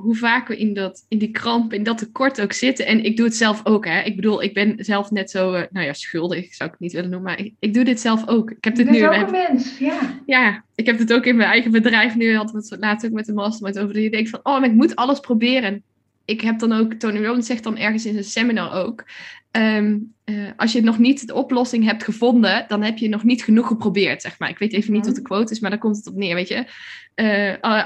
hoe 0.00 0.16
vaak 0.16 0.48
we 0.48 0.56
in, 0.56 0.74
dat, 0.74 1.04
in 1.08 1.18
die 1.18 1.30
kramp, 1.30 1.72
in 1.72 1.82
dat 1.82 1.98
tekort 1.98 2.40
ook 2.40 2.52
zitten. 2.52 2.86
En 2.86 3.04
ik 3.04 3.16
doe 3.16 3.26
het 3.26 3.36
zelf 3.36 3.60
ook, 3.64 3.86
hè. 3.86 4.00
Ik 4.00 4.16
bedoel, 4.16 4.42
ik 4.42 4.54
ben 4.54 4.74
zelf 4.84 5.10
net 5.10 5.30
zo, 5.30 5.52
eh, 5.52 5.62
nou 5.70 5.86
ja, 5.86 5.92
schuldig 5.92 6.54
zou 6.54 6.68
ik 6.68 6.74
het 6.74 6.80
niet 6.80 6.92
willen 6.92 7.10
noemen. 7.10 7.28
Maar 7.28 7.40
ik, 7.40 7.54
ik 7.58 7.74
doe 7.74 7.84
dit 7.84 8.00
zelf 8.00 8.28
ook. 8.28 8.50
Ik 8.50 8.64
heb 8.64 8.74
dit 8.74 8.90
nu... 8.90 9.06
ook 9.06 9.14
een 9.14 9.30
mens, 9.30 9.78
ja. 9.78 10.20
ja, 10.26 10.64
ik 10.74 10.86
heb 10.86 10.98
het 10.98 11.12
ook 11.12 11.24
in 11.24 11.36
mijn 11.36 11.48
eigen 11.48 11.70
bedrijf 11.70 12.16
nu. 12.16 12.32
We 12.32 12.38
het 12.38 12.76
laatst 12.80 13.06
ook 13.06 13.12
met 13.12 13.26
de 13.26 13.32
mastermind 13.32 13.78
over. 13.78 13.94
Dat 13.94 14.02
je 14.02 14.10
denkt 14.10 14.30
van, 14.30 14.40
oh, 14.42 14.60
maar 14.60 14.68
ik 14.68 14.74
moet 14.74 14.96
alles 14.96 15.20
proberen. 15.20 15.82
Ik 16.30 16.40
heb 16.40 16.58
dan 16.58 16.72
ook, 16.72 16.92
Tony 16.92 17.24
Robbins 17.24 17.46
zegt 17.46 17.62
dan 17.62 17.76
ergens 17.76 18.06
in 18.06 18.12
zijn 18.12 18.24
seminar 18.24 18.72
ook. 18.72 19.04
ehm, 19.50 19.98
eh, 20.24 20.34
als 20.56 20.72
je 20.72 20.82
nog 20.82 20.98
niet 20.98 21.26
de 21.26 21.34
oplossing 21.34 21.84
hebt 21.84 22.04
gevonden, 22.04 22.64
dan 22.68 22.82
heb 22.82 22.98
je 22.98 23.08
nog 23.08 23.24
niet 23.24 23.44
genoeg 23.44 23.66
geprobeerd, 23.66 24.22
zeg 24.22 24.38
maar. 24.38 24.48
Ik 24.48 24.58
weet 24.58 24.72
even 24.72 24.92
niet 24.92 25.00
Mhm. 25.00 25.08
wat 25.10 25.16
de 25.18 25.22
quote 25.28 25.52
is, 25.52 25.60
maar 25.60 25.70
daar 25.70 25.78
komt 25.78 25.96
het 25.96 26.06
op 26.06 26.14
neer, 26.16 26.34
weet 26.34 26.48
je. 26.48 26.64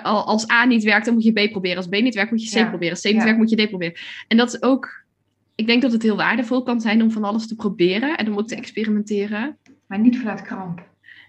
Al- 0.03 0.25
als 0.27 0.51
A 0.51 0.65
niet 0.65 0.83
werkt, 0.83 1.05
dan 1.05 1.15
moet 1.15 1.25
je 1.25 1.33
B 1.47 1.51
proberen. 1.51 1.77
Als 1.77 1.87
B 1.89 1.91
niet 2.01 2.15
werkt, 2.15 2.31
moet 2.31 2.43
je 2.45 2.51
C 2.57 2.59
Ja. 2.59 2.69
proberen. 2.69 2.91
Als 2.95 3.01
C 3.03 3.05
niet 3.05 3.15
Ja. 3.15 3.23
werkt, 3.25 3.39
moet 3.39 3.51
je 3.51 3.65
D 3.65 3.69
proberen. 3.69 3.95
En 4.29 4.37
dat 4.37 4.49
is 4.55 4.63
ook, 4.63 5.05
ik 5.55 5.67
denk 5.67 5.83
dat 5.83 5.93
het 5.93 6.03
heel 6.03 6.17
waardevol 6.17 6.63
kan 6.63 6.81
zijn 6.81 7.03
om 7.03 7.11
van 7.11 7.25
alles 7.25 7.47
te 7.47 7.55
proberen 7.55 8.17
en 8.17 8.27
om 8.33 8.39
ook 8.39 8.49
te 8.49 8.57
experimenteren. 8.57 9.57
Maar 9.87 9.99
niet 9.99 10.19
vanuit 10.19 10.43
kramp. 10.43 10.83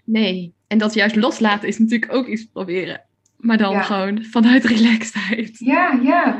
Nee, 0.04 0.52
en 0.66 0.78
dat 0.78 0.94
juist 0.94 1.16
loslaten 1.16 1.68
is 1.68 1.78
natuurlijk 1.78 2.12
ook 2.12 2.26
iets 2.26 2.44
proberen. 2.52 3.00
Maar 3.36 3.58
dan 3.58 3.72
Ja. 3.72 3.82
gewoon 3.82 4.24
vanuit 4.24 4.64
relaxedheid. 4.64 5.58
Ja, 5.58 6.00
ja. 6.02 6.38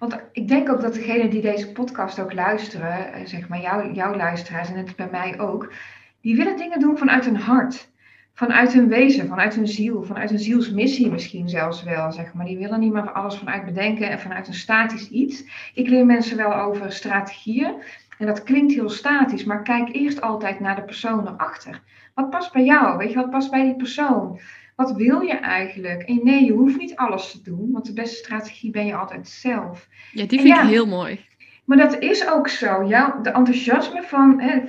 Want 0.00 0.20
ik 0.32 0.48
denk 0.48 0.68
ook 0.68 0.80
dat 0.80 0.94
degenen 0.94 1.30
die 1.30 1.40
deze 1.40 1.72
podcast 1.72 2.20
ook 2.20 2.32
luisteren, 2.32 3.12
eh, 3.12 3.26
zeg 3.26 3.48
maar 3.48 3.60
jou, 3.60 3.92
jouw 3.92 4.14
luisteraars 4.14 4.68
en 4.68 4.76
het 4.76 4.96
bij 4.96 5.08
mij 5.10 5.40
ook, 5.40 5.72
die 6.20 6.36
willen 6.36 6.56
dingen 6.56 6.80
doen 6.80 6.98
vanuit 6.98 7.24
hun 7.24 7.36
hart. 7.36 7.88
Vanuit 8.32 8.72
hun 8.72 8.88
wezen, 8.88 9.28
vanuit 9.28 9.54
hun 9.54 9.68
ziel, 9.68 10.02
vanuit 10.02 10.30
hun 10.30 10.38
zielsmissie 10.38 11.10
misschien 11.10 11.48
zelfs 11.48 11.82
wel, 11.82 12.12
zeg 12.12 12.34
maar. 12.34 12.46
Die 12.46 12.58
willen 12.58 12.80
niet 12.80 12.92
meer 12.92 13.12
alles 13.12 13.36
vanuit 13.36 13.64
bedenken 13.64 14.10
en 14.10 14.20
vanuit 14.20 14.48
een 14.48 14.54
statisch 14.54 15.08
iets. 15.08 15.44
Ik 15.74 15.88
leer 15.88 16.06
mensen 16.06 16.36
wel 16.36 16.54
over 16.54 16.92
strategieën 16.92 17.74
en 18.18 18.26
dat 18.26 18.42
klinkt 18.42 18.72
heel 18.72 18.88
statisch, 18.90 19.44
maar 19.44 19.62
kijk 19.62 19.94
eerst 19.94 20.20
altijd 20.20 20.60
naar 20.60 20.76
de 20.76 20.82
persoon 20.82 21.26
erachter. 21.26 21.82
Wat 22.14 22.30
past 22.30 22.52
bij 22.52 22.64
jou? 22.64 22.98
Weet 22.98 23.10
je, 23.10 23.16
wat 23.16 23.30
past 23.30 23.50
bij 23.50 23.62
die 23.62 23.76
persoon? 23.76 24.40
Wat 24.80 24.92
wil 24.96 25.20
je 25.20 25.32
eigenlijk? 25.34 26.02
En 26.02 26.20
nee, 26.22 26.44
je 26.44 26.52
hoeft 26.52 26.78
niet 26.78 26.96
alles 26.96 27.30
te 27.30 27.42
doen, 27.42 27.70
want 27.72 27.86
de 27.86 27.92
beste 27.92 28.16
strategie 28.16 28.70
ben 28.70 28.86
je 28.86 28.94
altijd 28.94 29.28
zelf. 29.28 29.88
Ja, 30.12 30.26
die 30.26 30.40
vind 30.40 30.54
Ja. 30.54 30.62
ik 30.62 30.68
heel 30.68 30.86
mooi. 30.86 31.20
Maar 31.64 31.76
dat 31.76 31.98
is 31.98 32.28
ook 32.28 32.48
zo. 32.48 32.88
De 33.22 33.30
enthousiasme 33.30 34.02
van, 34.02 34.40
hè, 34.40 34.60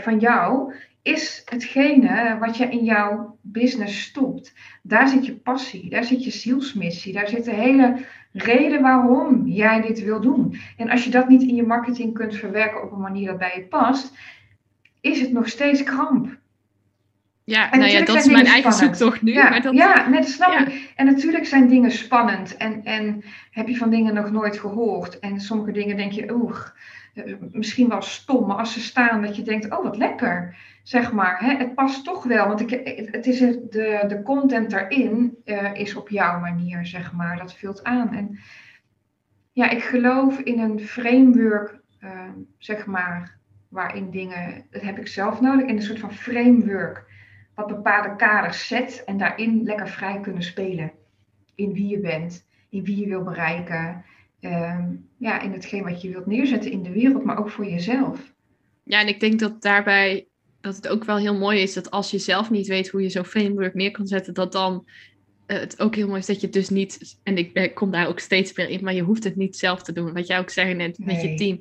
van 0.00 0.18
jou 0.18 0.74
is 1.02 1.42
hetgene 1.44 2.36
wat 2.40 2.56
je 2.56 2.68
in 2.68 2.84
jouw 2.84 3.38
business 3.40 4.02
stopt. 4.02 4.54
Daar 4.82 5.08
zit 5.08 5.26
je 5.26 5.36
passie, 5.36 5.90
daar 5.90 6.04
zit 6.04 6.24
je 6.24 6.30
zielsmissie, 6.30 7.12
daar 7.12 7.28
zit 7.28 7.44
de 7.44 7.54
hele 7.54 7.96
reden 8.32 8.82
waarom 8.82 9.46
jij 9.46 9.80
dit 9.80 10.04
wil 10.04 10.20
doen. 10.20 10.56
En 10.76 10.90
als 10.90 11.04
je 11.04 11.10
dat 11.10 11.28
niet 11.28 11.42
in 11.42 11.54
je 11.54 11.66
marketing 11.66 12.14
kunt 12.14 12.36
verwerken 12.36 12.82
op 12.82 12.92
een 12.92 13.00
manier 13.00 13.26
dat 13.26 13.38
bij 13.38 13.52
je 13.56 13.64
past, 13.64 14.12
is 15.00 15.20
het 15.20 15.32
nog 15.32 15.48
steeds 15.48 15.82
kramp. 15.82 16.42
Ja, 17.44 17.72
En 17.72 17.78
nou 17.78 17.90
ja, 17.90 18.04
dat 18.04 18.16
is 18.16 18.26
mijn 18.26 18.46
eigen 18.46 18.72
spannend. 18.72 18.98
zoektocht 18.98 19.22
nu. 19.22 19.32
Ja, 19.32 19.48
maar 19.48 19.62
dat, 19.62 19.74
ja 19.74 20.08
nee, 20.08 20.20
dat 20.20 20.28
snap 20.28 20.52
ja. 20.52 20.66
ik. 20.66 20.92
En 20.96 21.06
natuurlijk 21.06 21.46
zijn 21.46 21.68
dingen 21.68 21.90
spannend. 21.90 22.56
En, 22.56 22.84
en 22.84 23.24
heb 23.50 23.68
je 23.68 23.76
van 23.76 23.90
dingen 23.90 24.14
nog 24.14 24.30
nooit 24.30 24.58
gehoord. 24.58 25.18
En 25.18 25.40
sommige 25.40 25.72
dingen 25.72 25.96
denk 25.96 26.12
je, 26.12 26.32
oeh, 26.32 26.58
eh, 27.14 27.34
misschien 27.50 27.88
wel 27.88 28.02
stom. 28.02 28.46
Maar 28.46 28.56
als 28.56 28.72
ze 28.72 28.80
staan, 28.80 29.22
dat 29.22 29.36
je 29.36 29.42
denkt, 29.42 29.70
oh 29.70 29.82
wat 29.82 29.96
lekker. 29.96 30.56
Zeg 30.82 31.12
maar, 31.12 31.38
hè? 31.40 31.56
het 31.56 31.74
past 31.74 32.04
toch 32.04 32.24
wel. 32.24 32.46
Want 32.46 32.60
ik, 32.60 32.70
het 33.10 33.26
is 33.26 33.38
de, 33.38 34.04
de 34.08 34.22
content 34.22 34.70
daarin 34.70 35.36
eh, 35.44 35.74
is 35.74 35.94
op 35.94 36.08
jouw 36.08 36.40
manier, 36.40 36.86
zeg 36.86 37.12
maar. 37.12 37.36
Dat 37.36 37.54
vult 37.54 37.84
aan. 37.84 38.14
En 38.14 38.38
ja, 39.52 39.70
ik 39.70 39.82
geloof 39.82 40.38
in 40.38 40.60
een 40.60 40.80
framework, 40.80 41.80
eh, 41.98 42.10
zeg 42.58 42.86
maar, 42.86 43.38
waarin 43.68 44.10
dingen, 44.10 44.66
dat 44.70 44.82
heb 44.82 44.98
ik 44.98 45.06
zelf 45.06 45.40
nodig, 45.40 45.66
in 45.66 45.76
een 45.76 45.82
soort 45.82 45.98
van 45.98 46.12
framework 46.12 47.12
wat 47.54 47.66
bepaalde 47.66 48.16
kaders 48.16 48.66
zet 48.66 49.02
en 49.06 49.18
daarin 49.18 49.62
lekker 49.62 49.88
vrij 49.88 50.20
kunnen 50.20 50.42
spelen. 50.42 50.92
In 51.54 51.72
wie 51.72 51.88
je 51.88 51.98
bent, 51.98 52.46
in 52.70 52.84
wie 52.84 52.96
je 52.96 53.06
wil 53.06 53.22
bereiken, 53.22 54.04
ehm, 54.40 54.84
ja, 55.18 55.40
in 55.40 55.52
hetgeen 55.52 55.84
wat 55.84 56.02
je 56.02 56.10
wilt 56.10 56.26
neerzetten 56.26 56.70
in 56.70 56.82
de 56.82 56.92
wereld, 56.92 57.24
maar 57.24 57.38
ook 57.38 57.50
voor 57.50 57.66
jezelf. 57.66 58.32
ja, 58.82 59.00
en 59.00 59.08
ik 59.08 59.20
denk 59.20 59.38
dat 59.40 59.62
daarbij 59.62 60.26
dat 60.60 60.76
het 60.76 60.88
ook 60.88 61.04
wel 61.04 61.16
heel 61.16 61.38
mooi 61.38 61.60
is 61.60 61.72
dat 61.72 61.90
als 61.90 62.10
je 62.10 62.18
zelf 62.18 62.50
niet 62.50 62.66
weet 62.66 62.88
hoe 62.88 63.02
je 63.02 63.08
zo'n 63.08 63.24
framework 63.24 63.74
neer 63.74 63.90
kan 63.90 64.06
zetten, 64.06 64.34
dat 64.34 64.52
dan 64.52 64.86
eh, 65.46 65.58
het 65.58 65.80
ook 65.80 65.94
heel 65.94 66.06
mooi 66.06 66.18
is 66.18 66.26
dat 66.26 66.40
je 66.40 66.46
het 66.46 66.54
dus 66.54 66.68
niet, 66.68 67.18
en 67.22 67.36
ik, 67.38 67.52
ik 67.52 67.74
kom 67.74 67.90
daar 67.90 68.08
ook 68.08 68.18
steeds 68.18 68.54
meer 68.54 68.68
in, 68.68 68.84
maar 68.84 68.94
je 68.94 69.02
hoeft 69.02 69.24
het 69.24 69.36
niet 69.36 69.56
zelf 69.56 69.82
te 69.82 69.92
doen. 69.92 70.12
Wat 70.12 70.26
jij 70.26 70.38
ook 70.38 70.50
zei 70.50 70.74
net 70.74 70.98
met 70.98 71.22
je 71.22 71.34
team. 71.34 71.58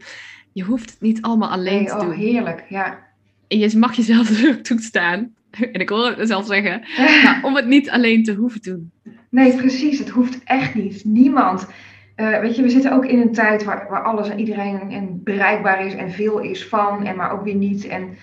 Je 0.54 0.64
hoeft 0.64 0.90
het 0.90 1.02
niet 1.02 1.22
allemaal 1.22 1.50
alleen 1.50 1.76
Nee, 1.76 1.86
te 1.86 1.94
oh, 1.94 2.00
doen. 2.00 2.12
heerlijk, 2.12 2.66
ja. 2.70 3.08
En 3.48 3.60
je 3.60 3.78
mag 3.78 3.96
jezelf 3.96 4.30
er 4.44 4.56
ook 4.56 4.64
toestaan. 4.64 5.36
En 5.60 5.80
ik 5.82 5.90
hoor 5.90 6.08
het 6.08 6.28
zelf 6.28 6.46
zeggen. 6.46 6.82
Maar 6.98 7.40
om 7.44 7.56
het 7.56 7.66
niet 7.68 7.90
alleen 7.90 8.24
te 8.24 8.34
hoeven 8.34 8.62
doen. 8.62 8.92
Nee, 9.30 9.56
precies. 9.56 10.00
Het 10.00 10.10
hoeft 10.10 10.44
echt 10.44 10.76
niet. 10.76 11.06
Niemand. 11.06 11.68
Eh, 12.16 12.40
weet 12.40 12.56
je, 12.56 12.62
we 12.62 12.70
zitten 12.70 12.92
ook 12.94 13.06
in 13.06 13.20
een 13.20 13.32
tijd 13.34 13.64
waar, 13.64 13.88
waar 13.90 14.04
alles 14.04 14.30
en 14.30 14.40
iedereen 14.40 14.92
en 14.92 15.24
bereikbaar 15.24 15.86
is 15.86 15.96
en 15.96 16.12
veel 16.12 16.40
is 16.40 16.68
van, 16.68 17.06
en 17.06 17.16
maar 17.16 17.32
ook 17.32 17.44
weer 17.44 17.56
niet. 17.56 17.88
En 17.88 18.18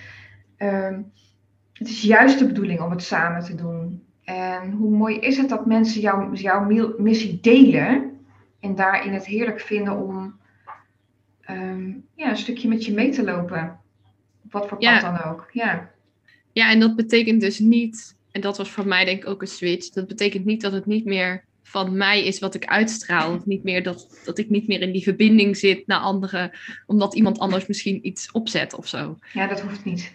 ehm, 0.56 1.00
het 1.72 1.88
is 1.88 2.02
juist 2.02 2.38
de 2.38 2.46
bedoeling 2.46 2.80
om 2.80 2.90
het 2.90 3.02
samen 3.02 3.44
te 3.44 3.54
doen. 3.54 4.02
En 4.24 4.70
hoe 4.70 4.96
mooi 4.96 5.18
is 5.18 5.36
het 5.36 5.48
dat 5.48 5.66
mensen 5.66 6.00
jouw 6.00 6.32
jouw 6.32 6.94
missie 6.98 7.38
delen 7.40 8.18
en 8.60 8.74
daarin 8.74 9.12
het 9.12 9.26
heerlijk 9.26 9.60
vinden 9.60 9.96
om 9.96 10.38
ehm, 11.40 11.88
ja, 12.14 12.28
een 12.30 12.36
stukje 12.36 12.68
met 12.68 12.84
je 12.84 12.92
mee 12.94 13.10
te 13.10 13.24
lopen. 13.24 13.78
Op 14.44 14.52
wat 14.52 14.68
voor 14.68 14.78
pad 14.78 14.86
Ja. 14.86 15.00
dan 15.00 15.32
ook. 15.32 15.48
Ja. 15.52 15.90
Ja, 16.52 16.70
en 16.70 16.80
dat 16.80 16.96
betekent 16.96 17.40
dus 17.40 17.58
niet, 17.58 18.16
en 18.30 18.40
dat 18.40 18.56
was 18.56 18.70
voor 18.70 18.86
mij 18.86 19.04
denk 19.04 19.22
ik 19.22 19.28
ook 19.28 19.42
een 19.42 19.48
switch. 19.48 19.88
Dat 19.88 20.06
betekent 20.06 20.44
niet 20.44 20.60
dat 20.60 20.72
het 20.72 20.86
niet 20.86 21.04
meer 21.04 21.44
van 21.62 21.96
mij 21.96 22.24
is 22.24 22.38
wat 22.38 22.54
ik 22.54 22.64
uitstraal. 22.64 23.42
Niet 23.44 23.62
meer 23.62 23.82
dat, 23.82 24.20
dat 24.24 24.38
ik 24.38 24.50
niet 24.50 24.66
meer 24.66 24.80
in 24.80 24.92
die 24.92 25.02
verbinding 25.02 25.56
zit 25.56 25.86
naar 25.86 26.00
anderen. 26.00 26.50
Omdat 26.86 27.14
iemand 27.14 27.38
anders 27.38 27.66
misschien 27.66 28.06
iets 28.06 28.30
opzet 28.32 28.74
of 28.74 28.88
zo. 28.88 29.18
ja, 29.32 29.46
dat 29.46 29.60
hoeft 29.60 29.84
niet. 29.84 30.12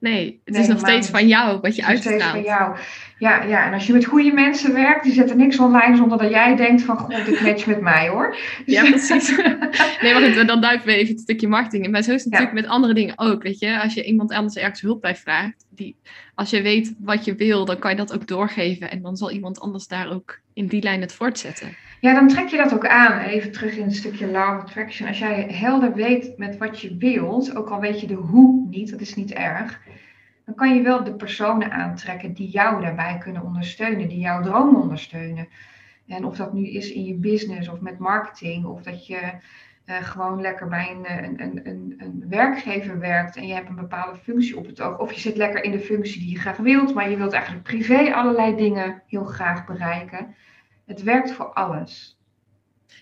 Nee, 0.00 0.40
het 0.44 0.54
Nee, 0.54 0.62
is 0.62 0.68
nog 0.68 0.78
steeds 0.78 1.08
van 1.08 1.28
jou 1.28 1.60
wat 1.60 1.76
je 1.76 1.84
Het 1.84 1.92
is 1.94 2.00
steeds 2.00 2.22
uitstraalt. 2.22 2.32
van 2.46 2.54
jou. 2.54 2.76
Ja, 3.18 3.42
ja, 3.42 3.66
en 3.66 3.72
als 3.72 3.86
je 3.86 3.92
met 3.92 4.04
goede 4.04 4.32
mensen 4.32 4.72
werkt, 4.72 5.02
die 5.04 5.12
zetten 5.12 5.36
niks 5.36 5.58
online 5.58 5.96
zonder 5.96 6.18
dat 6.18 6.30
jij 6.30 6.56
denkt 6.56 6.82
van, 6.82 6.96
god, 6.98 7.24
dit 7.26 7.40
matcht 7.40 7.66
met 7.66 7.80
mij 7.80 8.08
hoor. 8.08 8.30
Dus- 8.64 8.74
Ja, 8.74 8.82
precies. 8.90 9.36
Nee, 10.00 10.12
maar 10.14 10.22
goed, 10.22 10.46
dan 10.46 10.60
duiken 10.60 10.86
we 10.86 10.94
even 10.94 11.12
het 11.14 11.20
stukje 11.22 11.48
marketing 11.48 11.84
in. 11.84 11.90
Maar 11.90 12.02
zo 12.02 12.12
is 12.12 12.22
het 12.24 12.32
natuurlijk 12.32 12.60
met 12.60 12.70
andere 12.70 12.94
dingen 12.94 13.18
ook, 13.18 13.42
weet 13.42 13.58
je. 13.58 13.80
Als 13.80 13.94
je 13.94 14.04
iemand 14.04 14.32
anders 14.32 14.56
ergens 14.56 14.80
hulp 14.80 15.00
bij 15.00 15.16
vraagt, 15.16 15.66
die, 15.70 15.96
als 16.34 16.50
je 16.50 16.62
weet 16.62 16.94
wat 16.98 17.24
je 17.24 17.34
wil, 17.34 17.64
dan 17.64 17.78
kan 17.78 17.90
je 17.90 17.96
dat 17.96 18.12
ook 18.14 18.26
doorgeven. 18.26 18.90
En 18.90 19.02
dan 19.02 19.16
zal 19.16 19.30
iemand 19.30 19.60
anders 19.60 19.86
daar 19.86 20.10
ook 20.12 20.38
in 20.54 20.66
die 20.66 20.82
lijn 20.82 21.00
het 21.00 21.12
voortzetten. 21.12 21.76
Ja, 22.00 22.14
dan 22.14 22.28
trek 22.28 22.48
je 22.48 22.56
dat 22.56 22.74
ook 22.74 22.86
aan. 22.86 23.18
Even 23.18 23.52
terug 23.52 23.76
in 23.76 23.84
het 23.84 23.96
stukje 23.96 24.30
law 24.30 24.56
of 24.56 24.62
attraction. 24.62 25.08
Als 25.08 25.18
jij 25.18 25.46
helder 25.52 25.94
weet 25.94 26.38
met 26.38 26.56
wat 26.56 26.80
je 26.80 26.96
wilt, 26.96 27.56
ook 27.56 27.70
al 27.70 27.80
weet 27.80 28.00
je 28.00 28.06
de 28.06 28.14
hoe 28.14 28.66
niet, 28.70 28.90
dat 28.90 29.00
is 29.00 29.14
niet 29.14 29.32
erg, 29.32 29.80
dan 30.44 30.54
kan 30.54 30.74
je 30.74 30.82
wel 30.82 31.04
de 31.04 31.14
personen 31.14 31.72
aantrekken 31.72 32.32
die 32.32 32.48
jou 32.48 32.82
daarbij 32.82 33.18
kunnen 33.18 33.42
ondersteunen, 33.42 34.08
die 34.08 34.18
jouw 34.18 34.42
droom 34.42 34.76
ondersteunen. 34.76 35.48
En 36.06 36.24
of 36.24 36.36
dat 36.36 36.52
nu 36.52 36.68
is 36.68 36.92
in 36.92 37.04
je 37.04 37.14
business 37.14 37.68
of 37.68 37.80
met 37.80 37.98
marketing, 37.98 38.64
of 38.64 38.82
dat 38.82 39.06
je 39.06 39.20
eh, 39.84 39.96
gewoon 39.96 40.40
lekker 40.40 40.68
bij 40.68 40.90
een, 40.90 41.04
eh, 41.04 41.22
een, 41.22 41.42
een, 41.42 41.60
een, 41.68 41.94
een 41.98 42.24
werkgever 42.28 42.98
werkt 42.98 43.36
en 43.36 43.46
je 43.46 43.54
hebt 43.54 43.68
een 43.68 43.74
bepaalde 43.74 44.18
functie 44.18 44.56
op 44.56 44.66
het 44.66 44.80
oog. 44.80 44.98
Of 44.98 45.12
je 45.12 45.20
zit 45.20 45.36
lekker 45.36 45.64
in 45.64 45.70
de 45.70 45.80
functie 45.80 46.20
die 46.20 46.30
je 46.30 46.38
graag 46.38 46.56
wilt, 46.56 46.94
maar 46.94 47.10
je 47.10 47.16
wilt 47.16 47.32
eigenlijk 47.32 47.64
privé 47.64 48.14
allerlei 48.14 48.56
dingen 48.56 49.02
heel 49.06 49.24
graag 49.24 49.66
bereiken. 49.66 50.34
Het 50.90 51.02
werkt 51.02 51.32
voor 51.32 51.52
alles. 51.52 52.16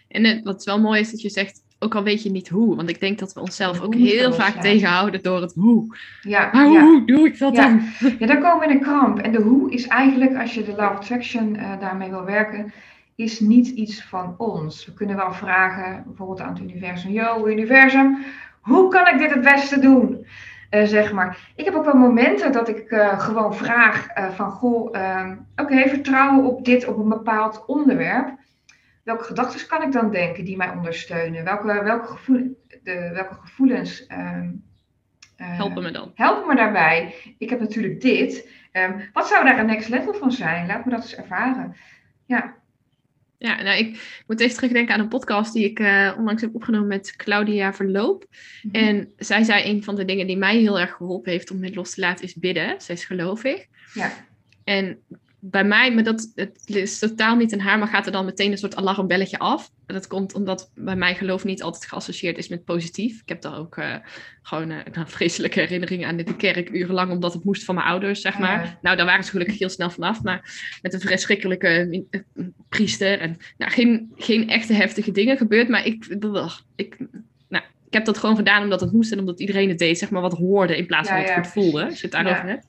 En 0.09 0.25
het, 0.25 0.45
wat 0.45 0.65
wel 0.65 0.81
mooi 0.81 1.01
is 1.01 1.11
dat 1.11 1.23
je 1.23 1.29
zegt 1.31 1.63
ook 1.79 1.95
al 1.95 2.03
weet 2.03 2.23
je 2.23 2.31
niet 2.31 2.49
hoe. 2.49 2.77
Want 2.77 2.89
ik 2.91 3.01
denk 3.01 3.19
dat 3.19 3.33
we 3.33 3.41
onszelf 3.41 3.81
ook 3.81 3.95
heel 3.95 4.33
vaak 4.33 4.51
zijn. 4.51 4.63
tegenhouden 4.63 5.23
door 5.23 5.41
het 5.41 5.55
hoe. 5.55 5.97
Ja, 6.23 6.51
Maar 6.53 6.69
ja. 6.69 6.81
hoe 6.83 7.07
doe 7.07 7.27
ik 7.27 7.39
dat 7.39 7.55
Ja. 7.57 7.63
dan? 7.69 7.83
Ja, 8.19 8.27
dan 8.27 8.41
komen 8.41 8.59
we 8.59 8.65
in 8.73 8.77
een 8.77 8.83
kramp. 8.83 9.19
En 9.19 9.33
de 9.33 9.41
hoe 9.41 9.71
is 9.71 9.87
eigenlijk, 9.87 10.37
als 10.37 10.55
je 10.55 10.65
de 10.65 10.75
Law 10.77 10.91
of 10.91 10.97
Attraction 10.97 11.57
eh, 11.57 11.81
daarmee 11.81 12.11
wil 12.11 12.25
werken, 12.25 12.73
is 13.15 13.41
niet 13.41 13.69
iets 13.69 14.03
van 14.05 14.35
ons. 14.39 14.87
We 14.87 14.93
kunnen 14.93 15.17
wel 15.17 15.33
vragen, 15.33 16.03
bijvoorbeeld 16.07 16.41
aan 16.41 16.53
het 16.53 16.63
universum, 16.63 17.11
yo 17.11 17.47
universum, 17.47 18.19
hoe 18.61 18.89
kan 18.91 19.07
ik 19.07 19.19
dit 19.19 19.31
het 19.35 19.43
beste 19.43 19.81
doen? 19.81 20.27
Eh, 20.69 20.85
zeg 20.85 21.13
maar. 21.13 21.53
Ik 21.57 21.65
heb 21.65 21.75
ook 21.75 21.85
wel 21.85 21.95
momenten 21.95 22.53
dat 22.53 22.69
ik 22.69 22.91
eh, 22.91 23.21
gewoon 23.21 23.55
vraag 23.55 24.07
eh, 24.07 24.31
van, 24.31 24.51
goh, 24.51 24.97
ehm, 24.97 25.37
oké, 25.57 25.89
vertrouwen 25.89 26.45
op 26.45 26.65
dit, 26.65 26.87
op 26.87 26.99
een 26.99 27.09
bepaald 27.09 27.67
onderwerp. 27.67 28.37
Welke 29.03 29.25
gedachten 29.25 29.67
kan 29.67 29.83
ik 29.83 29.93
dan 29.93 30.11
denken 30.11 30.45
die 30.45 30.57
mij 30.57 30.71
ondersteunen? 30.71 31.45
Welke, 31.45 31.83
welke, 31.83 32.07
gevoel, 32.07 32.65
de, 32.83 33.11
welke 33.13 33.35
gevoelens 33.35 34.07
ehm, 34.07 34.51
eh, 35.39 35.57
Helpen 35.57 35.83
me 35.83 35.91
dan. 35.91 36.11
Help 36.15 36.47
me 36.47 36.55
daarbij. 36.55 37.15
Ik 37.39 37.51
heb 37.51 37.61
natuurlijk 37.61 38.01
dit. 38.01 38.49
Ehm, 38.73 39.01
wat 39.13 39.29
zou 39.29 39.45
daar 39.45 39.59
een 39.59 39.67
next 39.67 39.89
level 39.89 40.15
van 40.15 40.33
zijn? 40.33 40.67
Laat 40.67 40.85
me 40.85 40.91
dat 40.91 41.03
eens 41.03 41.17
ervaren. 41.17 41.77
Ja, 42.27 42.55
Ja, 43.39 43.63
nou, 43.63 43.79
ik 43.79 44.23
moet 44.27 44.41
even 44.41 44.57
terugdenken 44.57 44.95
aan 44.95 45.01
een 45.01 45.09
podcast 45.09 45.53
die 45.53 45.65
ik 45.65 45.79
eh, 45.79 46.15
onlangs 46.19 46.43
heb 46.43 46.55
opgenomen 46.55 46.89
met 46.89 47.17
Claudia 47.17 47.75
Verloop. 47.75 48.27
Mhm. 48.63 48.75
En 48.75 49.13
zij 49.17 49.43
zei 49.43 49.71
een 49.71 49.85
van 49.85 49.95
de 49.97 50.05
dingen 50.05 50.27
die 50.27 50.37
mij 50.37 50.57
heel 50.57 50.81
erg 50.81 50.93
geholpen 50.93 51.33
heeft 51.33 51.51
om 51.51 51.63
het 51.63 51.75
los 51.75 51.95
te 51.95 52.01
laten 52.01 52.25
is 52.25 52.35
bidden. 52.35 52.81
Zij 52.81 52.95
is 52.95 53.05
gelovig. 53.05 53.67
ja, 53.95 54.13
En 54.65 54.99
bij 55.41 55.65
mij, 55.65 55.95
maar 55.95 56.05
dat 56.05 56.33
het 56.35 56.61
is 56.65 56.99
totaal 56.99 57.37
niet 57.37 57.53
in 57.53 57.61
haar, 57.61 57.79
maar 57.79 57.89
gaat 57.89 58.07
er 58.07 58.13
dan 58.13 58.25
meteen 58.25 58.51
een 58.51 58.59
soort 58.59 58.77
alarmbelletje 58.77 59.39
af. 59.39 59.71
En 59.87 59.95
dat 59.95 60.07
komt 60.07 60.35
omdat 60.35 60.71
bij 60.75 60.97
mij 60.97 61.15
geloof 61.15 61.45
niet 61.45 61.63
altijd 61.63 61.87
geassocieerd 61.87 62.39
is 62.39 62.49
met 62.49 62.65
positief. 62.65 63.21
Ik 63.21 63.29
heb 63.29 63.43
daar 63.43 63.59
ook 63.59 63.77
eh, 63.77 63.95
gewoon 64.43 64.71
eh, 64.71 64.93
nou, 64.93 65.07
vreselijke 65.17 65.61
herinneringen 65.61 66.09
aan 66.09 66.17
de 66.17 66.37
kerk, 66.37 66.71
urenlang, 66.71 67.11
omdat 67.11 67.33
het 67.33 67.45
moest 67.45 67.65
van 67.65 67.75
mijn 67.75 67.87
ouders, 67.87 68.21
zeg 68.21 68.39
maar. 68.39 68.65
Ja. 68.65 68.79
Nou, 68.83 68.97
daar 68.97 69.07
waren 69.07 69.25
ze 69.25 69.31
gelukkig 69.31 69.59
heel 69.59 69.69
snel 69.69 69.91
vanaf, 69.91 70.23
maar 70.23 70.69
met 70.83 70.93
een 70.93 71.01
verschrikkelijke 71.01 72.05
eh, 72.11 72.45
priester. 72.69 73.21
En 73.21 73.37
nou, 73.57 73.73
geen, 73.73 74.13
geen 74.17 74.49
echte 74.49 74.73
heftige 74.73 75.11
dingen 75.11 75.37
gebeurd, 75.37 75.69
maar 75.69 75.87
ik, 75.87 76.07
ik, 76.77 76.97
nou, 77.49 77.65
ik 77.87 77.93
heb 77.93 78.05
dat 78.05 78.19
gewoon 78.19 78.37
gedaan 78.37 78.63
omdat 78.63 78.81
het 78.81 78.93
moest 78.93 79.13
en 79.13 79.19
omdat 79.19 79.41
iedereen 79.41 79.69
het 79.69 79.79
deed, 79.79 79.99
zeg 79.99 80.11
maar, 80.11 80.23
wat 80.23 80.39
hoorde 80.39 80.77
in 80.77 80.87
plaats 80.87 81.09
van 81.09 81.17
Ja, 81.19 81.23
wat 81.23 81.35
ja, 81.35 81.43
goed 81.43 81.53
voelde, 81.53 81.85
als 81.85 82.01
je 82.01 82.03
het 82.07 82.13
daarover 82.13 82.49
hebt. 82.49 82.67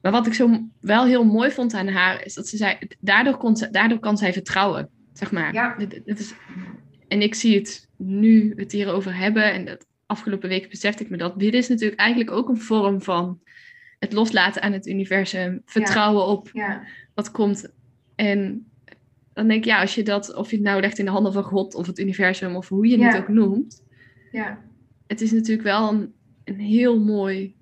Maar 0.00 0.12
wat 0.12 0.26
ik 0.26 0.34
zo 0.34 0.68
wel 0.80 1.04
heel 1.04 1.24
mooi 1.24 1.50
vond 1.50 1.74
aan 1.74 1.88
haar, 1.88 2.24
is 2.24 2.34
dat 2.34 2.48
ze 2.48 2.56
zei, 2.56 2.78
daardoor, 3.00 3.36
kon 3.36 3.56
ze, 3.56 3.70
daardoor 3.70 3.98
kan 3.98 4.18
zij 4.18 4.32
vertrouwen, 4.32 4.88
zeg 5.12 5.32
maar. 5.32 5.52
Ja. 5.52 5.76
Is, 6.04 6.34
en 7.08 7.22
ik 7.22 7.34
zie 7.34 7.54
het 7.58 7.88
nu, 7.96 8.52
het 8.56 8.72
hierover 8.72 9.16
hebben, 9.16 9.52
en 9.52 9.64
dat 9.64 9.86
afgelopen 10.06 10.48
week 10.48 10.68
besefte 10.68 11.02
ik 11.02 11.10
me 11.10 11.16
dat. 11.16 11.38
Dit 11.38 11.54
is 11.54 11.68
natuurlijk 11.68 12.00
eigenlijk 12.00 12.30
ook 12.30 12.48
een 12.48 12.60
vorm 12.60 13.02
van 13.02 13.40
het 13.98 14.12
loslaten 14.12 14.62
aan 14.62 14.72
het 14.72 14.86
universum, 14.86 15.62
vertrouwen 15.64 16.26
op 16.26 16.50
ja, 16.52 16.82
wat 17.14 17.30
komt. 17.30 17.72
En 18.14 18.66
dan 19.32 19.48
denk 19.48 19.60
ik, 19.60 19.70
ja, 19.70 19.80
als 19.80 19.94
je 19.94 20.02
dat, 20.02 20.34
of 20.34 20.50
je 20.50 20.56
het 20.56 20.64
nou 20.64 20.80
legt 20.80 20.98
in 20.98 21.04
de 21.04 21.10
handen 21.10 21.32
van 21.32 21.42
God 21.42 21.74
of 21.74 21.86
het 21.86 21.98
universum, 21.98 22.56
of 22.56 22.68
hoe 22.68 22.86
je 22.86 23.04
het 23.04 23.16
ook 23.16 23.28
noemt, 23.28 23.82
ja, 24.32 24.58
het 25.06 25.20
is 25.20 25.32
natuurlijk 25.32 25.62
wel 25.62 25.92
een, 25.92 26.12
een 26.44 26.58
heel 26.58 27.00
mooi 27.00 27.54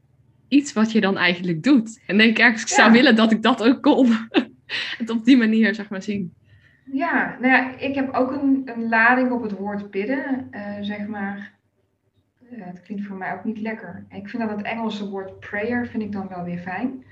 iets 0.49 0.73
wat 0.73 0.93
je 0.93 1.01
dan 1.01 1.17
eigenlijk 1.17 1.63
doet. 1.63 2.01
En 2.07 2.17
denk 2.19 2.31
ik 2.31 2.39
eigenlijk, 2.39 2.71
ik 2.71 2.77
zou 2.77 2.89
Ja. 2.89 2.95
willen 2.95 3.17
dat 3.17 3.33
ik 3.33 3.43
dat 3.43 3.63
ook 3.63 3.83
kon. 3.83 4.09
het 4.99 5.11
op 5.11 5.25
die 5.25 5.37
manier, 5.37 5.75
zeg 5.75 5.89
maar, 5.91 6.03
zien. 6.03 6.33
ja. 6.93 7.37
Nou 7.41 7.53
ja, 7.53 7.77
ik 7.79 7.95
heb 7.95 8.15
ook 8.15 8.31
een, 8.33 8.63
een 8.65 8.89
lading 8.89 9.31
op 9.31 9.43
het 9.43 9.53
woord 9.53 9.91
bidden, 9.91 10.47
eh, 10.51 10.63
zeg 10.81 11.07
maar. 11.07 11.57
Het 12.51 12.83
klinkt 12.83 13.05
voor 13.07 13.17
mij 13.17 13.33
ook 13.33 13.45
niet 13.45 13.61
lekker. 13.61 14.05
Ik 14.11 14.29
vind 14.29 14.43
dat 14.43 14.57
het 14.57 14.63
Engelse 14.67 15.09
woord 15.09 15.41
prayer 15.41 15.87
vind 15.87 16.03
ik 16.03 16.13
dan 16.13 16.29
wel 16.29 16.45
weer 16.45 16.59
fijn. 16.59 17.05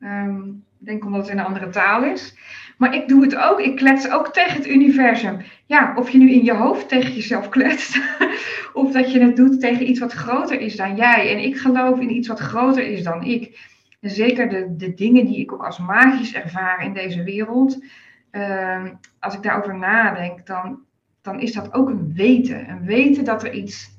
Ehm, 0.00 0.48
ik 0.48 0.86
denk 0.90 1.04
omdat 1.04 1.20
het 1.22 1.30
in 1.30 1.38
een 1.38 1.44
andere 1.44 1.68
taal 1.68 2.04
is. 2.04 2.34
Maar 2.78 2.94
ik 2.94 3.08
doe 3.08 3.22
het 3.22 3.36
ook. 3.36 3.60
Ik 3.60 3.76
klets 3.76 4.10
ook 4.10 4.32
tegen 4.32 4.56
het 4.56 4.68
universum. 4.68 5.40
Ja, 5.66 5.94
of 5.96 6.10
je 6.10 6.18
nu 6.18 6.32
in 6.32 6.44
je 6.44 6.54
hoofd 6.54 6.88
tegen 6.88 7.14
jezelf 7.14 7.48
kletst. 7.48 8.00
of 8.72 8.92
dat 8.92 9.12
je 9.12 9.20
het 9.20 9.36
doet 9.36 9.60
tegen 9.60 9.88
iets 9.88 10.00
wat 10.00 10.12
groter 10.12 10.60
is 10.60 10.76
dan 10.76 10.96
jij. 10.96 11.30
En 11.30 11.44
ik 11.44 11.56
geloof 11.56 12.00
in 12.00 12.14
iets 12.14 12.28
wat 12.28 12.40
groter 12.40 12.86
is 12.86 13.02
dan 13.02 13.22
ik. 13.22 13.72
En 14.00 14.10
zeker 14.10 14.48
de, 14.48 14.76
de 14.76 14.94
dingen 14.94 15.26
die 15.26 15.38
ik 15.38 15.52
ook 15.52 15.64
als 15.64 15.78
magisch 15.78 16.34
ervaar 16.34 16.84
in 16.84 16.92
deze 16.92 17.22
wereld. 17.22 17.84
ehm, 18.30 18.92
als 19.20 19.34
ik 19.34 19.42
daarover 19.42 19.78
nadenk, 19.78 20.46
dan, 20.46 20.78
dan 21.22 21.40
is 21.40 21.52
dat 21.52 21.74
ook 21.74 21.88
een 21.88 22.14
weten. 22.14 22.68
Een 22.68 22.84
weten 22.84 23.24
dat 23.24 23.44
er 23.44 23.52
iets 23.52 23.90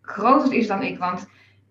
groter 0.00 0.52
is 0.52 0.66
dan 0.66 0.82
ik. 0.82 0.98
Want 0.98 1.26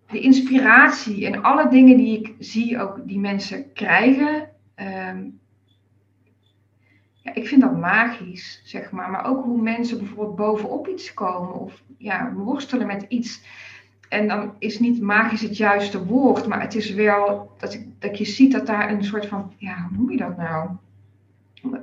de 0.06 0.20
inspiratie 0.20 1.26
en 1.26 1.42
alle 1.42 1.68
dingen 1.68 1.96
die 1.96 2.18
ik 2.18 2.34
zie, 2.38 2.80
ook 2.80 3.00
die 3.08 3.18
mensen 3.18 3.72
krijgen. 3.72 4.48
ehm, 4.74 5.22
ja, 7.24 7.34
ik 7.34 7.48
vind 7.48 7.60
dat 7.60 7.78
magisch, 7.78 8.60
zeg 8.64 8.90
maar. 8.90 9.10
Maar 9.10 9.26
ook 9.26 9.44
hoe 9.44 9.62
mensen 9.62 9.98
bijvoorbeeld 9.98 10.36
bovenop 10.36 10.88
iets 10.88 11.14
komen 11.14 11.54
of 11.54 11.82
ja, 11.98 12.32
worstelen 12.32 12.86
met 12.86 13.04
iets. 13.08 13.42
En 14.08 14.28
dan 14.28 14.54
is 14.58 14.78
niet 14.78 15.00
magisch 15.00 15.40
het 15.40 15.56
juiste 15.56 16.04
woord, 16.04 16.46
maar 16.46 16.60
het 16.60 16.74
is 16.74 16.90
wel 16.90 17.52
dat, 17.58 17.74
ik, 17.74 17.86
dat 17.98 18.18
je 18.18 18.24
ziet 18.24 18.52
dat 18.52 18.66
daar 18.66 18.90
een 18.90 19.04
soort 19.04 19.26
van, 19.26 19.52
ja, 19.56 19.86
hoe 19.88 19.96
noem 19.98 20.10
je 20.10 20.16
dat 20.16 20.36
nou? 20.36 20.68
Er 21.72 21.80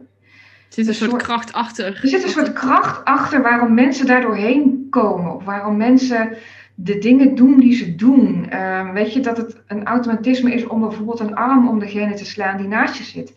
zit 0.69 0.87
een 0.87 0.93
soort- 0.93 1.23
kracht 1.23 1.53
achter. 1.53 1.99
Er 2.01 2.07
zit 2.07 2.23
een 2.23 2.29
soort 2.29 2.53
kracht 2.53 3.05
achter 3.05 3.41
waarom 3.41 3.73
mensen 3.73 4.05
daar 4.05 4.21
doorheen 4.21 4.87
komen. 4.89 5.35
Of 5.35 5.43
waarom 5.43 5.77
mensen 5.77 6.37
de 6.75 6.97
dingen 6.97 7.35
doen 7.35 7.59
die 7.59 7.73
ze 7.73 7.95
doen. 7.95 8.49
Ehm, 8.49 8.93
weet 8.93 9.13
je 9.13 9.19
dat 9.19 9.37
het 9.37 9.61
een 9.67 9.85
automatisme 9.85 10.53
is 10.53 10.67
om 10.67 10.79
bijvoorbeeld 10.79 11.19
een 11.19 11.35
arm 11.35 11.67
om 11.67 11.79
degene 11.79 12.13
te 12.13 12.25
slaan 12.25 12.57
die 12.57 12.67
naast 12.67 12.95
je 12.95 13.03
zit. 13.03 13.33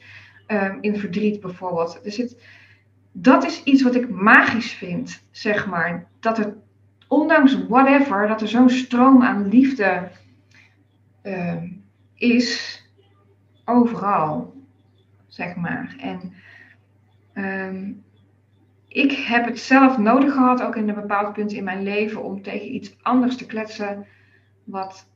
Ehm, 0.47 0.79
in 0.81 0.99
verdriet 0.99 1.41
bijvoorbeeld. 1.41 2.01
Er 2.05 2.13
zit, 2.13 2.43
dat 3.13 3.45
is 3.45 3.63
iets 3.63 3.83
wat 3.83 3.95
ik 3.95 4.11
magisch 4.11 4.73
vind, 4.73 5.25
zeg 5.31 5.67
maar. 5.67 6.07
Dat 6.21 6.37
het, 6.37 6.55
ondanks 7.09 7.67
whatever, 7.67 8.29
dat 8.29 8.41
er 8.41 8.49
zo'n 8.49 8.71
stroom 8.71 9.23
aan 9.23 9.49
liefde 9.49 10.09
ehm, 11.23 11.69
is. 12.15 12.83
Overal, 13.65 14.55
zeg 15.29 15.57
maar. 15.57 15.95
En 15.99 16.33
ehm, 17.33 17.93
ik 18.89 19.13
heb 19.13 19.45
het 19.45 19.59
zelf 19.59 19.99
nodig 19.99 20.33
gehad, 20.33 20.63
ook 20.63 20.77
in 20.77 20.89
een 20.89 20.95
bepaald 20.95 21.33
punt 21.33 21.53
in 21.53 21.65
mijn 21.65 21.83
leven, 21.83 22.23
om 22.23 22.43
tegen 22.43 22.75
iets 22.75 22.97
anders 23.03 23.37
te 23.37 23.47
kletsen 23.47 24.07
wat 24.65 25.09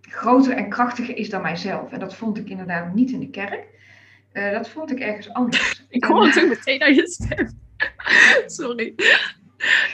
groter 0.00 0.56
en 0.56 0.68
krachtiger 0.68 1.16
is 1.16 1.30
dan 1.30 1.42
mijzelf. 1.42 1.92
En 1.92 2.00
dat 2.00 2.14
vond 2.14 2.38
ik 2.38 2.48
inderdaad 2.48 2.94
niet 2.94 3.10
in 3.10 3.20
de 3.20 3.30
kerk. 3.30 3.70
Eh, 4.32 4.50
dat 4.50 4.68
vond 4.68 4.90
ik 4.90 5.00
ergens 5.00 5.32
anders. 5.32 5.84
Ik 5.88 6.04
hoor 6.04 6.26
het 6.26 6.42
ook 6.42 6.48
meteen 6.48 6.82
aan 6.82 6.94
je 6.94 7.08
stem. 7.08 7.50
Sorry. 8.46 8.94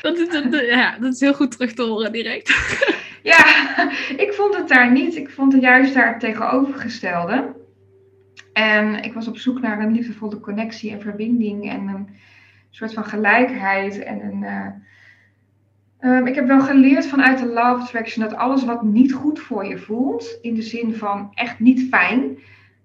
Dat 0.02 0.18
is, 0.18 0.28
dat, 0.28 0.66
ja, 0.66 0.98
dat 0.98 1.14
is 1.14 1.20
heel 1.20 1.34
goed 1.34 1.50
terug 1.50 1.72
te 1.72 1.82
horen 1.82 2.12
direct. 2.12 2.52
Ja, 3.22 3.90
ik 4.16 4.32
vond 4.32 4.56
het 4.56 4.68
daar 4.68 4.92
niet. 4.92 5.16
Ik 5.16 5.30
vond 5.30 5.52
het 5.52 5.62
juist 5.62 5.94
daar 5.94 6.08
het 6.08 6.20
tegenovergestelde. 6.20 7.54
En 8.52 9.02
ik 9.02 9.12
was 9.12 9.28
op 9.28 9.38
zoek 9.38 9.60
naar 9.60 9.80
een 9.80 9.92
liefdevolle 9.92 10.40
connectie 10.40 10.90
en 10.90 11.00
verbinding 11.00 11.70
en 11.70 11.88
een 11.88 12.08
soort 12.70 12.92
van 12.92 13.04
gelijkheid. 13.04 14.02
En 14.02 14.20
een, 14.24 14.42
eh, 14.42 14.66
ehm, 15.98 16.26
ik 16.26 16.34
heb 16.34 16.46
wel 16.46 16.60
geleerd 16.60 17.06
vanuit 17.06 17.38
de 17.38 17.48
of 17.48 17.56
Attraction 17.56 18.24
dat 18.28 18.38
alles 18.38 18.64
wat 18.64 18.82
niet 18.82 19.12
goed 19.12 19.40
voor 19.40 19.66
je 19.66 19.78
voelt, 19.78 20.38
in 20.42 20.54
de 20.54 20.62
zin 20.62 20.94
van 20.94 21.30
echt 21.34 21.58
niet 21.58 21.88
fijn, 21.88 22.38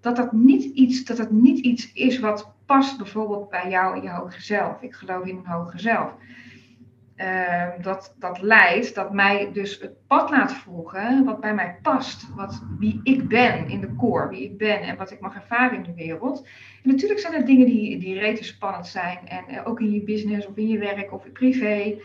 dat 0.04 0.16
dat 0.16 0.32
niet 0.32 0.64
iets, 0.64 1.04
dat 1.04 1.18
het 1.18 1.30
niet 1.30 1.58
iets 1.58 1.92
is 1.92 2.18
wat 2.18 2.52
past 2.66 2.96
bijvoorbeeld 2.96 3.48
bij 3.50 3.70
jou 3.70 3.96
en 3.96 4.02
je 4.02 4.10
hoger 4.10 4.40
zelf. 4.40 4.82
Ik 4.82 4.94
geloof 4.94 5.26
in 5.26 5.36
een 5.36 5.52
hoger 5.52 5.80
zelf. 5.80 6.12
Ehm, 7.16 7.82
dat, 7.82 8.14
dat 8.18 8.42
leidt, 8.42 8.94
dat 8.94 9.12
mij 9.12 9.50
dus 9.52 9.80
het 9.80 10.06
pad 10.06 10.30
laat 10.30 10.52
volgen 10.52 11.24
wat 11.24 11.40
bij 11.40 11.54
mij 11.54 11.78
past. 11.82 12.34
Wat, 12.34 12.62
wie 12.78 13.00
ik 13.02 13.28
ben 13.28 13.68
in 13.68 13.80
de 13.80 13.94
core, 13.96 14.28
wie 14.28 14.44
ik 14.44 14.58
ben 14.58 14.80
en 14.80 14.96
wat 14.96 15.10
ik 15.10 15.20
mag 15.20 15.34
ervaren 15.34 15.76
in 15.76 15.82
de 15.82 15.94
wereld. 15.94 16.46
Natuurlijk 16.82 17.20
zijn 17.20 17.34
er 17.34 17.46
dingen 17.46 17.66
die, 17.66 17.98
die 17.98 18.44
spannend 18.44 18.86
zijn. 18.86 19.18
En 19.28 19.44
eh, 19.48 19.68
ook 19.68 19.80
in 19.80 19.92
je 19.92 20.02
business 20.02 20.46
of 20.46 20.56
in 20.56 20.68
je 20.68 20.78
werk 20.78 21.12
of 21.12 21.24
in 21.24 21.32
privé. 21.32 21.96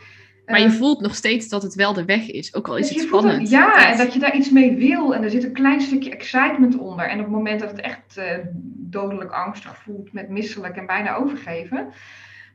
Maar 0.50 0.60
je 0.60 0.66
Ehm, 0.66 0.76
voelt 0.76 1.02
nog 1.02 1.16
steeds 1.16 1.48
dat 1.48 1.64
het 1.64 1.76
wel 1.76 1.94
de 1.94 2.06
weg 2.06 2.32
is. 2.32 2.56
Ook 2.56 2.68
al 2.68 2.78
is 2.78 2.88
dus 2.88 2.98
het 2.98 3.08
spannend. 3.08 3.50
ja, 3.50 3.92
en 3.92 3.98
dat 3.98 4.14
je 4.14 4.20
daar 4.20 4.36
iets 4.36 4.50
mee 4.50 4.76
wil. 4.76 5.16
En 5.16 5.24
er 5.24 5.30
zit 5.30 5.44
een 5.44 5.52
klein 5.54 5.82
stukje 5.82 6.10
excitement 6.12 6.78
onder. 6.78 7.06
En 7.06 7.18
op 7.18 7.24
het 7.26 7.34
moment 7.34 7.60
dat 7.60 7.72
het 7.72 7.80
echt 7.80 8.18
eh, 8.18 8.38
dodelijk 8.76 9.32
angstig 9.32 9.78
voelt, 9.78 10.14
met 10.14 10.30
misselijk 10.30 10.76
en 10.76 10.86
bijna 10.86 11.16
overgeven. 11.16 11.88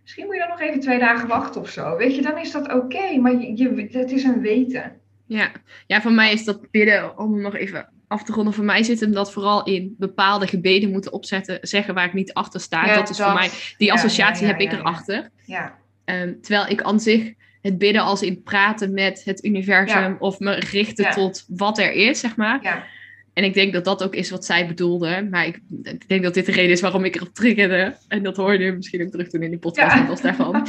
Misschien 0.03 0.24
moet 0.24 0.34
je 0.34 0.40
dan 0.40 0.49
nog 0.51 0.61
even 0.61 0.80
twee 0.80 0.99
dagen 0.99 1.28
wachten 1.28 1.61
of 1.61 1.68
zo. 1.68 1.97
Weet 1.97 2.14
je, 2.14 2.22
dan 2.22 2.38
is 2.38 2.51
dat 2.53 2.72
oké. 2.72 3.16
maar 3.20 3.32
je, 3.32 3.57
je, 3.57 3.88
het 3.99 4.11
is 4.12 4.24
een 4.24 4.40
weten. 4.40 4.92
Ja. 5.26 5.51
ja, 5.86 6.01
voor 6.01 6.12
mij 6.12 6.32
is 6.32 6.45
dat 6.45 6.70
bidden, 6.70 7.18
om 7.18 7.40
nog 7.40 7.55
even 7.57 7.88
af 8.09 8.22
te 8.24 8.32
ronden. 8.32 8.55
Voor 8.55 8.64
mij 8.64 8.82
zit 8.82 9.01
hem 9.01 9.12
dat 9.12 9.32
vooral 9.32 9.64
in 9.64 9.95
bepaalde 9.99 10.47
gebeden 10.47 10.90
moeten 10.90 11.12
opzetten. 11.12 11.59
Zeggen 11.61 11.95
waar 11.95 12.07
ik 12.07 12.12
niet 12.12 12.32
achter 12.32 12.61
sta. 12.61 12.86
Ja, 12.86 12.95
dat 12.95 13.11
is 13.11 13.20
voor 13.20 13.32
mij, 13.32 13.51
die 13.78 13.92
associatie 13.92 14.47
ja, 14.47 14.53
ja, 14.53 14.59
heb 14.59 14.72
ik 14.72 14.78
erachter. 14.78 15.30
Ja, 15.45 15.78
Ehm, 16.05 16.34
terwijl 16.40 16.66
ik 16.68 16.82
aan 16.82 17.01
zich 17.01 17.32
het 17.65 17.79
bidden 17.79 18.03
als 18.03 18.23
in 18.23 18.43
praten 18.43 18.93
met 18.93 19.23
het 19.25 19.45
universum 19.45 20.17
of 20.19 20.39
me 20.39 20.53
richten 20.53 21.11
tot 21.11 21.45
wat 21.49 21.79
er 21.79 21.93
is, 21.93 22.21
zeg 22.21 22.37
maar. 22.37 22.59
Ja. 22.62 22.85
En 23.33 23.45
ik 23.45 23.55
denk 23.55 23.73
dat 23.73 23.85
dat 23.85 24.03
ook 24.05 24.15
is 24.15 24.31
wat 24.31 24.45
zij 24.45 24.67
bedoelde. 24.67 25.29
Maar 25.31 25.47
ik, 25.47 25.61
ik, 25.83 26.09
denk 26.09 26.23
dat 26.23 26.35
dit 26.35 26.47
de 26.47 26.53
reden 26.53 26.71
is 26.71 26.81
waarom 26.81 27.05
ik 27.05 27.15
erop 27.15 27.35
triggerde. 27.35 27.97
En 28.09 28.23
dat 28.23 28.37
hoor 28.37 28.61
je 28.61 28.73
misschien 28.73 29.03
ook 29.03 29.11
terug 29.11 29.29
doen 29.31 29.43
in 29.43 29.51
die 29.51 29.59
podcast, 29.59 29.97
ja. 29.97 30.15
daarvan. 30.23 30.67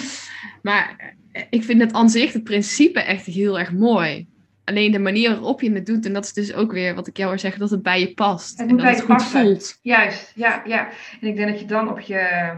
Maar 0.61 1.15
eh, 1.31 1.43
ik 1.49 1.63
vind 1.63 1.81
het 1.81 1.93
aan 1.93 2.09
zich, 2.09 2.33
het 2.33 2.43
principe, 2.43 2.99
echt 2.99 3.25
heel 3.25 3.59
erg 3.59 3.71
mooi. 3.71 4.27
Alleen 4.63 4.91
de 4.91 4.99
manier 4.99 5.29
waarop 5.29 5.61
je 5.61 5.71
het 5.71 5.85
doet, 5.85 6.05
en 6.05 6.13
dat 6.13 6.25
is 6.25 6.33
dus 6.33 6.53
ook 6.53 6.71
weer 6.71 6.95
wat 6.95 7.07
ik 7.07 7.17
jou 7.17 7.29
wil 7.29 7.39
zeggen, 7.39 7.59
dat 7.59 7.69
het 7.69 7.81
bij 7.81 7.99
je 7.99 8.13
past. 8.13 8.59
Het 8.59 8.69
en 8.69 8.77
dat 8.77 8.85
het 8.85 8.99
goed 8.99 9.07
passen. 9.07 9.41
voelt. 9.41 9.79
Juist, 9.81 10.31
ja, 10.35 10.61
ja. 10.65 10.89
En 11.21 11.27
ik 11.27 11.35
denk 11.35 11.49
dat 11.49 11.59
je 11.59 11.65
dan 11.65 11.89
op 11.89 11.99
je 11.99 12.51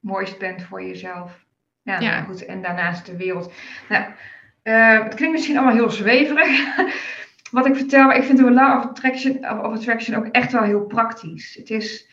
mooist 0.00 0.38
bent 0.38 0.62
voor 0.62 0.82
jezelf. 0.82 1.43
Ja, 1.84 2.00
Ja. 2.00 2.22
Goed. 2.22 2.44
En 2.44 2.62
daarnaast 2.62 3.06
de 3.06 3.16
wereld. 3.16 3.52
Nou, 3.88 4.04
eh, 4.62 5.02
het 5.02 5.14
klinkt 5.14 5.34
misschien 5.34 5.56
allemaal 5.56 5.74
heel 5.74 5.90
zweverig. 5.90 6.76
Wat 7.50 7.66
ik 7.66 7.76
vertel, 7.76 8.06
maar 8.06 8.16
ik 8.16 8.22
vind 8.22 8.38
de 8.38 8.50
Law 8.50 8.78
of 8.78 8.84
Attraction, 8.84 9.36
of 9.50 9.58
of 9.58 9.74
attraction 9.74 10.16
ook 10.16 10.26
echt 10.26 10.52
wel 10.52 10.62
heel 10.62 10.84
praktisch. 10.86 11.54
Het 11.54 11.70
is 11.70 12.08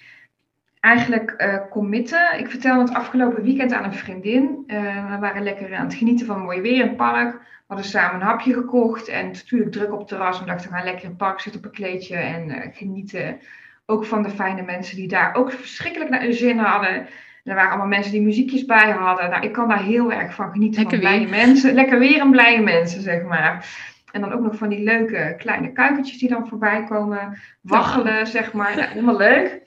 eigenlijk 0.79 1.31
eh 1.31 1.57
committen. 1.69 2.39
Ik 2.39 2.49
vertelde 2.49 2.81
het 2.81 2.93
afgelopen 2.93 3.43
weekend 3.43 3.73
aan 3.73 3.83
een 3.83 3.93
vriendin. 3.93 4.63
Eh, 4.67 5.11
we 5.11 5.17
waren 5.19 5.43
lekker 5.43 5.75
aan 5.75 5.85
het 5.85 5.93
genieten 5.93 6.25
van 6.25 6.39
mooi 6.41 6.61
weer 6.61 6.81
in 6.81 6.87
het 6.87 6.97
park. 6.97 7.33
We 7.33 7.77
hadden 7.77 7.85
samen 7.85 8.21
een 8.21 8.27
hapje 8.27 8.53
gekocht 8.53 9.07
en 9.07 9.25
natuurlijk 9.27 9.71
druk 9.71 9.91
op 9.91 9.99
het 9.99 10.07
terras. 10.07 10.39
We 10.39 10.45
dachten, 10.45 10.69
we 10.69 10.75
gaan 10.75 10.85
lekker 10.85 11.03
in 11.03 11.09
het 11.09 11.17
park 11.17 11.39
zitten 11.39 11.61
op 11.61 11.67
een 11.67 11.73
kleedje 11.73 12.15
en 12.15 12.71
genieten. 12.73 13.39
Ook 13.85 14.05
van 14.05 14.23
de 14.23 14.29
fijne 14.29 14.61
mensen 14.61 14.95
die 14.95 15.07
daar 15.07 15.35
ook 15.35 15.51
verschrikkelijk 15.51 16.09
naar 16.09 16.21
hun 16.21 16.33
zin 16.33 16.57
hadden. 16.57 17.07
Er 17.43 17.55
waren 17.55 17.69
allemaal 17.69 17.87
mensen 17.87 18.11
die 18.11 18.21
muziekjes 18.21 18.65
bij 18.65 18.91
hadden. 18.91 19.29
Nou, 19.29 19.43
ik 19.43 19.51
kan 19.51 19.67
daar 19.67 19.83
heel 19.83 20.11
erg 20.11 20.33
van 20.35 20.51
genieten 20.51 20.81
Lekker 20.81 20.99
van 20.99 21.09
blije 21.09 21.27
weer. 21.27 21.45
mensen. 21.45 21.73
Lekker 21.73 21.99
weer 21.99 22.19
en 22.19 22.31
blije 22.31 22.61
mensen, 22.61 23.01
zeg 23.01 23.23
maar. 23.23 23.79
En 24.11 24.21
dan 24.21 24.31
ook 24.31 24.41
nog 24.41 24.55
van 24.55 24.69
die 24.69 24.83
leuke 24.83 25.35
kleine 25.37 25.71
kuikentjes 25.71 26.17
die 26.17 26.29
dan 26.29 26.47
voorbij 26.47 26.83
komen. 26.83 27.37
Waggelen, 27.61 28.27
zeg 28.27 28.53
maar. 28.53 28.75
Nou, 28.75 28.87
helemaal 28.87 29.17
leuk. 29.17 29.61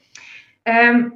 Ehm, 0.63 1.09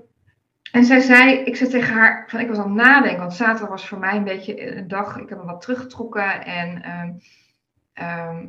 en 0.73 0.85
zij 0.85 1.01
zei, 1.01 1.39
ik 1.39 1.57
zei 1.57 1.71
tegen 1.71 1.95
haar, 1.95 2.25
van 2.27 2.41
ik 2.41 2.49
was 2.49 2.59
aan 2.59 2.77
het 2.77 2.87
nadenken, 2.87 3.21
want 3.21 3.35
zaterdag 3.35 3.69
was 3.69 3.89
voor 3.89 3.99
mij 3.99 4.17
een 4.17 4.25
beetje 4.25 4.77
een 4.77 4.89
dag, 4.89 5.19
ik 5.19 5.29
heb 5.29 5.39
me 5.39 5.45
wat 5.45 5.61
teruggetrokken 5.61 6.45
en 6.45 6.83
ehm, 6.83 7.11
ehm, 7.93 8.47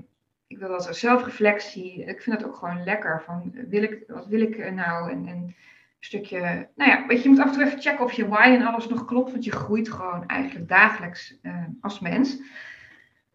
ik 0.47 0.57
wil 0.57 0.69
dat 0.69 0.95
zelfreflectie, 0.95 2.03
ik 2.05 2.21
vind 2.21 2.39
dat 2.39 2.47
ook 2.47 2.55
gewoon 2.55 2.83
lekker, 2.83 3.21
van 3.25 3.51
wil 3.69 3.83
ik, 3.83 4.03
wat 4.07 4.27
wil 4.27 4.41
ik 4.41 4.71
nou 4.71 5.11
en, 5.11 5.27
en 5.27 5.55
stukje, 5.99 6.69
nou 6.75 6.89
ja, 6.91 7.05
weet 7.07 7.23
je, 7.23 7.29
moet 7.29 7.39
af 7.39 7.45
en 7.45 7.53
toe 7.53 7.63
even 7.63 7.81
checken 7.81 8.05
of 8.05 8.11
je 8.11 8.27
why 8.27 8.43
en 8.43 8.65
alles 8.65 8.87
nog 8.87 9.05
klopt, 9.05 9.31
want 9.31 9.43
je 9.43 9.51
groeit 9.51 9.89
gewoon 9.89 10.27
eigenlijk 10.27 10.67
dagelijks 10.67 11.39
eh, 11.41 11.63
als 11.81 11.99
mens. 11.99 12.41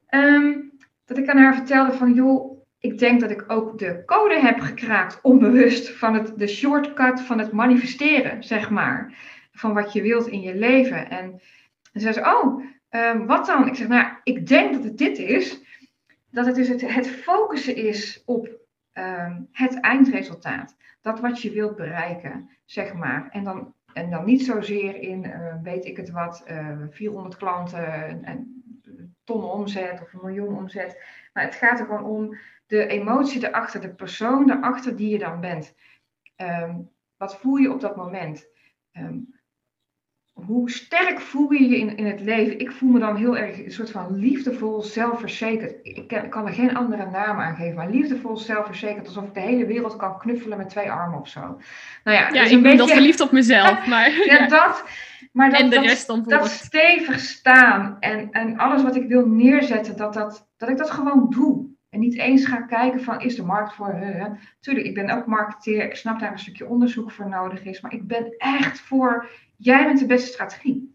Ehm, 0.07 0.59
dat 1.05 1.19
ik 1.19 1.29
aan 1.29 1.39
haar 1.39 1.55
vertelde 1.55 1.93
van, 1.93 2.13
joh, 2.13 2.55
ik 2.79 2.99
denk 2.99 3.21
dat 3.21 3.31
ik 3.31 3.45
ook 3.47 3.79
de 3.79 4.03
code 4.05 4.41
heb 4.41 4.61
gekraakt, 4.61 5.21
onbewust, 5.23 5.91
van 5.91 6.15
het, 6.15 6.39
de 6.39 6.47
shortcut 6.47 7.21
van 7.21 7.39
het 7.39 7.53
manifesteren, 7.53 8.43
zeg 8.43 8.71
maar. 8.71 9.15
Van 9.53 9.75
wat 9.75 9.93
je 9.93 10.03
wilt 10.03 10.27
in 10.27 10.41
je 10.41 10.55
leven. 10.55 11.11
En, 11.11 11.41
en 11.93 12.01
zei 12.01 12.13
ze, 12.13 12.21
oh, 12.21 12.65
ehm, 12.89 13.27
wat 13.27 13.47
dan? 13.47 13.67
Ik 13.67 13.75
zeg, 13.75 13.89
nou, 13.89 14.07
ik 14.23 14.47
denk 14.47 14.73
dat 14.73 14.85
het 14.85 14.99
dit 14.99 15.19
is. 15.19 15.61
Dat 16.31 16.47
het 16.47 16.55
dus 16.55 16.69
het, 16.69 16.95
het 16.95 17.09
focussen 17.09 17.77
is 17.77 18.23
op 18.25 18.49
ehm, 18.93 19.41
het 19.53 19.81
eindresultaat. 19.81 20.77
Dat 21.05 21.21
wat 21.21 21.43
je 21.43 21.51
wilt 21.51 21.77
bereiken, 21.77 22.51
zeg 22.65 22.95
maar. 22.95 23.29
En 23.31 23.45
dan, 23.45 23.75
en 23.93 24.11
dan 24.11 24.25
niet 24.25 24.45
zozeer 24.45 24.97
in, 24.97 25.25
eh, 25.25 25.55
weet 25.63 25.85
ik 25.85 25.97
het 25.97 26.11
wat, 26.11 26.43
eh 26.47 26.79
400 26.91 27.37
klanten, 27.37 27.87
en, 27.87 28.25
en 28.25 28.63
ton 29.25 29.45
omzet 29.45 30.01
of 30.01 30.13
een 30.13 30.21
miljoen 30.23 30.57
omzet. 30.57 31.03
Maar 31.33 31.45
het 31.45 31.55
gaat 31.55 31.81
er 31.81 31.87
gewoon 31.87 32.05
om 32.05 32.39
de 32.67 32.87
emotie 32.87 33.47
erachter, 33.47 33.81
de 33.81 33.95
persoon 33.95 34.51
erachter 34.51 34.97
die 34.97 35.09
je 35.09 35.19
dan 35.19 35.41
bent. 35.41 35.75
Ehm, 36.37 36.81
wat 37.17 37.37
voel 37.37 37.57
je 37.57 37.73
op 37.73 37.81
dat 37.81 37.97
moment? 37.97 38.49
Ehm, 38.93 39.19
hoe 40.35 40.71
sterk 40.71 41.21
voel 41.21 41.53
je 41.53 41.69
je 41.69 41.79
in, 41.79 41.97
in 41.97 42.07
het 42.07 42.21
leven? 42.21 42.59
Ik 42.59 42.73
voel 42.73 42.91
me 42.91 42.99
dan 42.99 43.17
heel 43.17 43.37
erg 43.37 43.65
een 43.65 43.71
soort 43.73 43.91
van 43.91 44.17
liefdevol, 44.17 44.83
zelfverzekerd. 44.83 45.75
Ik 45.83 46.09
ken- 46.09 46.25
ik 46.25 46.31
kan 46.31 46.47
er 46.47 46.53
geen 46.53 46.77
andere 46.77 47.11
naam 47.11 47.39
aan 47.41 47.57
geven, 47.57 47.75
maar 47.75 47.91
liefdevol, 47.91 48.37
zelfverzekerd. 48.37 49.07
Alsof 49.07 49.25
ik 49.25 49.35
de 49.35 49.41
hele 49.41 49.67
wereld 49.67 49.97
kan 49.97 50.19
knuffelen 50.19 50.59
met 50.59 50.69
twee 50.69 50.91
armen 50.91 51.21
of 51.21 51.29
zo. 51.29 51.41
Nou 51.41 51.59
ja, 52.05 52.13
Ja, 52.13 52.29
dat 52.33 52.43
is 52.43 52.51
ik 52.51 52.57
een 52.57 52.63
ben 52.63 52.71
dat 52.77 52.81
beetje- 52.87 52.95
verliefd 52.95 53.21
op 53.21 53.33
mezelf, 53.33 53.87
maar... 53.93 54.11
ja, 54.25 54.47
dat. 54.49 54.85
Maar 55.33 55.51
dat, 55.51 55.61
en 55.61 55.69
de 55.71 55.75
dat, 55.77 55.85
rest 55.85 56.07
dan 56.07 56.23
dat 56.23 56.39
volgt. 56.39 56.53
stevig 56.55 57.19
staan 57.21 57.97
en, 58.01 58.29
en 58.31 58.59
alles 58.59 58.83
wat 58.83 58.97
ik 58.97 59.09
wil 59.09 59.27
neerzetten, 59.27 59.97
dat, 59.97 60.15
dat, 60.15 60.49
dat 60.57 60.69
ik 60.69 60.77
dat 60.77 60.91
gewoon 60.91 61.27
doe. 61.31 61.67
En 61.91 62.01
niet 62.01 62.19
eens 62.19 62.45
ga 62.47 62.57
kijken 62.61 63.01
van, 63.03 63.21
is 63.21 63.37
de 63.37 63.43
markt 63.45 63.75
voor... 63.75 63.95
Huh? 63.95 64.25
Tuurlijk, 64.61 64.87
ik 64.87 64.95
ben 64.95 65.11
ook 65.11 65.27
marketeer, 65.27 65.85
ik 65.85 65.95
snap 65.97 66.21
daar 66.21 66.33
een 66.33 66.39
stukje 66.39 66.67
onderzoek 66.69 67.11
voor 67.11 67.29
nodig 67.29 67.65
is. 67.65 67.81
Maar 67.81 67.93
ik 67.93 68.07
ben 68.07 68.35
echt 68.39 68.81
voor, 68.81 69.27
jij 69.65 69.85
bent 69.85 69.99
de 69.99 70.07
beste 70.07 70.33
strategie. 70.33 70.95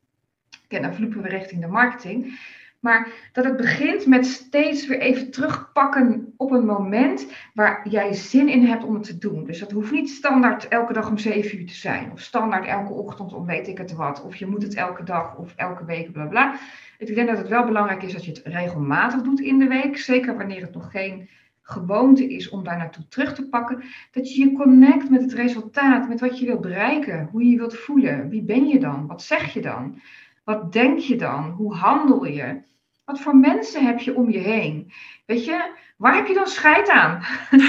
Dan 0.67 0.93
vloepen 0.93 1.22
we 1.22 1.30
richting 1.30 1.61
de 1.61 1.67
marketing. 1.67 2.39
Maar 2.80 3.30
dat 3.32 3.45
het 3.45 3.57
begint 3.57 4.05
met 4.05 4.26
steeds 4.26 4.88
weer 4.88 4.99
even 4.99 5.32
terugpakken 5.32 6.34
op 6.38 6.51
een 6.51 6.65
moment 6.65 7.28
waar 7.53 7.89
jij 7.89 8.13
zin 8.13 8.49
in 8.49 8.65
hebt 8.65 8.84
om 8.84 8.93
het 8.93 9.03
te 9.03 9.17
doen. 9.17 9.45
Dus 9.45 9.59
dat 9.59 9.72
hoeft 9.72 9.91
niet 9.91 10.09
standaard 10.09 10.67
elke 10.67 10.93
dag 10.93 11.09
om 11.09 11.17
7 11.17 11.59
uur 11.59 11.67
te 11.67 11.74
zijn. 11.74 12.11
Of 12.11 12.20
standaard 12.20 12.65
elke 12.65 12.93
ochtend 12.93 13.34
om 13.34 13.45
weet 13.45 13.67
ik 13.67 13.78
het 13.78 13.93
wat. 13.93 14.24
Of 14.24 14.36
je 14.36 14.45
moet 14.45 14.63
het 14.63 14.76
elke 14.76 15.03
dag 15.03 15.38
of 15.38 15.53
elke 15.55 15.86
week, 15.86 16.11
bla 16.11 16.26
bla. 16.26 16.59
Ik 16.97 17.15
denk 17.15 17.28
dat 17.28 17.38
het 17.38 17.47
wel 17.47 17.65
belangrijk 17.65 18.03
is 18.03 18.13
dat 18.13 18.26
je 18.26 18.32
het 18.32 18.41
regelmatig 18.43 19.22
doet 19.22 19.39
in 19.39 19.59
de 19.59 19.67
week. 19.67 19.97
Zeker 19.97 20.38
wanneer 20.38 20.61
het 20.61 20.74
nog 20.74 20.91
geen 20.91 21.30
gewoonte 21.70 22.30
is 22.30 22.49
om 22.49 22.63
daar 22.63 22.78
naartoe 22.78 23.07
terug 23.07 23.34
te 23.34 23.49
pakken. 23.49 23.84
Dat 24.11 24.34
je 24.34 24.43
je 24.43 24.51
connect 24.51 25.09
met 25.09 25.22
het 25.22 25.34
resultaat, 25.34 26.07
met 26.07 26.20
wat 26.20 26.39
je 26.39 26.45
wilt 26.45 26.61
bereiken. 26.61 27.28
Hoe 27.32 27.43
je 27.43 27.49
je 27.49 27.57
wilt 27.57 27.78
voelen. 27.78 28.30
Wie 28.30 28.43
ben 28.43 28.67
je 28.67 28.80
dan? 28.80 29.07
Wat 29.07 29.22
zeg 29.22 29.53
je 29.53 29.61
dan? 29.61 30.01
Wat 30.43 30.74
denk 30.74 30.99
je 30.99 31.15
dan? 31.15 31.49
Hoe 31.49 31.74
handel 31.74 32.26
je? 32.26 32.61
Wat 33.05 33.20
voor 33.20 33.36
mensen 33.36 33.86
heb 33.86 33.99
je 33.99 34.15
om 34.15 34.30
je 34.30 34.38
heen? 34.38 34.91
Weet 35.26 35.45
je, 35.45 35.72
waar 35.97 36.15
heb 36.15 36.28
je 36.28 36.34
dan 36.34 36.47
scheid 36.47 36.89
aan? 36.89 37.24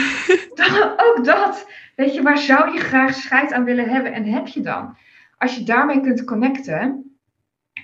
dan, 0.60 0.92
ook 0.96 1.24
dat. 1.24 1.70
Weet 1.96 2.14
je, 2.14 2.22
waar 2.22 2.38
zou 2.38 2.72
je 2.72 2.80
graag 2.80 3.14
scheid 3.14 3.52
aan 3.52 3.64
willen 3.64 3.88
hebben 3.88 4.12
en 4.12 4.24
heb 4.24 4.46
je 4.46 4.60
dan? 4.60 4.96
Als 5.38 5.56
je 5.56 5.64
daarmee 5.64 6.00
kunt 6.00 6.24
connecten, 6.24 7.10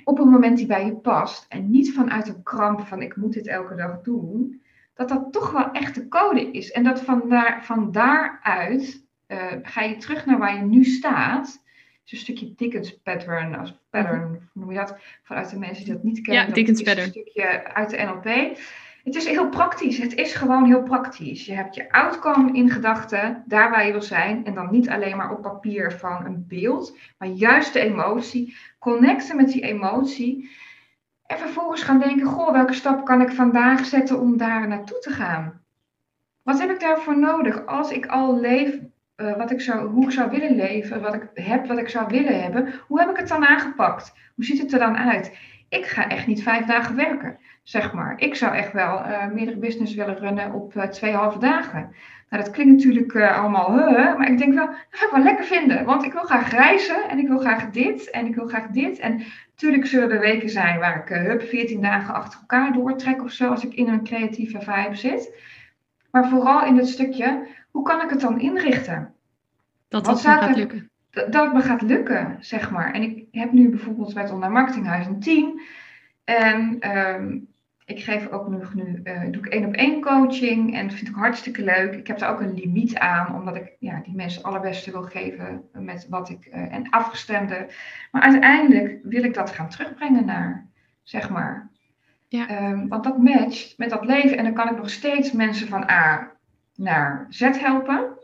op 0.04 0.18
een 0.18 0.28
moment 0.28 0.56
die 0.56 0.66
bij 0.66 0.86
je 0.86 0.96
past 0.96 1.46
en 1.48 1.70
niet 1.70 1.94
vanuit 1.94 2.28
een 2.28 2.42
kramp 2.42 2.80
van 2.80 3.02
ik 3.02 3.16
moet 3.16 3.32
dit 3.32 3.46
elke 3.46 3.74
dag 3.74 4.00
doen, 4.00 4.62
dat 4.97 5.09
dat 5.09 5.32
toch 5.32 5.51
wel 5.51 5.70
echt 5.70 5.94
de 5.94 6.09
code 6.09 6.51
is. 6.51 6.70
En 6.70 6.84
dat 6.84 7.01
van, 7.01 7.28
daar, 7.28 7.64
van 7.64 7.92
daaruit 7.92 9.05
eh, 9.26 9.53
ga 9.62 9.82
je 9.82 9.97
terug 9.97 10.26
naar 10.26 10.38
waar 10.38 10.57
je 10.57 10.62
nu 10.62 10.84
staat. 10.84 11.64
Een 12.07 12.18
stukje 12.18 12.55
Dickens 12.57 13.01
pattern, 13.03 13.59
als 13.59 13.80
pattern, 13.90 14.51
hoe 14.53 14.62
noem 14.62 14.70
je 14.70 14.78
dat? 14.78 14.97
Vanuit 15.22 15.51
de 15.51 15.59
mensen 15.59 15.84
die 15.84 15.92
dat 15.92 16.03
niet 16.03 16.20
kennen. 16.20 16.47
Ja, 16.47 16.53
Dickens 16.53 16.82
pattern. 16.82 17.07
Een 17.07 17.12
stukje 17.12 17.74
uit 17.74 17.90
de 17.90 17.97
NLP. 17.97 18.59
Het 19.05 19.14
is 19.14 19.26
heel 19.26 19.49
praktisch. 19.49 19.99
Het 19.99 20.14
is 20.14 20.34
gewoon 20.34 20.64
heel 20.64 20.82
praktisch. 20.82 21.47
Je 21.47 21.53
hebt 21.53 21.74
je 21.74 21.92
outcome 21.92 22.53
in 22.53 22.70
gedachten, 22.70 23.44
daar 23.47 23.70
waar 23.70 23.86
je 23.86 23.92
wil 23.92 24.03
zijn. 24.03 24.44
En 24.44 24.55
dan 24.55 24.68
niet 24.70 24.88
alleen 24.88 25.16
maar 25.16 25.30
op 25.30 25.42
papier 25.42 25.92
van 25.92 26.24
een 26.24 26.44
beeld, 26.49 26.99
maar 27.18 27.28
juist 27.28 27.72
de 27.72 27.80
emotie. 27.80 28.57
Connecten 28.78 29.36
met 29.36 29.53
die 29.53 29.62
emotie. 29.62 30.51
En 31.27 31.39
vervolgens 31.39 31.83
gaan 31.83 31.99
denken, 31.99 32.27
goh, 32.27 32.53
welke 32.53 32.72
stap 32.72 33.05
kan 33.05 33.20
ik 33.20 33.31
vandaag 33.31 33.85
zetten 33.85 34.20
om 34.20 34.37
daar 34.37 34.68
naartoe 34.68 34.99
te 34.99 35.11
gaan? 35.11 35.64
Wat 36.43 36.61
heb 36.61 36.70
ik 36.70 36.81
daarvoor 36.81 37.18
nodig? 37.18 37.66
Als 37.66 37.91
ik 37.91 38.07
al 38.07 38.41
leef 38.41 38.79
eh, 39.16 39.37
wat 39.37 39.51
ik 39.51 39.61
zou, 39.61 39.89
hoe 39.89 40.05
ik 40.05 40.11
zou 40.11 40.31
willen 40.31 40.55
leven, 40.55 41.01
wat 41.01 41.14
ik 41.14 41.31
heb, 41.35 41.66
wat 41.66 41.79
ik 41.79 41.89
zou 41.89 42.07
willen 42.09 42.43
hebben, 42.43 42.74
hoe 42.87 43.01
heb 43.01 43.11
ik 43.11 43.16
het 43.16 43.29
dan 43.29 43.47
aangepakt? 43.47 44.12
Hoe 44.35 44.45
ziet 44.45 44.61
het 44.61 44.72
er 44.72 44.79
dan 44.79 44.97
uit? 44.97 45.37
Ik 45.68 45.87
ga 45.87 46.09
echt 46.09 46.27
niet 46.27 46.43
vijf 46.43 46.64
dagen 46.64 46.97
werken, 46.97 47.39
zeg 47.62 47.93
maar. 47.93 48.14
Ik 48.16 48.35
zou 48.35 48.55
echt 48.55 48.72
wel 48.72 49.01
eh, 49.03 49.27
meerdere 49.27 49.59
business 49.59 49.95
willen 49.95 50.18
runnen 50.18 50.53
op 50.53 50.77
eh, 50.77 50.89
twee 50.89 51.12
halve 51.12 51.39
dagen. 51.39 51.95
Nou, 52.31 52.43
dat 52.43 52.53
klinkt 52.53 52.72
natuurlijk 52.72 53.16
allemaal, 53.16 53.70
maar 54.18 54.31
ik 54.31 54.39
denk 54.39 54.55
wel, 54.55 54.66
dat 54.66 54.77
ga 54.91 55.07
ik 55.07 55.12
wel 55.12 55.22
lekker 55.22 55.45
vinden. 55.45 55.85
Want 55.85 56.05
ik 56.05 56.12
wil 56.12 56.22
graag 56.22 56.51
reizen 56.51 57.09
en 57.09 57.18
ik 57.18 57.29
wil 57.29 57.39
graag 57.39 57.70
dit 57.70 58.11
en 58.11 58.27
ik 58.27 58.35
wil 58.35 58.47
graag 58.47 58.66
dit. 58.66 58.99
En 58.99 59.22
natuurlijk 59.57 59.86
zullen 59.86 60.11
er 60.11 60.20
weken 60.20 60.50
zijn 60.50 60.78
waar 60.78 60.96
ik, 60.96 61.11
eh, 61.11 61.22
hup, 61.22 61.42
14 61.42 61.80
dagen 61.80 62.14
achter 62.14 62.40
elkaar 62.40 62.72
doortrek 62.72 63.22
of 63.22 63.30
zo, 63.30 63.50
als 63.50 63.64
ik 63.64 63.74
in 63.74 63.88
een 63.88 64.04
creatieve 64.04 64.61
vibe 64.61 64.94
zit. 64.96 65.34
Maar 66.11 66.28
vooral 66.28 66.64
in 66.66 66.76
het 66.76 66.88
stukje, 66.88 67.46
hoe 67.70 67.84
kan 67.84 68.02
ik 68.02 68.11
het 68.11 68.20
dan 68.20 68.40
inrichten? 68.40 69.14
Dat 69.88 70.04
dat 70.04 70.14
me 70.14 70.20
gaat 70.20 70.48
er- 70.48 70.57
lukken. 70.57 70.90
dat 71.11 71.32
dat 71.32 71.44
het 71.44 71.54
me 71.54 71.61
gaat 71.61 71.82
lukken, 71.82 72.36
zeg 72.40 72.70
maar. 72.70 72.92
En 72.92 73.02
ik 73.02 73.24
heb 73.30 73.52
nu 73.52 73.68
bijvoorbeeld 73.68 74.14
bij 74.14 74.22
het 74.22 74.32
Online 74.32 74.52
Marketinghuis 74.52 75.07
een 75.07 75.20
team. 75.20 75.61
En 76.24 76.76
ehm, 76.80 77.38
ik 77.97 78.05
geef 78.05 78.28
ook 78.28 78.49
nog 78.49 78.74
nu, 78.74 79.01
eh, 79.05 79.22
doe 79.30 79.42
ik 79.42 79.47
één 79.47 79.64
op 79.64 79.74
één 79.74 80.01
coaching. 80.01 80.74
En 80.74 80.86
dat 80.86 80.97
vind 80.97 81.09
ik 81.09 81.14
hartstikke 81.14 81.64
leuk. 81.64 81.94
Ik 81.94 82.07
heb 82.07 82.18
daar 82.18 82.30
ook 82.30 82.40
een 82.40 82.55
limiet 82.55 82.99
aan, 82.99 83.34
omdat 83.34 83.57
ik 83.57 83.76
ja, 83.78 84.01
die 84.05 84.14
mensen 84.14 84.38
het 84.38 84.47
allerbeste 84.47 84.90
wil 84.90 85.03
geven 85.03 85.64
met 85.72 86.07
wat 86.09 86.28
ik, 86.28 86.47
eh, 86.47 86.74
en 86.74 86.90
afgestemde. 86.90 87.66
Maar 88.11 88.22
uiteindelijk 88.22 88.99
wil 89.03 89.24
ik 89.24 89.34
dat 89.34 89.51
gaan 89.51 89.68
terugbrengen 89.68 90.24
naar 90.24 90.68
zeg 91.03 91.30
maar. 91.30 91.70
Ja. 92.28 92.49
Ehm, 92.49 92.88
want 92.88 93.05
dat 93.05 93.18
matcht 93.18 93.78
met 93.78 93.90
dat 93.90 94.05
leven 94.05 94.38
en 94.38 94.44
dan 94.44 94.55
kan 94.55 94.70
ik 94.70 94.76
nog 94.76 94.90
steeds 94.90 95.32
mensen 95.32 95.68
van 95.68 95.90
A 95.90 96.32
naar 96.74 97.26
Z 97.28 97.40
helpen. 97.40 98.18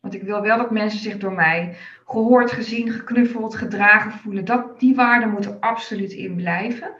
Want 0.00 0.14
ik 0.14 0.22
wil 0.22 0.40
wel 0.40 0.56
dat 0.56 0.70
mensen 0.70 1.00
zich 1.00 1.18
door 1.18 1.32
mij 1.32 1.76
gehoord, 2.06 2.52
gezien, 2.52 2.90
geknuffeld, 2.90 3.54
gedragen 3.54 4.12
voelen. 4.12 4.44
Dat, 4.44 4.80
die 4.80 4.94
waarden 4.94 5.30
moeten 5.30 5.60
absoluut 5.60 6.12
in 6.12 6.36
blijven. 6.36 6.90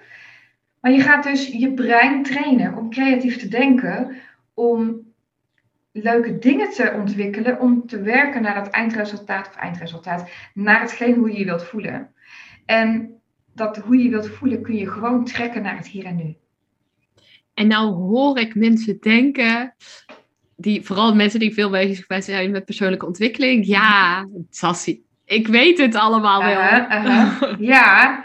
Maar 0.80 0.92
je 0.92 1.00
gaat 1.00 1.24
dus 1.24 1.46
je 1.46 1.72
brein 1.72 2.22
trainen 2.22 2.76
om 2.76 2.90
creatief 2.90 3.38
te 3.38 3.48
denken, 3.48 4.16
om 4.54 5.08
leuke 5.92 6.38
dingen 6.38 6.70
te 6.70 6.92
ontwikkelen, 6.96 7.60
om 7.60 7.86
te 7.86 8.02
werken 8.02 8.42
naar 8.42 8.54
dat 8.54 8.68
eindresultaat 8.68 9.48
of 9.48 9.56
eindresultaat, 9.56 10.30
naar 10.54 10.80
hetgeen 10.80 11.14
hoe 11.14 11.32
je 11.32 11.38
je 11.38 11.44
wilt 11.44 11.64
voelen. 11.64 12.14
En 12.66 13.14
dat 13.54 13.76
hoe 13.76 13.96
je 13.96 14.02
je 14.02 14.10
wilt 14.10 14.28
voelen 14.28 14.62
kun 14.62 14.76
je 14.76 14.90
gewoon 14.90 15.24
trekken 15.24 15.62
naar 15.62 15.76
het 15.76 15.86
hier 15.86 16.04
en 16.04 16.16
nu. 16.16 16.36
En 17.54 17.66
nou 17.66 17.92
hoor 17.92 18.38
ik 18.38 18.54
mensen 18.54 19.00
denken, 19.00 19.74
die, 20.56 20.82
vooral 20.82 21.14
mensen 21.14 21.40
die 21.40 21.54
veel 21.54 21.70
bezig 21.70 22.22
zijn 22.22 22.50
met 22.50 22.64
persoonlijke 22.64 23.06
ontwikkeling. 23.06 23.66
Ja, 23.66 24.26
Sassie, 24.50 25.04
ik 25.24 25.46
weet 25.46 25.78
het 25.78 25.94
allemaal 25.94 26.40
wel. 26.40 26.50
Ja, 27.58 28.24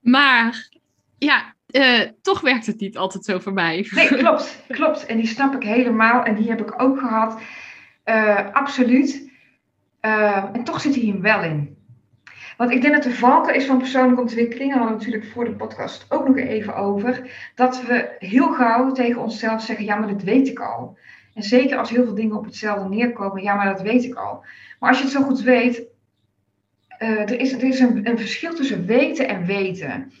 Maar 0.00 0.68
ja, 1.24 1.54
eh, 1.66 2.00
toch 2.22 2.40
werkt 2.40 2.66
het 2.66 2.80
niet 2.80 2.96
altijd 2.96 3.24
zo 3.24 3.38
voor 3.38 3.52
mij. 3.52 3.86
nee, 3.90 4.08
klopt, 4.22 4.62
klopt. 4.68 5.06
En 5.06 5.16
die 5.16 5.26
snap 5.26 5.54
ik 5.54 5.62
helemaal. 5.62 6.22
En 6.22 6.34
die 6.34 6.48
heb 6.48 6.60
ik 6.60 6.82
ook 6.82 6.98
gehad. 6.98 7.40
Eh, 8.02 8.52
absoluut. 8.52 9.30
Eh, 10.00 10.44
en 10.52 10.64
toch 10.64 10.80
zit 10.80 10.94
hij 10.94 11.04
hem 11.04 11.20
wel 11.20 11.42
in. 11.42 11.76
Want 12.56 12.70
ik 12.70 12.82
denk 12.82 12.94
dat 12.94 13.02
de 13.02 13.14
valken 13.14 13.54
is 13.54 13.66
van 13.66 13.78
persoonlijke 13.78 14.20
ontwikkeling, 14.20 14.70
daar 14.70 14.78
hadden 14.78 14.98
we 14.98 15.04
natuurlijk 15.04 15.32
voor 15.32 15.44
de 15.44 15.56
podcast 15.56 16.06
ook 16.08 16.26
nog 16.28 16.36
even 16.36 16.76
over, 16.76 17.30
dat 17.54 17.82
we 17.82 18.16
heel 18.18 18.52
gauw 18.52 18.92
tegen 18.92 19.20
onszelf 19.20 19.62
zeggen, 19.62 19.84
ja, 19.84 19.96
maar 19.96 20.08
dat 20.08 20.22
weet 20.22 20.48
ik 20.48 20.58
al. 20.58 20.98
En 21.34 21.42
zeker 21.42 21.78
als 21.78 21.90
heel 21.90 22.04
veel 22.04 22.14
dingen 22.14 22.36
op 22.36 22.44
hetzelfde 22.44 22.88
neerkomen, 22.88 23.42
ja, 23.42 23.54
maar 23.54 23.66
dat 23.66 23.82
weet 23.82 24.04
ik 24.04 24.14
al. 24.14 24.44
Maar 24.78 24.88
als 24.88 24.98
je 24.98 25.04
het 25.04 25.12
zo 25.12 25.22
goed 25.22 25.40
weet, 25.40 25.82
er 26.98 27.40
is, 27.40 27.52
er 27.52 27.62
is 27.62 27.80
een, 27.80 28.08
een 28.08 28.18
verschil 28.18 28.54
tussen 28.54 28.86
weten 28.86 29.28
en 29.28 29.46
weten. 29.46 30.12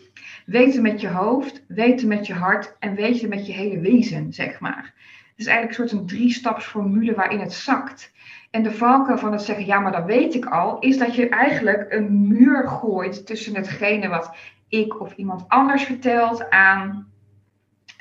Weten 0.44 0.82
met 0.82 1.00
je 1.00 1.08
hoofd, 1.08 1.64
weten 1.68 2.08
met 2.08 2.26
je 2.26 2.34
hart 2.34 2.76
en 2.78 2.94
weten 2.94 3.28
met 3.28 3.46
je 3.46 3.52
hele 3.52 3.80
wezen, 3.80 4.32
zeg 4.32 4.60
maar. 4.60 4.92
Het 5.28 5.42
is 5.42 5.46
eigenlijk 5.46 5.78
een 5.78 5.88
soort 5.88 6.00
een 6.00 6.06
drie-stapsformule 6.06 7.14
waarin 7.14 7.40
het 7.40 7.52
zakt. 7.52 8.12
En 8.50 8.62
de 8.62 8.72
valken 8.72 9.18
van 9.18 9.32
het 9.32 9.42
zeggen, 9.42 9.66
ja, 9.66 9.80
maar 9.80 9.92
dat 9.92 10.04
weet 10.04 10.34
ik 10.34 10.44
al, 10.44 10.78
is 10.78 10.98
dat 10.98 11.14
je 11.14 11.28
eigenlijk 11.28 11.92
een 11.92 12.28
muur 12.28 12.68
gooit 12.68 13.26
tussen 13.26 13.56
hetgene 13.56 14.08
wat 14.08 14.36
ik 14.68 15.00
of 15.00 15.14
iemand 15.14 15.48
anders 15.48 15.82
vertelt 15.82 16.50
aan 16.50 17.12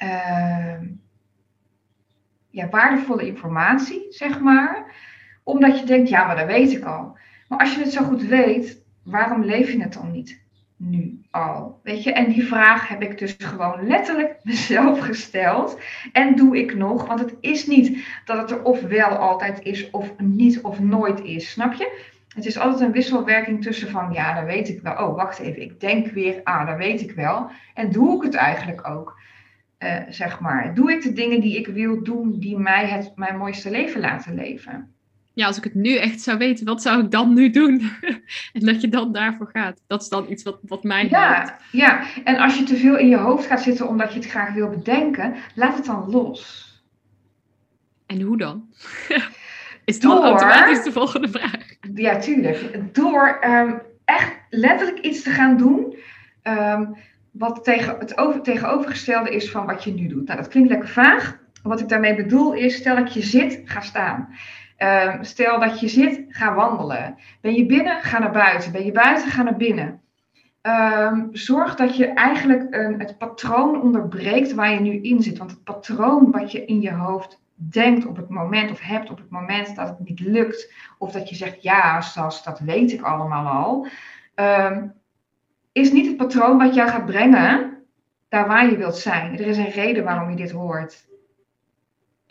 uh, 0.04 0.82
ja, 2.50 2.70
waardevolle 2.70 3.28
informatie, 3.28 4.06
zeg 4.10 4.40
maar. 4.40 4.96
Omdat 5.44 5.80
je 5.80 5.86
denkt, 5.86 6.10
ja, 6.10 6.26
maar 6.26 6.36
dat 6.36 6.46
weet 6.46 6.72
ik 6.72 6.84
al. 6.84 7.18
Maar 7.48 7.60
als 7.60 7.76
je 7.76 7.82
het 7.82 7.92
zo 7.92 8.04
goed 8.04 8.24
weet, 8.24 8.84
waarom 9.04 9.44
leef 9.44 9.72
je 9.72 9.82
het 9.82 9.94
dan 9.94 10.12
niet 10.12 10.43
nu 10.90 11.22
al? 11.32 11.80
Weet 11.84 12.04
je, 12.04 12.14
en 12.14 12.32
die 12.32 12.46
vraag 12.46 12.88
heb 12.88 13.02
ik 13.02 13.18
dus 13.18 13.36
gewoon 13.38 13.88
letterlijk 13.88 14.40
mezelf 14.44 15.00
gesteld. 15.00 15.80
En 16.12 16.36
doe 16.36 16.58
ik 16.58 16.76
nog, 16.76 17.08
want 17.08 17.20
het 17.20 17.36
is 17.40 17.68
niet 17.68 18.06
dat 18.26 18.38
het 18.38 18.52
er 18.52 18.64
of 18.64 18.82
wel 18.82 19.10
altijd 19.10 19.62
is, 19.64 19.90
of 19.90 20.14
niet 20.18 20.62
of 20.62 20.80
nooit 20.80 21.22
is. 21.22 21.52
Snap 21.52 21.74
je? 21.74 22.12
Het 22.36 22.46
is 22.46 22.60
altijd 22.60 22.82
een 22.82 22.92
wisselwerking 22.92 23.62
tussen 23.62 23.90
van, 23.90 24.14
ja, 24.14 24.34
dat 24.34 24.46
weet 24.46 24.70
ik 24.70 24.82
wel. 24.82 24.94
Oh, 24.94 25.16
wacht 25.16 25.40
even, 25.40 25.62
ik 25.62 25.80
denk 25.80 26.08
weer, 26.08 26.42
ah, 26.44 26.68
dat 26.68 26.78
weet 26.78 27.02
ik 27.02 27.12
wel. 27.12 27.50
En 27.74 27.92
doe 27.92 28.16
ik 28.16 28.24
het 28.24 28.36
eigenlijk 28.36 28.88
ook? 28.88 29.22
Uh, 29.80 29.98
zeg 30.10 30.40
maar, 30.40 30.74
doe 30.74 30.92
ik 30.92 31.02
de 31.02 31.14
dingen 31.14 31.42
die 31.42 31.58
ik 31.58 31.68
wil 31.68 32.04
doen, 32.04 32.40
die 32.40 32.58
mij 32.58 32.86
het, 32.86 33.12
mijn 33.16 33.38
mooiste 33.38 33.72
leven 33.72 34.02
laten 34.02 34.36
leven? 34.36 34.94
Ja, 35.34 35.48
als 35.48 35.58
ik 35.58 35.64
het 35.64 35.74
nu 35.74 35.96
echt 35.96 36.22
zou 36.22 36.38
weten, 36.38 36.66
wat 36.66 36.82
zou 36.82 37.04
ik 37.04 37.12
dan 37.12 37.34
nu 37.34 37.50
doen? 37.50 37.82
en 38.54 38.66
dat 38.66 38.82
je 38.82 38.90
dan 38.90 39.12
daarvoor 39.12 39.50
gaat. 39.54 39.82
Dat 39.88 40.02
is 40.02 40.10
dan 40.10 40.26
iets 40.30 40.44
wat, 40.44 40.60
wat 40.62 40.84
mij 40.84 41.10
ja, 41.10 41.34
helpt. 41.34 41.54
Ja, 41.72 42.04
en 42.24 42.38
als 42.38 42.58
je 42.58 42.64
te 42.64 42.76
veel 42.76 42.98
in 42.98 43.08
je 43.10 43.18
hoofd 43.18 43.46
gaat 43.46 43.62
zitten 43.62 43.88
omdat 43.88 44.14
je 44.14 44.20
het 44.20 44.30
graag 44.30 44.54
wil 44.54 44.70
bedenken, 44.70 45.36
laat 45.56 45.76
het 45.76 45.86
dan 45.86 46.10
los. 46.10 46.72
En 48.06 48.22
hoe 48.22 48.38
dan? 48.38 48.70
is 49.86 50.00
Door- 50.00 50.24
automatisch 50.24 50.84
de 50.84 50.92
volgende 50.92 51.30
vraag. 51.30 51.66
Ja, 51.96 52.20
tuurlijk. 52.20 52.80
Door 52.96 53.38
ehm, 53.42 53.74
echt 54.06 54.32
letterlijk 54.50 55.00
iets 55.00 55.24
te 55.24 55.30
gaan 55.30 55.58
doen. 55.58 55.96
ehm, 56.42 56.86
wat 57.32 57.64
tegen 57.64 57.96
het 58.00 58.18
over, 58.18 58.42
tegenovergestelde 58.42 59.36
is 59.36 59.52
van 59.52 59.66
wat 59.66 59.84
je 59.84 59.94
nu 59.94 60.08
doet. 60.08 60.26
Nou, 60.28 60.40
dat 60.40 60.48
klinkt 60.48 60.70
lekker 60.70 60.90
vaag. 60.90 61.40
Wat 61.64 61.80
ik 61.80 61.90
daarmee 61.90 62.16
bedoel 62.16 62.54
is, 62.54 62.76
stel 62.76 62.96
dat 62.96 63.14
je 63.14 63.22
zit, 63.22 63.62
ga 63.66 63.82
staan. 63.82 64.30
Ehm, 64.78 65.24
stel 65.24 65.60
dat 65.60 65.80
je 65.80 65.88
zit, 65.88 66.26
ga 66.30 66.54
wandelen. 66.54 67.18
Ben 67.42 67.54
je 67.54 67.66
binnen, 67.66 68.02
ga 68.02 68.20
naar 68.20 68.32
buiten. 68.32 68.72
Ben 68.72 68.86
je 68.86 68.92
buiten, 68.92 69.28
ga 69.28 69.44
naar 69.44 69.58
binnen. 69.58 70.02
Ehm, 70.62 71.28
zorg 71.32 71.76
dat 71.76 71.98
je 71.98 72.08
eigenlijk 72.08 72.76
het 72.98 73.18
patroon 73.18 73.82
onderbreekt 73.82 74.54
waar 74.54 74.72
je 74.72 74.80
nu 74.80 75.02
in 75.02 75.22
zit. 75.22 75.38
Want 75.38 75.52
het 75.52 75.64
patroon 75.64 76.32
wat 76.32 76.52
je 76.52 76.66
in 76.66 76.82
je 76.82 76.92
hoofd 76.92 77.42
denkt 77.56 78.06
op 78.06 78.16
het 78.16 78.30
moment 78.30 78.72
of 78.72 78.80
hebt 78.80 79.10
op 79.10 79.18
het 79.18 79.30
moment 79.30 79.76
dat 79.76 79.88
het 79.88 80.00
niet 80.00 80.20
lukt. 80.20 80.74
Of 80.98 81.12
dat 81.12 81.30
je 81.30 81.36
zegt, 81.36 81.64
ja, 81.64 82.02
Sas, 82.02 82.44
dat 82.44 82.60
weet 82.60 82.92
ik 82.92 83.02
allemaal 83.02 83.64
al. 83.64 83.88
ehm, 84.36 84.88
is 85.72 85.92
niet 85.92 86.08
het 86.08 86.18
patroon 86.18 86.58
wat 86.58 86.76
jou 86.76 86.90
gaat 86.90 87.06
brengen 87.06 87.74
daar 88.30 88.48
waar 88.48 88.70
je 88.70 88.78
wilt 88.78 88.98
zijn. 88.98 89.34
Er 89.34 89.48
is 89.48 89.58
een 89.58 89.70
reden 89.70 90.04
waarom 90.04 90.30
je 90.30 90.36
dit 90.36 90.52
hoort. 90.52 91.08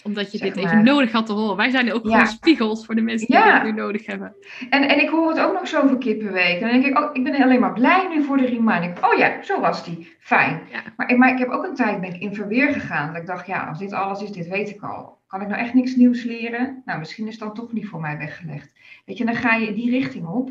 Omdat 0.03 0.33
je 0.33 0.39
Zeg 0.39 0.53
dit 0.53 0.63
maar. 0.63 0.73
even 0.73 0.85
nodig 0.85 1.13
had 1.13 1.27
te 1.27 1.33
horen. 1.33 1.57
Wij 1.57 1.71
zijn 1.71 1.93
ook 1.93 2.05
Ja. 2.05 2.11
gewoon 2.11 2.27
spiegels 2.27 2.87
voor 2.87 2.95
de 2.95 3.01
mensen 3.01 3.27
die 3.27 3.37
Ja. 3.37 3.59
dit 3.63 3.73
nu 3.75 3.81
nodig 3.81 4.07
hebben. 4.07 4.35
En, 4.71 4.89
en 4.89 5.01
ik 5.03 5.09
hoor 5.09 5.29
het 5.29 5.41
ook 5.41 5.53
nog 5.53 5.69
zoveel 5.69 5.99
keer 5.99 6.17
per 6.17 6.33
week. 6.33 6.61
En 6.61 6.71
dan 6.71 6.81
denk 6.81 6.85
ik, 6.97 6.99
oh, 6.99 7.11
ik 7.13 7.25
ben 7.25 7.43
alleen 7.43 7.61
maar 7.61 7.73
blij 7.73 8.09
nu 8.09 8.23
voor 8.25 8.37
de 8.37 8.47
reminder. 8.47 8.93
Oh 9.01 9.19
ja, 9.19 9.43
zo 9.43 9.61
was 9.61 9.85
die. 9.85 10.17
Fijn. 10.19 10.61
Ja. 10.73 10.83
Maar, 10.97 11.11
ik- 11.11 11.17
maar 11.17 11.33
ik 11.33 11.39
heb 11.39 11.49
ook 11.49 11.65
een 11.65 11.75
tijd 11.75 12.01
ben 12.01 12.15
ik 12.15 12.21
in 12.21 12.35
verweer 12.35 12.73
gegaan. 12.73 13.13
Dat 13.13 13.21
ik 13.23 13.27
dacht, 13.27 13.47
ja, 13.47 13.67
als 13.69 13.79
dit 13.79 13.93
alles 13.93 14.23
is, 14.23 14.31
dit 14.33 14.49
weet 14.49 14.71
ik 14.71 14.83
al. 14.83 15.21
Kan 15.27 15.41
ik 15.43 15.49
nou 15.49 15.61
echt 15.61 15.75
niks 15.75 15.95
nieuws 15.97 16.25
leren? 16.25 16.83
Nou, 16.85 16.99
misschien 16.99 17.27
is 17.29 17.39
dat 17.39 17.55
toch 17.55 17.73
niet 17.73 17.87
voor 17.89 18.01
mij 18.01 18.19
weggelegd. 18.19 18.73
Weet 19.07 19.19
je, 19.19 19.25
dan 19.25 19.35
ga 19.35 19.55
je 19.55 19.73
die 19.73 19.91
richting 19.91 20.27
op. 20.27 20.51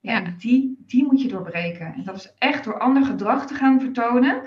Ja, 0.00 0.22
Die, 0.38 0.84
die 0.86 1.04
moet 1.04 1.22
je 1.22 1.28
doorbreken. 1.28 1.86
En 1.96 2.02
dat 2.04 2.16
is 2.16 2.34
echt 2.38 2.64
door 2.64 2.78
ander 2.78 3.04
gedrag 3.04 3.46
te 3.46 3.54
gaan 3.54 3.80
vertonen. 3.80 4.42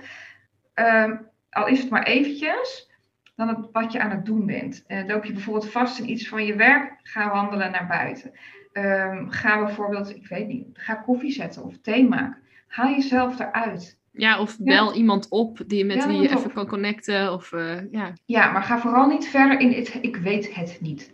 Ehm, 0.74 1.16
al 1.50 1.68
is 1.68 1.80
het 1.80 1.89
maar 1.89 2.04
eventjes, 2.04 2.91
dan 3.36 3.48
het, 3.48 3.58
wat 3.72 3.92
je 3.92 4.00
aan 4.00 4.12
het 4.12 4.26
doen 4.26 4.46
bent. 4.46 4.84
Eh, 4.88 5.06
loop 5.08 5.24
je 5.26 5.34
bijvoorbeeld 5.34 5.72
vast 5.72 6.00
in 6.00 6.10
iets 6.10 6.28
van 6.28 6.46
je 6.46 6.56
werk, 6.56 7.00
ga 7.04 7.32
wandelen 7.32 7.72
naar 7.72 7.88
buiten. 7.88 8.32
Ehm, 8.72 9.28
ga 9.30 9.64
bijvoorbeeld, 9.66 10.16
ik 10.16 10.28
weet 10.28 10.48
niet, 10.48 10.68
ga 10.74 10.94
koffie 10.96 11.32
zetten 11.32 11.64
of 11.64 11.78
thee 11.82 12.08
maken. 12.08 12.42
Haal 12.68 12.90
jezelf 12.90 13.40
eruit. 13.40 14.00
Ja, 14.12 14.40
of 14.40 14.56
Ja. 14.58 14.64
bel 14.64 14.94
iemand 14.96 15.30
op 15.30 15.60
die, 15.68 15.86
met 15.86 15.98
Bel 15.98 16.08
wie 16.08 16.18
je 16.22 16.24
even 16.30 16.46
op. 16.46 16.54
kan 16.54 16.68
connecten. 16.68 17.34
Of 17.34 17.52
eh, 17.52 17.92
ja, 17.92 18.14
Ja, 18.26 18.52
maar 18.52 18.64
ga 18.64 18.80
vooral 18.80 19.08
niet 19.08 19.28
verder 19.28 19.60
in 19.60 19.72
het, 19.72 19.98
ik 20.02 20.16
weet 20.16 20.56
het 20.56 20.78
niet. 20.82 21.14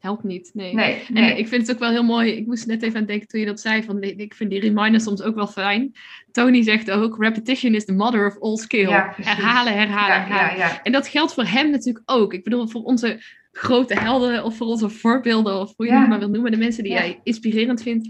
Helpt 0.00 0.24
niet. 0.24 0.50
Nee. 0.52 0.74
Nee, 0.74 1.02
En 1.06 1.14
nee. 1.14 1.38
ik 1.38 1.48
vind 1.48 1.66
het 1.66 1.76
ook 1.76 1.82
wel 1.82 1.90
heel 1.90 2.04
mooi. 2.04 2.32
Ik 2.32 2.46
moest 2.46 2.66
net 2.66 2.82
even 2.82 3.00
aan 3.00 3.06
denken 3.06 3.28
toen 3.28 3.40
je 3.40 3.46
dat 3.46 3.60
zei. 3.60 3.82
Van, 3.82 4.02
ik 4.02 4.34
vind 4.34 4.50
die 4.50 4.60
reminders 4.60 5.04
soms 5.04 5.22
ook 5.22 5.34
wel 5.34 5.46
fijn. 5.46 5.92
Tony 6.32 6.62
zegt 6.62 6.90
ook: 6.90 7.22
repetition 7.22 7.74
is 7.74 7.84
the 7.84 7.92
mother 7.92 8.26
of 8.26 8.38
all 8.40 8.56
skill. 8.56 8.88
Ja, 8.88 9.14
herhalen, 9.16 9.72
herhalen, 9.72 10.16
ja, 10.16 10.24
herhalen. 10.26 10.58
ja. 10.58 10.82
En 10.82 10.92
dat 10.92 11.08
geldt 11.08 11.34
voor 11.34 11.44
hem 11.44 11.70
natuurlijk 11.70 12.10
ook. 12.10 12.34
Ik 12.34 12.44
bedoel, 12.44 12.68
voor 12.68 12.82
onze 12.82 13.20
grote 13.52 13.94
helden 14.00 14.44
of 14.44 14.56
voor 14.56 14.66
onze 14.66 14.88
voorbeelden, 14.88 15.60
of 15.60 15.72
hoe 15.76 15.86
je 15.86 15.92
het 15.92 16.08
maar 16.08 16.18
wil 16.18 16.30
noemen, 16.30 16.50
de 16.50 16.56
mensen 16.56 16.82
die 16.82 16.92
jij 16.92 17.20
inspirerend 17.22 17.82
vindt, 17.82 18.08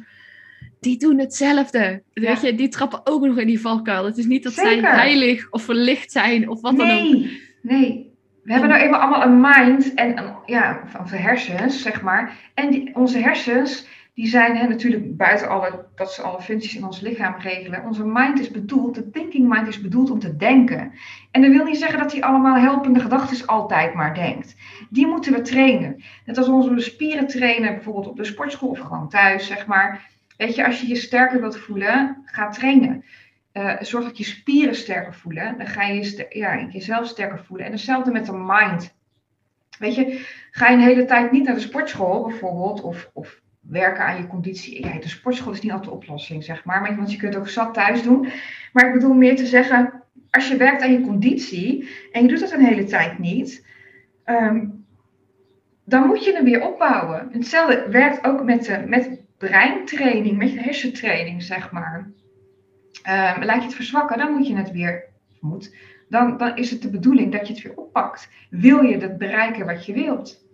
die 0.80 0.99
doen 0.99 1.18
hetzelfde. 1.18 2.03
Weet 2.12 2.41
je, 2.41 2.55
die 2.55 2.68
trappen 2.68 3.01
ook 3.05 3.26
nog 3.26 3.38
in 3.38 3.47
die 3.47 3.61
valkuil. 3.61 4.05
Het 4.05 4.18
is 4.18 4.26
niet 4.26 4.43
dat 4.43 4.53
zij 4.53 4.80
heilig 4.80 5.51
of 5.51 5.62
verlicht 5.62 6.12
zijn 6.12 6.49
of 6.49 6.61
wat 6.61 6.76
dan 6.76 6.91
ook. 6.91 7.03
Nee, 7.03 7.41
nee. 7.62 8.10
We 8.51 8.57
hebben 8.57 8.75
nou 8.75 8.83
eenmaal 8.85 9.01
allemaal 9.01 9.23
een 9.23 9.41
mind 9.41 9.95
en 9.95 10.19
een, 10.19 10.33
ja, 10.47 10.81
onze 10.99 11.17
hersens, 11.17 11.83
zeg 11.83 12.03
maar. 12.03 12.51
En 12.55 12.71
die, 12.71 12.95
onze 12.95 13.19
hersens, 13.19 13.87
die 14.15 14.27
zijn 14.27 14.57
hè, 14.57 14.67
natuurlijk 14.69 15.17
buiten 15.17 15.49
alle, 15.49 15.87
dat 15.95 16.13
ze 16.13 16.23
alle 16.23 16.41
functies 16.41 16.77
in 16.77 16.85
ons 16.85 17.01
lichaam 17.01 17.35
regelen. 17.39 17.85
Onze 17.85 18.05
mind 18.05 18.41
is 18.41 18.51
bedoeld, 18.51 18.95
de 18.95 19.11
thinking 19.11 19.49
mind 19.49 19.69
is 19.69 19.81
bedoeld 19.81 20.11
om 20.11 20.19
te 20.19 20.37
denken. 20.37 20.93
En 21.31 21.43
dat 21.43 21.51
wil 21.51 21.65
niet 21.65 21.79
zeggen 21.79 21.99
dat 21.99 22.13
hij 22.13 22.23
allemaal 22.23 22.57
helpende 22.57 23.01
gedachten 23.01 23.47
altijd 23.47 23.95
maar 23.95 24.15
denkt. 24.15 24.57
Die 24.89 25.07
moeten 25.07 25.33
we 25.33 25.41
trainen. 25.41 26.03
Net 26.27 26.39
als 26.39 26.49
onze 26.49 26.81
spieren 26.81 27.27
trainen, 27.27 27.75
bijvoorbeeld 27.75 28.09
op 28.09 28.17
de 28.17 28.25
sportschool 28.25 28.69
of 28.69 28.79
gewoon 28.79 29.09
thuis, 29.09 29.47
zeg 29.47 29.67
maar. 29.67 30.09
Weet 30.37 30.55
je, 30.55 30.67
als 30.67 30.81
je 30.81 30.89
je 30.89 30.97
sterker 30.97 31.41
wilt 31.41 31.59
voelen, 31.59 32.23
ga 32.25 32.49
trainen. 32.49 33.05
Eh, 33.53 33.77
zorg 33.81 34.05
dat 34.05 34.19
je 34.19 34.25
spieren 34.25 34.75
sterker 34.75 35.15
voelen. 35.15 35.59
Dan 35.59 35.67
ga 35.67 35.83
je 35.83 36.27
ja, 36.31 36.67
jezelf 36.71 37.07
sterker 37.07 37.45
voelen. 37.45 37.67
En 37.67 37.73
hetzelfde 37.73 38.11
met 38.11 38.27
de 38.27 38.33
mind. 38.33 38.95
Weet 39.79 39.95
je, 39.95 40.27
ga 40.51 40.69
je 40.69 40.77
een 40.77 40.83
hele 40.83 41.05
tijd 41.05 41.33
niet 41.33 41.45
naar 41.45 41.55
de 41.55 41.61
sportschool 41.61 42.23
bijvoorbeeld, 42.23 42.81
of, 42.81 43.11
of 43.13 43.41
werken 43.61 44.05
aan 44.05 44.17
je 44.17 44.27
conditie. 44.27 44.87
Ja, 44.87 44.99
de 44.99 45.09
sportschool 45.09 45.53
is 45.53 45.61
niet 45.61 45.73
altijd 45.73 45.91
de 45.91 45.97
oplossing, 45.97 46.45
zeg 46.45 46.65
maar. 46.65 46.97
Want 46.97 47.13
je 47.13 47.19
kunt 47.19 47.37
ook 47.37 47.49
zat 47.49 47.75
thuis 47.75 48.03
doen. 48.03 48.29
Maar 48.73 48.87
ik 48.87 48.93
bedoel 48.93 49.15
meer 49.15 49.37
te 49.37 49.47
zeggen, 49.47 50.03
als 50.31 50.49
je 50.49 50.57
werkt 50.57 50.83
aan 50.83 50.93
je 50.93 51.01
conditie 51.01 51.89
en 52.13 52.23
je 52.23 52.29
doet 52.29 52.41
dat 52.41 52.53
een 52.53 52.65
hele 52.65 52.85
tijd 52.85 53.19
niet, 53.19 53.67
ehm, 54.25 54.67
dan 55.85 56.07
moet 56.07 56.25
je 56.25 56.33
hem 56.33 56.45
weer 56.45 56.67
opbouwen. 56.67 57.29
Hetzelfde 57.33 57.87
werkt 57.91 58.25
ook 58.25 58.45
met, 58.45 58.65
de, 58.65 58.83
met 58.87 59.21
breintraining, 59.39 60.37
met 60.37 60.59
hersentraining, 60.59 61.43
zeg 61.43 61.71
maar. 61.71 62.11
Um, 63.09 63.45
laat 63.45 63.57
je 63.57 63.67
het 63.67 63.75
verzwakken, 63.75 64.19
dan 64.19 64.33
moet 64.33 64.47
je 64.47 64.57
het 64.57 64.71
weer, 64.71 65.05
moet, 65.41 65.75
dan, 66.09 66.37
dan 66.37 66.57
is 66.57 66.71
het 66.71 66.83
de 66.83 66.91
bedoeling 66.91 67.33
dat 67.33 67.47
je 67.47 67.53
het 67.53 67.63
weer 67.63 67.77
oppakt. 67.77 68.29
Wil 68.51 68.83
je 68.83 68.99
dat 68.99 69.19
bereiken 69.19 69.67
wat 69.67 69.87
je 69.87 69.93
wilt? 69.93 70.45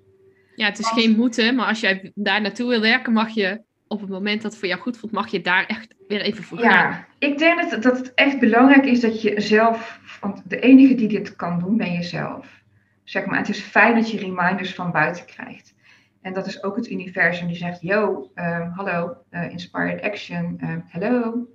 Ja, 0.55 0.67
het 0.67 0.79
is 0.79 0.89
geen 0.89 1.17
moeten, 1.17 1.55
maar 1.55 1.67
als 1.67 1.81
jij 1.81 2.13
daar 2.15 2.41
naartoe 2.41 2.69
wil 2.69 2.81
werken, 2.81 3.13
mag 3.13 3.31
je 3.31 3.61
op 3.89 4.01
het 4.01 4.11
moment 4.11 4.43
dat 4.43 4.51
het 4.51 4.61
voor 4.61 4.69
jou 4.69 4.81
goed 4.81 4.99
voelt, 4.99 5.13
mag 5.13 5.31
je 5.31 5.41
daar 5.41 5.67
echt 5.67 5.95
weer 6.09 6.21
even 6.21 6.45
voor 6.45 6.59
gaan. 6.59 6.71
Ja, 6.73 7.07
ik 7.19 7.39
denk 7.39 7.71
dat, 7.71 7.83
dat 7.83 7.99
het 7.99 8.15
echt 8.15 8.39
belangrijk 8.39 8.85
is 8.85 9.01
dat 9.01 9.23
je 9.23 9.41
zelf, 9.41 10.01
want 10.21 10.43
de 10.45 10.61
enige 10.61 10.95
die 10.95 11.09
dit 11.09 11.37
kan 11.37 11.59
doen, 11.59 11.77
ben 11.77 11.93
jezelf. 11.93 12.63
Zeg 13.05 13.25
maar, 13.27 13.39
het 13.39 13.49
is 13.49 13.61
fijn 13.61 13.95
dat 13.95 14.11
je 14.11 14.19
reminders 14.19 14.75
van 14.75 14.93
buiten 14.93 15.25
krijgt. 15.25 15.75
En 16.23 16.33
dat 16.33 16.47
is 16.47 16.63
ook 16.63 16.77
het 16.77 16.91
universum 16.91 17.47
die 17.47 17.57
zegt, 17.57 17.81
yo, 17.81 18.31
um, 18.35 18.71
hallo, 18.75 19.17
uh, 19.31 19.51
inspired 19.51 20.03
action, 20.03 20.61
um, 20.63 20.85
hallo. 20.89 21.47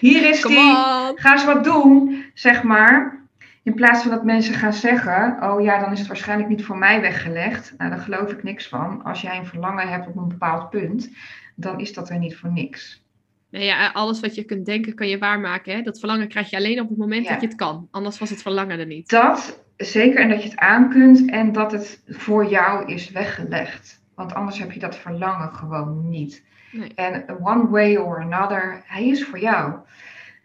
Hier 0.00 0.28
is 0.28 0.42
die, 0.42 0.74
ga 1.14 1.32
eens 1.32 1.44
wat 1.44 1.64
doen, 1.64 2.24
zeg 2.34 2.62
maar. 2.62 3.22
In 3.62 3.74
plaats 3.74 4.02
van 4.02 4.10
dat 4.10 4.24
mensen 4.24 4.54
gaan 4.54 4.72
zeggen, 4.72 5.36
oh 5.42 5.62
ja, 5.62 5.80
dan 5.80 5.92
is 5.92 5.98
het 5.98 6.08
waarschijnlijk 6.08 6.48
niet 6.48 6.64
voor 6.64 6.78
mij 6.78 7.00
weggelegd. 7.00 7.74
Nou, 7.78 7.90
daar 7.90 7.98
geloof 7.98 8.30
ik 8.30 8.42
niks 8.42 8.68
van. 8.68 9.04
Als 9.04 9.20
jij 9.20 9.38
een 9.38 9.46
verlangen 9.46 9.88
hebt 9.88 10.06
op 10.06 10.16
een 10.16 10.28
bepaald 10.28 10.70
punt, 10.70 11.10
dan 11.56 11.80
is 11.80 11.92
dat 11.92 12.10
er 12.10 12.18
niet 12.18 12.36
voor 12.36 12.52
niks. 12.52 13.02
Nee, 13.50 13.64
ja, 13.64 13.90
alles 13.92 14.20
wat 14.20 14.34
je 14.34 14.44
kunt 14.44 14.66
denken, 14.66 14.94
kan 14.94 15.08
je 15.08 15.18
waarmaken. 15.18 15.74
Hè? 15.74 15.82
Dat 15.82 15.98
verlangen 15.98 16.28
krijg 16.28 16.50
je 16.50 16.56
alleen 16.56 16.80
op 16.80 16.88
het 16.88 16.98
moment 16.98 17.28
dat 17.28 17.40
je 17.40 17.46
het 17.46 17.56
kan. 17.56 17.88
Anders 17.90 18.18
was 18.18 18.30
het 18.30 18.42
verlangen 18.42 18.78
er 18.78 18.86
niet. 18.86 19.10
Dat 19.10 19.64
zeker, 19.76 20.20
en 20.20 20.28
dat 20.28 20.42
je 20.42 20.48
het 20.48 20.58
aan 20.58 20.90
kunt 20.90 21.30
en 21.30 21.52
dat 21.52 21.72
het 21.72 22.02
voor 22.06 22.46
jou 22.46 22.92
is 22.92 23.10
weggelegd. 23.10 24.02
Want 24.14 24.34
anders 24.34 24.58
heb 24.58 24.72
je 24.72 24.80
dat 24.80 24.96
verlangen 24.96 25.54
gewoon 25.54 26.08
niet. 26.08 26.44
En 26.94 27.24
one 27.42 27.68
way 27.68 27.96
or 27.96 28.20
another, 28.20 28.82
hij 28.86 29.08
is 29.08 29.24
voor 29.24 29.38
jou. 29.38 29.74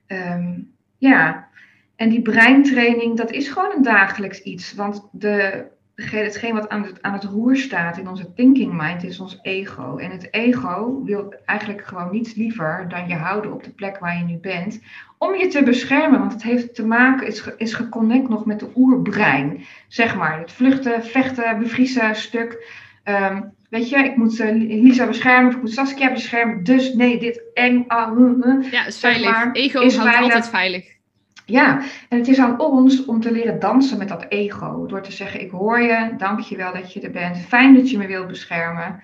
Ehm, 0.08 0.60
ja, 0.98 1.48
en 1.96 2.10
die 2.10 2.22
breintraining, 2.22 3.18
dat 3.18 3.32
is 3.32 3.48
gewoon 3.48 3.72
een 3.76 3.84
dagelijks 3.84 4.42
iets. 4.42 4.74
Want 4.74 5.08
de, 5.12 5.66
hetgeen 5.96 6.54
wat 6.54 6.70
aan 6.70 6.84
het, 6.84 7.02
aan 7.02 7.14
het 7.14 7.24
roer 7.24 7.56
staat 7.56 7.98
in 7.98 8.08
onze 8.08 8.34
thinking 8.34 8.74
mind 8.74 9.04
is 9.04 9.20
ons 9.20 9.40
ego. 9.42 9.98
En 9.98 10.12
het 10.12 10.34
ego 10.34 11.04
wil 11.04 11.34
eigenlijk 11.46 11.86
gewoon 11.86 12.12
niets 12.12 12.36
liever 12.36 12.86
dan 12.90 13.08
je 13.08 13.16
houden 13.16 13.54
op 13.54 13.64
de 13.64 13.72
plek 13.72 13.98
waar 14.00 14.18
je 14.18 14.24
nu 14.24 14.38
bent. 14.38 14.82
Om 15.18 15.36
je 15.36 15.48
te 15.48 15.64
beschermen, 15.64 16.20
want 16.20 16.34
het 16.34 16.44
heeft 16.44 16.76
te 16.76 16.86
maken, 16.86 17.28
is, 17.28 17.50
is 17.58 17.74
geconnect 17.74 18.30
nog 18.30 18.46
met 18.46 18.60
de 18.60 18.72
oerbrein. 18.76 19.66
Zeg 19.88 20.16
maar, 20.16 20.40
het 20.40 20.52
vluchten, 20.52 21.06
vechten, 21.06 21.60
bevriezen 21.60 22.16
stuk. 22.16 22.68
Ehm, 23.04 23.42
weet 23.70 23.90
je, 23.90 23.98
ik 23.98 24.16
moet 24.16 24.40
uh, 24.40 24.52
Lisa 24.82 25.08
beschermen, 25.08 25.48
of 25.48 25.56
ik 25.56 25.62
moet 25.62 25.74
Saskia 25.74 26.12
beschermen. 26.12 26.64
Dus 26.64 26.94
nee, 26.94 27.20
dit 27.20 27.42
eng. 27.54 27.86
Uh, 27.88 28.72
ja, 28.72 28.86
is 28.86 29.00
veilig. 29.00 29.50
ego 29.54 29.82
is 29.82 29.96
houdt 29.96 30.22
altijd 30.22 30.50
veilig. 30.50 30.98
Ja, 31.46 31.82
en 32.10 32.18
het 32.18 32.28
is 32.28 32.40
aan 32.40 32.60
ons 32.60 33.06
om 33.06 33.22
te 33.22 33.32
leren 33.32 33.60
dansen 33.60 33.98
met 33.98 34.08
dat 34.08 34.26
ego. 34.30 34.86
Door 34.86 35.02
te 35.02 35.12
zeggen, 35.12 35.42
ik 35.42 35.52
hoor 35.52 35.82
je, 35.82 36.14
dank 36.18 36.40
je 36.40 36.58
wel 36.58 36.74
dat 36.74 36.94
je 36.94 37.02
er 37.02 37.12
bent. 37.12 37.38
Fijn 37.38 37.74
dat 37.74 37.90
je 37.90 37.98
me 37.98 38.08
wilt 38.08 38.28
beschermen. 38.28 39.04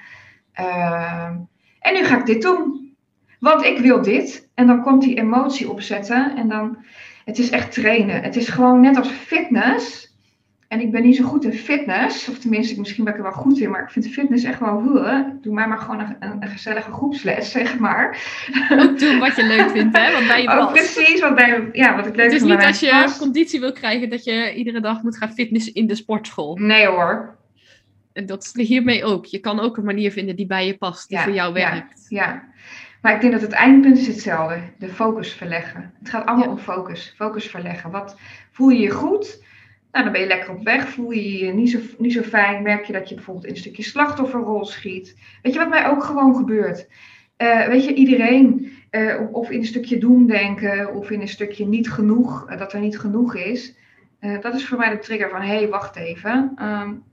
Uh, 0.60 1.30
en 1.80 1.94
nu 1.94 2.04
ga 2.04 2.18
ik 2.18 2.26
dit 2.26 2.42
doen. 2.42 2.96
Want 3.40 3.64
ik 3.64 3.80
wil 3.80 4.02
dit. 4.02 4.50
En 4.54 4.68
dan 4.68 4.82
komt 4.82 5.02
die 5.02 5.18
emotie 5.18 5.70
opzetten. 5.70 6.36
En 6.36 6.50
dan, 6.50 6.78
het 7.26 7.38
is 7.38 7.50
echt 7.50 7.72
trainen. 7.72 8.22
Het 8.22 8.36
is 8.36 8.50
gewoon 8.50 8.82
net 8.82 8.98
als 8.98 9.10
fitness. 9.10 10.15
En 10.68 10.82
ik 10.82 10.92
ben 10.92 11.02
niet 11.02 11.16
zo 11.16 11.24
goed 11.24 11.44
in 11.44 11.54
fitness. 11.54 12.30
Of 12.30 12.40
tenminste, 12.40 12.80
misschien 12.80 13.04
ben 13.04 13.14
ik 13.14 13.20
er 13.20 13.26
wel 13.26 13.42
goed 13.42 13.60
in. 13.60 13.70
Maar 13.70 13.84
ik 13.84 13.90
vind 13.90 14.08
fitness 14.08 14.44
echt 14.44 14.60
wel... 14.60 14.82
Doe 15.42 15.54
mij 15.54 15.68
maar 15.68 15.78
gewoon 15.78 16.00
een, 16.00 16.16
een, 16.20 16.48
gezellige 16.48 16.92
groepsles, 16.92 17.52
zeg 17.58 17.80
maar. 17.80 18.18
Ook 18.72 19.00
doen 19.00 19.20
wat 19.20 19.36
je 19.36 19.44
leuk 19.44 19.70
vindt, 19.70 19.98
hè? 19.98 20.12
Wat 20.12 20.28
bij 20.28 20.42
je 20.42 20.50
oh, 20.50 20.72
Precies, 20.72 21.20
wat, 21.20 21.36
bij, 21.36 21.70
ja, 21.72 21.96
wat 21.96 22.06
ik 22.06 22.16
leuk 22.16 22.32
vind. 22.32 22.42
Het 22.42 22.50
is 22.50 22.58
niet 22.58 22.66
als 22.66 22.80
je 22.80 23.16
conditie 23.20 23.60
wil 23.60 23.72
krijgen... 23.72 24.10
dat 24.10 24.24
je 24.24 24.54
iedere 24.56 24.80
dag 24.80 25.02
moet 25.02 25.18
gaan 25.18 25.34
fitnessen 25.34 25.74
in 25.74 25.88
de 25.88 25.96
sportschool. 25.96 26.56
Nee 26.56 26.86
hoor. 26.86 27.36
En 28.14 28.26
dat 28.26 28.52
is 28.54 28.68
hiermee 28.68 29.04
ook. 29.04 29.26
Je 29.26 29.40
kan 29.40 29.60
ook 29.60 29.78
een 29.78 29.86
manier 29.86 30.12
vinden 30.12 30.36
die 30.36 30.48
bij 30.48 30.66
je 30.66 30.78
past. 30.78 31.10
Die 31.10 31.20
voor 31.20 31.34
jou 31.34 31.54
werkt. 31.54 32.06
Ja, 32.10 32.26
ja. 32.26 32.44
Maar 33.02 33.14
ik 33.14 33.22
denk 33.22 33.34
dat 33.34 33.42
het 33.42 33.52
eindpunt 33.52 33.98
is 33.98 34.08
hetzelfde. 34.08 34.60
De 34.80 34.88
focus 34.88 35.34
verleggen. 35.34 35.94
Het 36.00 36.10
gaat 36.10 36.26
allemaal 36.26 36.50
om 36.50 36.58
focus. 36.58 37.14
Focus 37.18 37.46
verleggen. 37.46 37.92
Wat 37.92 38.18
voel 38.52 38.70
je 38.70 38.80
je 38.80 38.90
goed... 38.90 39.44
Nou, 39.96 40.08
dan 40.08 40.16
ben 40.16 40.24
je 40.24 40.36
lekker 40.36 40.54
op 40.54 40.64
weg, 40.64 40.90
voel 40.90 41.12
je 41.12 41.46
je 41.46 41.54
niet 41.54 41.70
zo, 41.70 41.80
niet 41.98 42.14
zo 42.14 42.22
fijn, 42.22 42.64
merk 42.64 42.86
je 42.86 42.94
dat 42.94 43.10
je 43.10 43.16
bijvoorbeeld 43.16 43.46
in 43.46 43.52
een 43.52 43.58
stukje 43.58 43.84
slachtofferrol 43.84 44.66
schiet. 44.66 45.18
Weet 45.42 45.54
je 45.54 45.60
wat 45.60 45.70
mij 45.70 45.88
ook 45.88 46.04
gewoon 46.04 46.36
gebeurt? 46.36 46.88
Uh, 47.38 47.68
weet 47.68 47.86
je, 47.86 47.94
iedereen, 47.94 48.72
uh, 48.92 49.22
of 49.32 49.50
in 49.50 49.60
een 49.60 49.66
stukje 49.66 49.98
doemdenken, 49.98 50.94
of 50.94 51.10
in 51.10 51.22
een 51.22 51.28
stukje 51.28 51.66
niet 51.66 51.92
genoeg, 51.92 52.50
uh, 52.50 52.58
dat 52.58 52.74
er 52.74 52.80
niet 52.80 53.00
genoeg 53.00 53.36
is. 53.36 53.76
dat 54.42 54.54
is 54.54 54.68
voor 54.68 54.78
mij 54.78 54.90
de 54.90 55.00
trigger 55.00 55.30
van, 55.30 55.42
hé, 55.42 55.56
hey, 55.56 55.70
wacht 55.70 55.96
even, 55.96 56.56
um, 56.62 57.04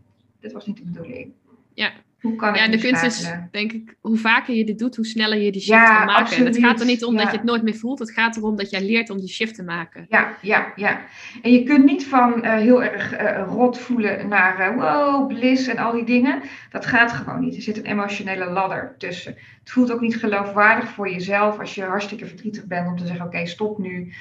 dit 0.41 0.53
was 0.53 0.67
niet 0.67 0.77
de 0.77 0.85
bedoeling. 0.85 1.33
Ja, 1.75 1.93
hoe 2.23 2.37
kan 2.37 2.55
ja, 2.55 2.69
de 2.69 2.79
kunst 2.79 3.03
is, 3.03 3.33
denk 3.51 3.73
ik, 3.73 3.97
hoe 4.01 4.17
vaker 4.17 4.55
je 4.55 4.65
dit 4.65 4.79
doet, 4.79 4.97
hoe 4.97 5.07
sneller 5.07 5.39
je 5.39 5.53
die 5.53 5.61
shift 5.61 5.79
ja, 5.79 5.97
kan 5.97 6.07
maken. 6.07 6.23
Absoluut. 6.23 6.47
En 6.47 6.53
het 6.53 6.65
gaat 6.65 6.81
er 6.81 6.87
niet 6.87 7.05
om 7.05 7.17
dat 7.17 7.31
je 7.31 7.37
het 7.37 7.45
nooit 7.45 7.63
meer 7.63 7.75
voelt. 7.75 7.99
Het 7.99 8.11
gaat 8.11 8.37
erom 8.37 8.57
dat 8.57 8.71
jij 8.71 8.85
leert 8.85 9.11
om 9.11 9.19
die 9.19 9.29
shift 9.29 9.55
te 9.55 9.63
maken. 9.63 10.07
Ja, 10.09 10.37
ja, 10.41 10.73
ja. 10.77 11.01
En 11.43 11.53
je 11.53 11.63
kunt 11.63 11.85
niet 11.85 12.07
van 12.07 12.45
uh, 12.45 12.53
heel 12.53 12.83
erg 12.83 13.21
uh, 13.21 13.43
rot 13.49 13.79
voelen 13.79 14.29
naar 14.29 14.77
uh, 14.77 14.77
wow, 14.77 15.29
bliss 15.29 15.67
en 15.67 15.79
al 15.79 15.93
die 15.93 16.05
dingen. 16.05 16.43
Dat 16.71 16.87
gaat 16.87 17.13
gewoon 17.13 17.41
niet. 17.41 17.57
Er 17.57 17.63
zit 17.63 17.77
een 17.77 17.87
emotionele 17.87 18.51
ladder 18.51 18.95
tussen. 18.99 19.35
Het 19.61 19.71
voelt 19.71 19.93
ook 19.93 20.01
niet 20.01 20.17
geloofwaardig 20.17 20.89
voor 20.89 21.11
jezelf 21.11 21.59
als 21.59 21.75
je 21.75 21.85
hartstikke 21.85 22.27
verdrietig 22.27 22.67
bent 22.67 22.87
om 22.87 22.97
te 22.97 23.07
zeggen: 23.07 23.27
oké, 23.27 23.35
okay, 23.35 23.47
stop 23.47 23.79
nu. 23.79 24.13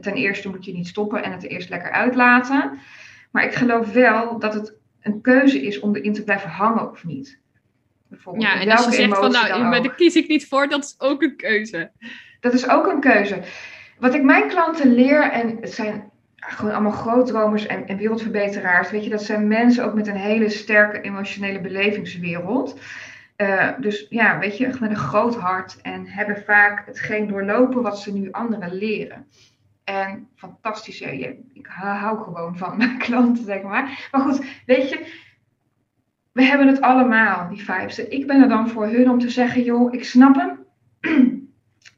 Ten 0.00 0.14
eerste 0.14 0.48
moet 0.48 0.64
je 0.64 0.72
niet 0.72 0.88
stoppen 0.88 1.24
en 1.24 1.32
het 1.32 1.48
eerst 1.48 1.68
lekker 1.68 1.90
uitlaten. 1.90 2.78
Maar 3.30 3.44
ik 3.44 3.54
geloof 3.54 3.92
wel 3.92 4.38
dat 4.38 4.54
het 4.54 4.76
een 5.02 5.20
keuze 5.20 5.62
is 5.62 5.80
om 5.80 5.96
erin 5.96 6.12
te 6.12 6.24
blijven 6.24 6.50
hangen 6.50 6.90
of 6.90 7.04
niet. 7.04 7.38
Ja, 8.38 8.60
en 8.60 8.70
als 8.70 8.84
je 8.84 8.92
zegt 8.92 9.16
van 9.16 9.30
nou, 9.30 9.62
maar 9.62 9.82
daar 9.82 9.94
kies 9.94 10.16
ik 10.16 10.28
niet 10.28 10.48
voor, 10.48 10.68
dat 10.68 10.84
is 10.84 10.94
ook 10.98 11.22
een 11.22 11.36
keuze. 11.36 11.90
Dat 12.40 12.52
is 12.52 12.68
ook 12.68 12.86
een 12.86 13.00
keuze. 13.00 13.40
Wat 13.98 14.14
ik 14.14 14.22
mijn 14.22 14.48
klanten 14.48 14.94
leer, 14.94 15.22
en 15.22 15.58
het 15.60 15.72
zijn 15.72 16.10
gewoon 16.36 16.72
allemaal 16.72 16.92
grootdromers 16.92 17.66
en, 17.66 17.86
en 17.86 17.96
wereldverbeteraars, 17.96 18.90
weet 18.90 19.04
je, 19.04 19.10
dat 19.10 19.22
zijn 19.22 19.48
mensen 19.48 19.84
ook 19.84 19.94
met 19.94 20.06
een 20.06 20.16
hele 20.16 20.48
sterke 20.48 21.00
emotionele 21.00 21.60
belevingswereld. 21.60 22.80
Uh, 23.36 23.68
dus 23.78 24.06
ja, 24.08 24.38
weet 24.38 24.56
je, 24.56 24.76
met 24.80 24.90
een 24.90 24.96
groot 24.96 25.36
hart 25.36 25.78
en 25.82 26.06
hebben 26.06 26.42
vaak 26.46 26.86
hetgeen 26.86 27.28
doorlopen 27.28 27.82
wat 27.82 28.00
ze 28.00 28.12
nu 28.12 28.30
anderen 28.30 28.74
leren. 28.74 29.26
En 29.84 30.28
fantastisch, 30.36 31.00
ik 31.00 31.66
hou 31.68 32.22
gewoon 32.22 32.56
van 32.56 32.76
mijn 32.76 32.98
klanten, 33.06 33.44
zeg 33.44 33.62
maar. 33.62 34.08
Maar 34.10 34.20
goed, 34.20 34.44
weet 34.66 34.88
je, 34.88 35.26
we 36.38 36.44
hebben 36.44 36.66
het 36.66 36.80
allemaal, 36.80 37.48
die 37.48 37.64
vibes. 37.64 37.98
Ik 37.98 38.26
ben 38.26 38.42
er 38.42 38.48
dan 38.48 38.68
voor 38.68 38.86
hun 38.86 39.10
om 39.10 39.18
te 39.18 39.30
zeggen, 39.30 39.62
joh, 39.62 39.94
ik 39.94 40.04
snap 40.04 40.34
hem. 40.34 40.58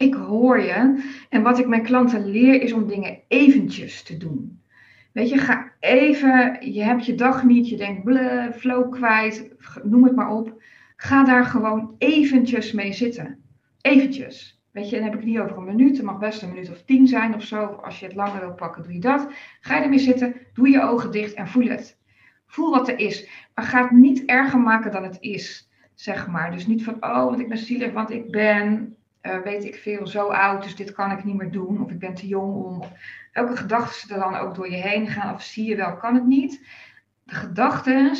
ik 0.06 0.14
hoor 0.14 0.60
je. 0.60 1.02
En 1.28 1.42
wat 1.42 1.58
ik 1.58 1.66
mijn 1.66 1.82
klanten 1.82 2.30
leer 2.30 2.62
is 2.62 2.72
om 2.72 2.86
dingen 2.86 3.18
eventjes 3.28 4.02
te 4.02 4.16
doen. 4.16 4.62
Weet 5.12 5.28
je, 5.28 5.38
ga 5.38 5.72
even, 5.80 6.58
je 6.72 6.82
hebt 6.82 7.06
je 7.06 7.14
dag 7.14 7.44
niet, 7.44 7.68
je 7.68 7.76
denkt 7.76 8.04
bleh, 8.04 8.50
flow 8.52 8.90
kwijt, 8.90 9.48
noem 9.82 10.04
het 10.04 10.14
maar 10.14 10.30
op. 10.30 10.62
Ga 10.96 11.24
daar 11.24 11.44
gewoon 11.44 11.94
eventjes 11.98 12.72
mee 12.72 12.92
zitten. 12.92 13.38
Eventjes. 13.80 14.62
Weet 14.70 14.90
je, 14.90 14.96
dan 14.96 15.04
heb 15.04 15.12
ik 15.12 15.20
het 15.20 15.28
niet 15.28 15.38
over 15.38 15.56
een 15.56 15.76
minuut. 15.76 15.96
Het 15.96 16.06
mag 16.06 16.18
best 16.18 16.42
een 16.42 16.48
minuut 16.48 16.70
of 16.70 16.82
tien 16.82 17.06
zijn 17.06 17.34
of 17.34 17.42
zo. 17.42 17.64
Als 17.64 18.00
je 18.00 18.06
het 18.06 18.14
langer 18.14 18.40
wil 18.40 18.54
pakken, 18.54 18.82
doe 18.82 18.92
je 18.92 19.00
dat. 19.00 19.28
Ga 19.60 19.76
je 19.76 19.82
ermee 19.82 19.98
zitten, 19.98 20.34
doe 20.54 20.68
je 20.68 20.82
ogen 20.82 21.10
dicht 21.10 21.34
en 21.34 21.48
voel 21.48 21.68
het. 21.68 21.99
Voel 22.50 22.70
wat 22.70 22.88
er 22.88 22.98
is. 22.98 23.28
Maar 23.54 23.64
ga 23.64 23.82
het 23.82 23.90
niet 23.90 24.24
erger 24.24 24.58
maken 24.58 24.92
dan 24.92 25.02
het 25.02 25.16
is, 25.20 25.70
zeg 25.94 26.28
maar. 26.28 26.50
Dus 26.50 26.66
niet 26.66 26.84
van, 26.84 26.94
oh, 26.94 27.24
want 27.24 27.40
ik 27.40 27.48
ben 27.48 27.58
zielig, 27.58 27.92
want 27.92 28.10
ik 28.10 28.30
ben, 28.30 28.96
uh, 29.22 29.38
weet 29.38 29.64
ik 29.64 29.74
veel, 29.74 30.06
zo 30.06 30.28
oud, 30.28 30.62
dus 30.62 30.76
dit 30.76 30.92
kan 30.92 31.10
ik 31.10 31.24
niet 31.24 31.36
meer 31.36 31.50
doen. 31.50 31.82
Of 31.82 31.90
ik 31.90 31.98
ben 31.98 32.14
te 32.14 32.26
jong 32.26 32.54
om. 32.54 32.82
Welke 33.32 33.56
gedachten 33.56 34.14
er 34.14 34.20
dan 34.20 34.36
ook 34.36 34.54
door 34.54 34.70
je 34.70 34.76
heen 34.76 35.06
gaan. 35.06 35.34
Of 35.34 35.42
zie 35.42 35.68
je 35.68 35.76
wel, 35.76 35.96
kan 35.96 36.14
het 36.14 36.26
niet. 36.26 36.66
De 37.24 37.34
gedachten 37.34 38.16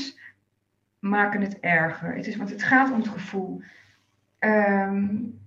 maken 0.98 1.40
het 1.40 1.60
erger. 1.60 2.14
Het 2.14 2.26
is, 2.26 2.36
want 2.36 2.50
het 2.50 2.62
gaat 2.62 2.90
om 2.90 2.98
het 2.98 3.08
gevoel. 3.08 3.62
Um, 4.38 5.38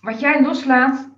wat 0.00 0.20
jij 0.20 0.42
loslaat, 0.42 1.10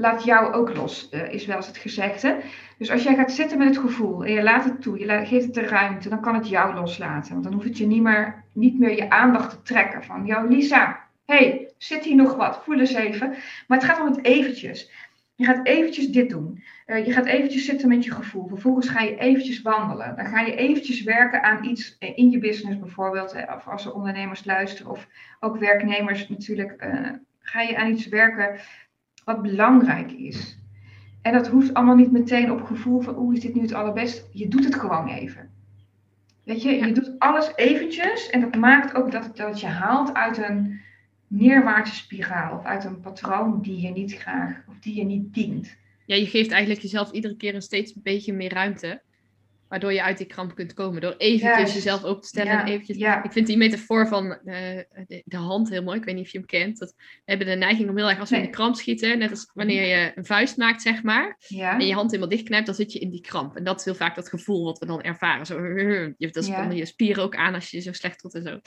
laat 0.00 0.24
jou 0.24 0.52
ook 0.52 0.76
los, 0.76 1.08
uh, 1.12 1.32
is 1.32 1.46
wel 1.46 1.56
eens 1.56 1.66
het 1.66 1.76
gezegde. 1.76 2.36
Dus 2.78 2.90
als 2.90 3.02
jij 3.02 3.14
gaat 3.14 3.32
zitten 3.32 3.58
met 3.58 3.66
het 3.68 3.78
gevoel 3.78 4.24
en 4.24 4.32
je 4.32 4.42
laat 4.42 4.64
het 4.64 4.82
toe, 4.82 4.98
je 4.98 5.26
geeft 5.26 5.44
het 5.44 5.54
de 5.54 5.66
ruimte, 5.66 6.08
dan 6.08 6.20
kan 6.20 6.34
het 6.34 6.48
jou 6.48 6.74
loslaten. 6.74 7.32
Want 7.32 7.44
dan 7.44 7.52
hoeft 7.52 7.66
het 7.66 7.78
je 7.78 7.86
niet 7.86 8.02
meer, 8.02 8.44
niet 8.52 8.78
meer 8.78 8.96
je 8.96 9.10
aandacht 9.10 9.50
te 9.50 9.62
trekken 9.62 10.04
van, 10.04 10.26
jou 10.26 10.48
Lisa, 10.48 11.00
hey, 11.24 11.72
zit 11.76 12.04
hier 12.04 12.16
nog 12.16 12.36
wat? 12.36 12.60
Voel 12.64 12.78
eens 12.78 12.94
even. 12.94 13.28
Maar 13.66 13.78
het 13.78 13.86
gaat 13.86 14.00
om 14.00 14.06
het 14.06 14.24
eventjes. 14.24 14.90
Je 15.34 15.44
gaat 15.44 15.66
eventjes 15.66 16.08
dit 16.08 16.30
doen. 16.30 16.62
Uh, 16.86 17.06
je 17.06 17.12
gaat 17.12 17.26
eventjes 17.26 17.64
zitten 17.64 17.88
met 17.88 18.04
je 18.04 18.10
gevoel. 18.10 18.48
Vervolgens 18.48 18.88
ga 18.88 19.00
je 19.00 19.16
eventjes 19.16 19.62
wandelen. 19.62 20.16
Dan 20.16 20.26
ga 20.26 20.40
je 20.40 20.54
eventjes 20.54 21.02
werken 21.02 21.42
aan 21.42 21.64
iets 21.64 21.96
in 21.98 22.30
je 22.30 22.38
business 22.38 22.78
bijvoorbeeld. 22.78 23.34
Of 23.56 23.68
als 23.68 23.84
er 23.84 23.94
ondernemers 23.94 24.44
luisteren 24.44 24.92
of 24.92 25.06
ook 25.40 25.58
werknemers 25.58 26.28
natuurlijk. 26.28 26.88
Ga 27.40 27.60
je 27.60 27.76
aan 27.76 27.90
iets 27.90 28.08
werken 28.08 28.60
wat 29.32 29.42
belangrijk 29.42 30.12
is. 30.12 30.58
En 31.22 31.32
dat 31.32 31.48
hoeft 31.48 31.74
allemaal 31.74 31.96
niet 31.96 32.12
meteen 32.12 32.52
op 32.52 32.62
gevoel 32.62 33.00
van, 33.00 33.14
hoe 33.14 33.34
is 33.34 33.40
dit 33.40 33.54
nu 33.54 33.60
het 33.60 33.72
allerbeste? 33.72 34.22
Je 34.32 34.48
doet 34.48 34.64
het 34.64 34.74
gewoon 34.74 35.08
even. 35.08 35.50
Weet 36.44 36.62
je, 36.62 36.70
je 36.70 36.92
doet 36.92 37.12
alles 37.18 37.52
eventjes 37.56 38.30
en 38.30 38.40
dat 38.40 38.54
maakt 38.54 38.94
ook 38.94 39.12
dat, 39.12 39.36
dat 39.36 39.60
je 39.60 39.66
haalt 39.66 40.14
uit 40.14 40.38
een 40.38 40.80
neerwaartse 41.26 41.94
spiraal 41.94 42.58
of 42.58 42.64
uit 42.64 42.84
een 42.84 43.00
patroon 43.00 43.62
die 43.62 43.80
je 43.80 43.90
niet 43.90 44.14
graag 44.14 44.62
of 44.68 44.78
die 44.78 44.94
je 44.94 45.04
niet 45.04 45.34
dient. 45.34 45.76
Ja, 46.06 46.16
je 46.16 46.26
geeft 46.26 46.50
eigenlijk 46.50 46.82
jezelf 46.82 47.10
iedere 47.10 47.36
keer 47.36 47.54
een 47.54 47.62
steeds 47.62 47.94
een 47.94 48.02
beetje 48.02 48.32
meer 48.32 48.52
ruimte. 48.52 49.02
Waardoor 49.70 49.92
je 49.92 50.02
uit 50.02 50.18
die 50.18 50.26
kramp 50.26 50.54
kunt 50.54 50.74
komen. 50.74 51.00
Door 51.00 51.14
eventjes 51.16 51.74
jezelf 51.74 52.04
open 52.04 52.22
te 52.22 52.28
stellen. 52.28 52.52
en 52.52 52.66
eventjes... 52.66 52.96
Ik 52.96 53.32
vind 53.32 53.46
die 53.46 53.56
metafoor 53.56 54.08
van 54.08 54.28
de, 54.28 54.86
de, 55.06 55.22
de, 55.24 55.36
hand 55.36 55.68
heel 55.68 55.82
mooi. 55.82 55.98
Ik 55.98 56.04
weet 56.04 56.14
niet 56.14 56.24
of 56.24 56.30
je 56.30 56.38
hem 56.38 56.46
kent. 56.46 56.78
Dat, 56.78 56.94
we 56.96 57.22
hebben 57.24 57.46
de 57.46 57.54
neiging 57.54 57.88
om 57.88 57.96
heel 57.96 58.08
erg 58.08 58.18
als 58.18 58.30
we 58.30 58.36
in 58.36 58.42
de 58.42 58.50
kramp 58.50 58.74
schieten. 58.74 59.18
Net 59.18 59.30
als 59.30 59.50
wanneer 59.54 59.86
je 59.86 60.12
een 60.14 60.24
vuist 60.24 60.56
maakt, 60.56 60.82
zeg 60.82 61.02
maar. 61.02 61.38
En 61.48 61.86
je 61.86 61.94
hand 61.94 62.10
helemaal 62.10 62.30
dichtknijpt, 62.30 62.66
dan 62.66 62.74
zit 62.74 62.92
je 62.92 62.98
in 62.98 63.10
die 63.10 63.20
kramp. 63.20 63.56
En 63.56 63.64
dat 63.64 63.78
is 63.78 63.84
heel 63.84 63.94
vaak 63.94 64.14
dat 64.14 64.28
gevoel 64.28 64.64
wat 64.64 64.78
we 64.78 64.86
dan 64.86 65.02
ervaren. 65.02 65.46
Zo, 65.46 65.60
je, 66.18 66.28
dat 66.30 66.44
spannen 66.44 66.76
je 66.76 66.86
spieren 66.86 67.22
ook 67.22 67.36
aan 67.36 67.54
als 67.54 67.70
je 67.70 67.80
zo 67.80 67.92
slecht 67.92 68.20
voelt 68.20 68.34
en 68.34 68.42
zo. 68.42 68.60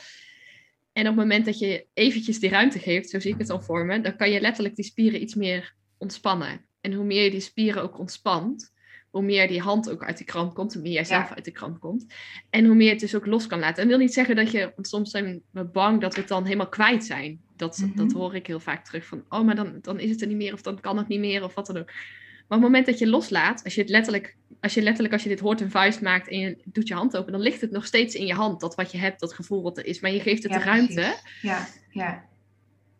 En 0.93 1.01
op 1.01 1.15
het 1.15 1.15
moment 1.15 1.45
dat 1.45 1.59
je 1.59 1.85
eventjes 1.93 2.39
die 2.39 2.49
ruimte 2.49 2.79
geeft, 2.79 3.09
zo 3.09 3.19
zie 3.19 3.33
ik 3.33 3.39
het 3.39 3.49
al 3.49 3.61
voor 3.61 3.85
me, 3.85 4.01
dan 4.01 4.15
kan 4.15 4.31
je 4.31 4.41
letterlijk 4.41 4.75
die 4.75 4.85
spieren 4.85 5.21
iets 5.21 5.35
meer 5.35 5.75
ontspannen. 5.97 6.65
En 6.81 6.93
hoe 6.93 7.05
meer 7.05 7.23
je 7.23 7.31
die 7.31 7.39
spieren 7.39 7.83
ook 7.83 7.99
ontspant, 7.99 8.73
hoe 9.13 9.21
meer 9.21 9.47
die 9.47 9.61
hand 9.61 9.89
ook 9.89 10.03
uit 10.03 10.17
de 10.17 10.23
kramp 10.23 10.53
komt, 10.53 10.73
hoe 10.73 10.81
meer 10.81 10.91
jij 10.91 11.05
zelf 11.05 11.31
uit 11.31 11.45
de 11.45 11.51
kramp 11.51 11.79
komt. 11.79 12.05
En 12.49 12.65
hoe 12.65 12.75
meer 12.75 12.89
het 12.89 12.99
dus 12.99 13.15
ook 13.15 13.25
los 13.25 13.47
kan 13.47 13.59
laten. 13.59 13.83
En 13.83 13.89
wil 13.89 13.97
niet 13.97 14.13
zeggen 14.13 14.35
dat 14.35 14.51
je, 14.51 14.71
want 14.75 14.87
soms 14.87 15.11
zijn 15.11 15.41
we 15.51 15.63
bang 15.63 16.01
dat 16.01 16.13
we 16.13 16.19
het 16.19 16.29
dan 16.29 16.43
helemaal 16.43 16.69
kwijt 16.69 17.05
zijn. 17.05 17.41
Dat, 17.55 17.77
mhm. 17.77 17.97
dat 17.97 18.11
hoor 18.11 18.35
ik 18.35 18.47
heel 18.47 18.59
vaak 18.59 18.85
terug 18.85 19.05
van, 19.05 19.23
oh, 19.29 19.41
maar 19.41 19.55
dan, 19.55 19.77
dan 19.81 19.99
is 19.99 20.09
het 20.09 20.21
er 20.21 20.27
niet 20.27 20.37
meer 20.37 20.53
of 20.53 20.61
dan 20.61 20.79
kan 20.79 20.97
het 20.97 21.07
niet 21.07 21.19
meer 21.19 21.43
of 21.43 21.53
wat 21.53 21.65
dan 21.65 21.77
ook. 21.77 21.85
Maar 21.85 22.57
op 22.57 22.63
het 22.63 22.71
moment 22.71 22.85
dat 22.85 22.99
je 22.99 23.07
loslaat, 23.07 23.63
als 23.63 23.75
je 23.75 23.81
het 23.81 23.89
letterlijk, 23.89 24.35
als 24.59 24.73
je 24.73 24.81
letterlijk, 24.81 25.13
als 25.13 25.23
je 25.23 25.29
dit 25.29 25.39
hoort 25.39 25.61
een 25.61 25.71
vuist 25.71 26.01
maakt 26.01 26.27
en 26.27 26.39
je 26.39 26.57
doet 26.65 26.87
je 26.87 26.93
hand 26.93 27.17
open, 27.17 27.31
dan 27.31 27.41
ligt 27.41 27.61
het 27.61 27.71
nog 27.71 27.85
steeds 27.85 28.15
in 28.15 28.25
je 28.25 28.33
hand, 28.33 28.61
dat 28.61 28.75
wat 28.75 28.91
je 28.91 28.97
hebt, 28.97 29.19
dat 29.19 29.33
gevoel 29.33 29.61
wat 29.61 29.77
er 29.77 29.85
is. 29.85 29.99
Maar 29.99 30.11
je 30.11 30.19
geeft 30.19 30.43
het 30.43 30.51
de 30.51 30.59
ruimte. 30.59 31.15
Ja, 31.41 31.67
ja. 31.89 32.25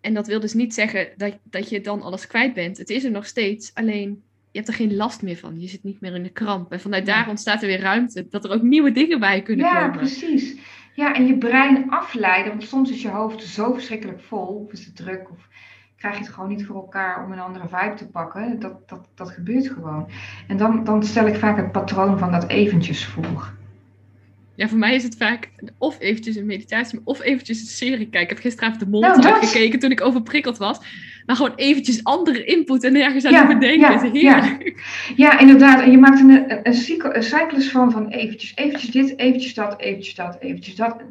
En 0.02 0.14
dat 0.14 0.28
wil 0.28 0.40
dus 0.40 0.54
niet 0.54 0.74
zeggen 0.74 1.14
dat, 1.18 1.38
dat 1.44 1.70
je 1.70 1.82
dan 1.82 2.02
alles 2.02 2.28
kwijt 2.28 2.54
bent. 2.54 2.78
Het 2.78 2.90
is 2.90 3.04
er 3.04 3.12
nog 3.12 3.26
steeds, 3.26 3.74
alleen 3.74 4.24
je 4.54 4.60
hebt 4.60 4.68
er 4.68 4.74
geen 4.74 4.96
last 4.96 5.22
meer 5.22 5.38
van. 5.38 5.60
Je 5.60 5.68
zit 5.68 5.84
niet 5.84 6.02
meer 6.02 6.16
in 6.16 6.24
de 6.24 6.30
kramp. 6.30 6.72
En 6.72 6.80
vanuit 6.80 7.06
daar 7.06 7.30
ontstaat 7.30 7.62
er 7.62 7.68
weer 7.68 7.80
ruimte, 7.80 8.28
dat 8.30 8.44
er 8.44 8.52
ook 8.52 8.62
nieuwe 8.62 8.92
dingen 8.92 9.20
bij 9.20 9.42
kunnen 9.42 9.66
ja, 9.66 9.74
komen. 9.74 9.92
Ja, 9.92 9.98
precies. 9.98 10.56
Ja, 10.94 11.16
en 11.16 11.26
je 11.26 11.38
brein 11.38 11.90
afleiden, 11.90 12.52
want 12.52 12.64
soms 12.64 12.92
is 12.92 13.02
je 13.02 13.10
hoofd 13.10 13.44
zo 13.44 13.74
verschrikkelijk 13.74 14.22
vol, 14.22 14.46
of 14.46 14.72
is 14.72 14.86
het 14.86 14.96
druk, 14.96 15.32
of 15.32 15.48
krijg 15.98 16.16
je 16.16 16.24
het 16.24 16.34
gewoon 16.34 16.50
niet 16.50 16.66
voor 16.66 16.76
elkaar 16.76 17.26
om 17.26 17.32
een 17.32 17.40
andere 17.40 17.68
vibe 17.68 17.94
te 17.96 18.08
pakken. 18.08 18.60
Dat, 18.60 18.90
dat, 18.90 19.08
dat 19.16 19.32
gebeurt 19.32 19.68
gewoon. 19.68 20.10
En 20.48 20.58
dan, 20.58 20.84
dan 20.84 21.04
stel 21.04 21.28
ik 21.28 21.36
vaak 21.36 21.58
het 21.58 21.72
patroon 21.72 22.20
van 22.20 22.32
dat 22.32 22.48
eventjes 22.48 23.06
voor. 23.06 23.54
Ja, 24.56 24.68
voor 24.68 24.78
mij 24.78 24.96
is 24.96 25.04
het 25.04 25.18
vaak 25.18 25.50
of 25.78 26.00
eventjes 26.00 26.36
een 26.36 26.46
meditatie, 26.46 27.02
of 27.04 27.22
eventjes 27.22 27.60
een 27.60 27.68
serie 27.68 27.98
kijken. 27.98 28.22
Ik 28.22 28.30
heb 28.30 28.40
gisteravond 28.40 28.80
de 28.80 28.90
mond 28.90 29.16
nou, 29.24 29.46
gekeken 29.46 29.80
toen 29.80 29.92
ik 29.92 30.02
overprikkeld 30.02 30.58
was. 30.58 30.80
Maar 31.26 31.36
gewoon 31.36 31.56
eventjes 31.56 32.04
andere 32.04 32.44
input 32.44 32.84
en 32.84 32.94
nergens 32.94 33.26
aan 33.26 33.32
ja, 33.32 33.48
bedenken. 33.48 34.14
Ja, 34.14 34.38
ja. 34.38 34.58
ja, 35.16 35.40
inderdaad. 35.40 35.82
En 35.82 35.92
je 35.92 35.98
maakt 35.98 36.20
een, 36.20 36.30
een, 36.30 36.60
een, 37.14 37.24
cyclus 37.24 37.72
van, 37.72 37.92
van 37.92 38.08
eventjes, 38.08 38.56
eventjes 38.56 38.92
dit, 38.92 39.18
eventjes 39.20 39.54
dat, 39.54 39.80
eventjes 39.80 40.16
dat, 40.16 40.38
eventjes 40.40 40.76
dat 40.76 41.04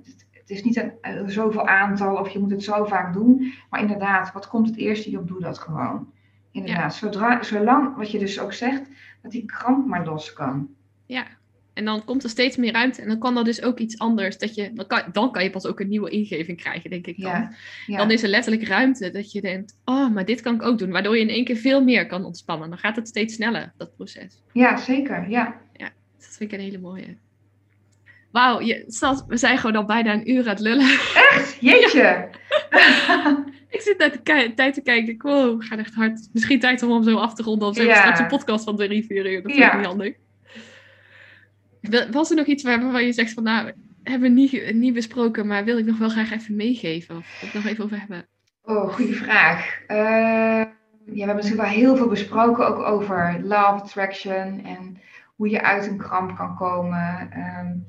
is 0.46 0.62
niet 0.62 0.76
een, 0.76 0.92
uh, 1.02 1.22
zoveel 1.26 1.66
aantal 1.66 2.16
of 2.16 2.28
je 2.28 2.38
moet 2.38 2.50
het 2.50 2.64
zo 2.64 2.84
vaak 2.84 3.12
doen. 3.12 3.52
Maar 3.70 3.80
inderdaad, 3.80 4.32
wat 4.32 4.48
komt 4.48 4.66
het 4.66 4.76
eerste 4.76 5.18
op, 5.18 5.28
doe 5.28 5.40
dat 5.40 5.58
gewoon. 5.58 6.12
Inderdaad, 6.50 6.94
zodra, 6.94 7.42
zolang, 7.42 7.96
wat 7.96 8.10
je 8.10 8.18
dus 8.18 8.40
ook 8.40 8.52
zegt, 8.52 8.82
dat 9.22 9.30
die 9.30 9.44
kramp 9.44 9.86
maar 9.86 10.04
los 10.04 10.32
kan. 10.32 10.68
Ja, 11.06 11.26
en 11.74 11.84
dan 11.84 12.04
komt 12.04 12.24
er 12.24 12.30
steeds 12.30 12.56
meer 12.56 12.72
ruimte 12.72 13.02
en 13.02 13.08
dan 13.08 13.18
kan 13.18 13.36
er 13.36 13.44
dus 13.44 13.62
ook 13.62 13.78
iets 13.78 13.98
anders. 13.98 14.38
Dat 14.38 14.54
je, 14.54 14.70
dan, 14.72 14.86
kan, 14.86 15.02
dan 15.12 15.32
kan 15.32 15.42
je 15.42 15.50
pas 15.50 15.66
ook 15.66 15.80
een 15.80 15.88
nieuwe 15.88 16.10
ingeving 16.10 16.60
krijgen, 16.60 16.90
denk 16.90 17.06
ik 17.06 17.20
dan. 17.20 17.54
Ja, 17.86 17.96
Dan 17.96 18.10
is 18.10 18.22
er 18.22 18.28
letterlijk 18.28 18.68
ruimte 18.68 19.10
dat 19.10 19.32
je 19.32 19.40
denkt, 19.40 19.76
oh, 19.84 20.14
maar 20.14 20.24
dit 20.24 20.40
kan 20.40 20.54
ik 20.54 20.62
ook 20.62 20.78
doen. 20.78 20.90
Waardoor 20.90 21.16
je 21.16 21.22
in 21.22 21.28
één 21.28 21.44
keer 21.44 21.56
veel 21.56 21.82
meer 21.84 22.06
kan 22.06 22.24
ontspannen. 22.24 22.68
Dan 22.68 22.78
gaat 22.78 22.96
het 22.96 23.08
steeds 23.08 23.34
sneller, 23.34 23.72
dat 23.76 23.96
proces. 23.96 24.42
Ja, 24.52 24.76
zeker, 24.76 25.30
ja. 25.30 25.60
Ja, 25.72 25.90
dat 26.18 26.36
vind 26.36 26.52
ik 26.52 26.58
een 26.58 26.64
hele 26.64 26.78
mooie. 26.78 27.16
Wauw, 28.30 28.58
we 29.28 29.36
zijn 29.36 29.58
gewoon 29.58 29.76
al 29.76 29.84
bijna 29.84 30.12
een 30.12 30.30
uur 30.30 30.40
aan 30.40 30.48
het 30.48 30.60
lullen. 30.60 30.90
Echt? 31.30 31.56
Jeetje! 31.60 32.28
ik 33.76 33.80
zit 33.80 33.98
naar 33.98 34.10
de 34.10 34.52
tijd 34.54 34.74
te 34.74 34.82
kijken. 34.82 35.12
Ik 35.12 35.22
wow, 35.22 35.60
we 35.60 35.64
gaan 35.64 35.78
echt 35.78 35.94
hard. 35.94 36.28
Misschien 36.32 36.60
tijd 36.60 36.82
om 36.82 36.90
hem 36.90 37.02
zo 37.02 37.16
af 37.16 37.34
te 37.34 37.42
ronden. 37.42 37.68
Of 37.68 37.76
zo 37.76 37.82
ja. 37.82 37.94
straks 37.94 38.18
een 38.18 38.26
podcast 38.26 38.64
van 38.64 38.76
drie, 38.76 39.04
vier 39.04 39.32
uur. 39.32 39.42
Dat 39.42 39.52
vind 39.52 39.64
ik 39.64 39.76
niet 39.76 39.86
handig. 39.86 40.14
Was 42.10 42.30
er 42.30 42.36
nog 42.36 42.46
iets 42.46 42.62
waarvan 42.62 43.04
je 43.04 43.12
zegt 43.12 43.32
van... 43.32 43.42
Nou, 43.42 43.72
hebben 44.02 44.34
we 44.34 44.40
niet, 44.40 44.74
niet 44.74 44.94
besproken, 44.94 45.46
maar 45.46 45.64
wil 45.64 45.78
ik 45.78 45.84
nog 45.84 45.98
wel 45.98 46.08
graag 46.08 46.32
even 46.32 46.56
meegeven? 46.56 47.16
Of 47.16 47.40
het 47.40 47.54
nog 47.54 47.64
even 47.64 47.84
over 47.84 47.98
hebben? 47.98 48.26
Oh, 48.62 48.92
goede 48.92 49.12
vraag. 49.12 49.80
Uh, 49.88 49.96
ja, 49.96 50.72
we 51.04 51.18
hebben 51.18 51.36
natuurlijk 51.36 51.62
wel 51.62 51.78
heel 51.78 51.96
veel 51.96 52.08
besproken. 52.08 52.66
Ook 52.66 52.78
over 52.78 53.40
love 53.42 53.54
attraction 53.54 54.64
en 54.64 55.00
hoe 55.36 55.48
je 55.48 55.62
uit 55.62 55.86
een 55.86 55.98
kramp 55.98 56.36
kan 56.36 56.56
komen. 56.56 57.30
Um, 57.36 57.84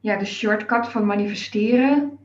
ja, 0.00 0.16
de 0.16 0.24
shortcut 0.24 0.88
van 0.88 1.06
manifesteren. 1.06 2.18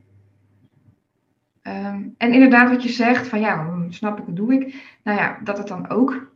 Ehm, 1.62 2.02
en 2.16 2.32
inderdaad, 2.32 2.70
wat 2.70 2.82
je 2.82 2.88
zegt, 2.88 3.28
van 3.28 3.40
ja, 3.40 3.64
hm, 3.64 3.90
snap 3.90 4.18
ik, 4.18 4.24
wat 4.24 4.36
doe 4.36 4.52
ik? 4.52 4.74
Nou 5.04 5.18
ja, 5.18 5.38
dat 5.44 5.58
het 5.58 5.68
dan 5.68 5.88
ook 5.88 6.32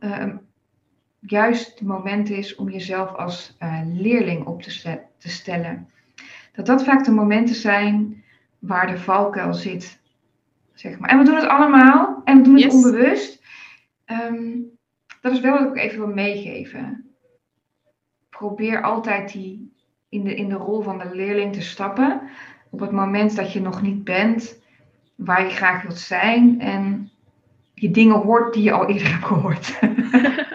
juist 1.19 1.79
het 1.79 1.87
moment 1.87 2.29
is 2.29 2.55
om 2.55 2.69
jezelf 2.69 3.13
als 3.13 3.57
uh, 3.59 3.81
leerling 3.93 4.45
op 4.45 4.61
te, 4.61 5.01
te, 5.17 5.29
stellen. 5.29 5.89
Dat 6.53 6.65
dat 6.65 6.83
vaak 6.83 7.05
de 7.05 7.11
momenten 7.11 7.55
zijn 7.55 8.23
waar 8.59 8.87
de 8.87 8.97
valkuil 8.97 9.53
zit. 9.53 9.99
Zeg 10.73 10.99
maar. 10.99 11.09
En 11.09 11.17
we 11.17 11.23
doen 11.23 11.35
het 11.35 11.47
allemaal 11.47 12.21
en 12.23 12.37
we 12.37 12.43
doen 12.43 12.61
het 12.61 12.73
onbewust. 12.73 13.41
Um, 14.05 14.65
dat 15.21 15.31
is 15.31 15.39
wel 15.39 15.63
wat 15.63 15.75
ik 15.75 15.83
even 15.83 15.97
wil 15.99 16.13
meegeven. 16.13 17.05
Probeer 18.29 18.81
altijd 18.81 19.31
die 19.31 19.73
in 20.09 20.23
de, 20.23 20.35
in 20.35 20.49
de 20.49 20.55
rol 20.55 20.81
van 20.81 20.97
de 20.97 21.15
leerling 21.15 21.53
te 21.53 21.61
stappen. 21.61 22.21
Op 22.69 22.79
het 22.79 22.91
moment 22.91 23.35
dat 23.35 23.53
je 23.53 23.61
nog 23.61 23.81
niet 23.81 24.03
bent 24.03 24.61
waar 25.15 25.43
je 25.43 25.49
graag 25.49 25.81
wilt 25.81 25.97
zijn. 25.97 26.61
En 26.61 27.11
je 27.73 27.91
dingen 27.91 28.15
hoort 28.15 28.53
die 28.53 28.63
je 28.63 28.71
al 28.71 28.87
eerder 28.87 29.11
hebt 29.11 29.25
gehoord. 29.25 29.79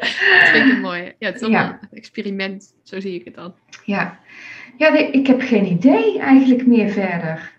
dat 0.00 0.48
vind 0.52 0.72
ik 0.72 0.80
mooi. 0.80 1.12
Ja, 1.18 1.26
het 1.26 1.34
is 1.34 1.42
allemaal 1.42 1.78
een 1.80 1.88
experiment. 1.98 2.74
Zo 2.82 3.00
zie 3.00 3.14
ik 3.14 3.24
het 3.24 3.34
dan. 3.34 3.54
Ja, 3.84 4.18
ja 4.76 4.96
ik 4.96 5.26
heb 5.26 5.40
geen 5.40 5.66
idee 5.66 6.18
eigenlijk 6.18 6.66
meer 6.66 6.90
verder. 6.90 7.52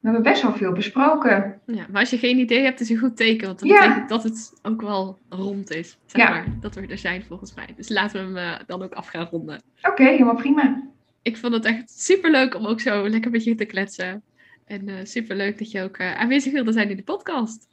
We 0.00 0.08
hebben 0.08 0.22
best 0.22 0.42
wel 0.42 0.52
veel 0.52 0.72
besproken. 0.72 1.60
Ja, 1.66 1.86
maar 1.90 2.00
als 2.00 2.10
je 2.10 2.18
geen 2.18 2.38
idee 2.38 2.62
hebt, 2.62 2.80
is 2.80 2.90
een 2.90 2.98
goed 2.98 3.16
teken. 3.16 3.46
Want 3.46 3.60
dat 3.60 3.68
betekent 3.68 4.08
dat 4.08 4.22
het 4.22 4.52
ook 4.62 4.80
wel 4.80 5.18
rond 5.28 5.70
is. 5.70 5.98
Zeg 6.06 6.22
ja. 6.22 6.30
maar, 6.30 6.46
dat 6.60 6.74
we 6.74 6.86
er 6.86 6.98
zijn 6.98 7.24
volgens 7.24 7.54
mij. 7.54 7.66
Dus 7.76 7.88
laten 7.88 8.32
we 8.32 8.40
hem 8.40 8.52
uh, 8.52 8.58
dan 8.66 8.82
ook 8.82 8.92
af 8.92 9.06
gaan 9.06 9.28
ronden. 9.30 9.62
Oké, 9.82 10.02
helemaal 10.02 10.34
prima. 10.34 10.82
Ik 11.22 11.36
vond 11.36 11.52
het 11.54 11.64
echt 11.64 11.90
super 11.90 12.30
leuk 12.30 12.54
om 12.54 12.66
ook 12.66 12.80
zo 12.80 13.08
lekker 13.08 13.30
met 13.30 13.44
je 13.44 13.54
te 13.54 13.64
kletsen. 13.64 14.22
En 14.66 14.88
uh, 14.88 14.94
super 15.02 15.36
leuk 15.36 15.58
dat 15.58 15.70
je 15.70 15.82
ook 15.82 15.98
uh, 15.98 16.14
aanwezig 16.14 16.52
wilde 16.52 16.72
zijn 16.72 16.90
in 16.90 16.96
de 16.96 17.02
podcast. 17.02 17.68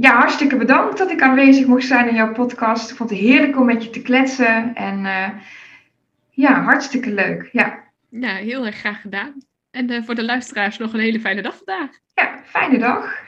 Ja, 0.00 0.16
hartstikke 0.16 0.56
bedankt 0.56 0.98
dat 0.98 1.10
ik 1.10 1.22
aanwezig 1.22 1.66
mocht 1.66 1.86
zijn 1.86 2.08
in 2.08 2.14
jouw 2.14 2.32
podcast. 2.32 2.90
Ik 2.90 2.96
vond 2.96 3.10
het 3.10 3.18
heerlijk 3.18 3.56
om 3.58 3.64
met 3.64 3.84
je 3.84 3.90
te 3.90 4.02
kletsen. 4.02 4.74
En 4.74 5.06
ja, 6.30 6.62
hartstikke 6.62 7.10
leuk. 7.10 7.48
Ja. 7.52 7.84
ja, 8.08 8.34
heel 8.34 8.66
erg 8.66 8.76
graag 8.76 9.00
gedaan. 9.00 9.34
En 9.70 9.90
uh, 9.90 10.02
voor 10.04 10.14
de 10.14 10.24
luisteraars 10.24 10.78
nog 10.78 10.92
een 10.92 11.00
hele 11.00 11.20
fijne 11.20 11.42
dag 11.42 11.56
vandaag. 11.56 11.90
Ja, 12.14 12.40
fijne 12.44 12.78
dag. 12.78 13.20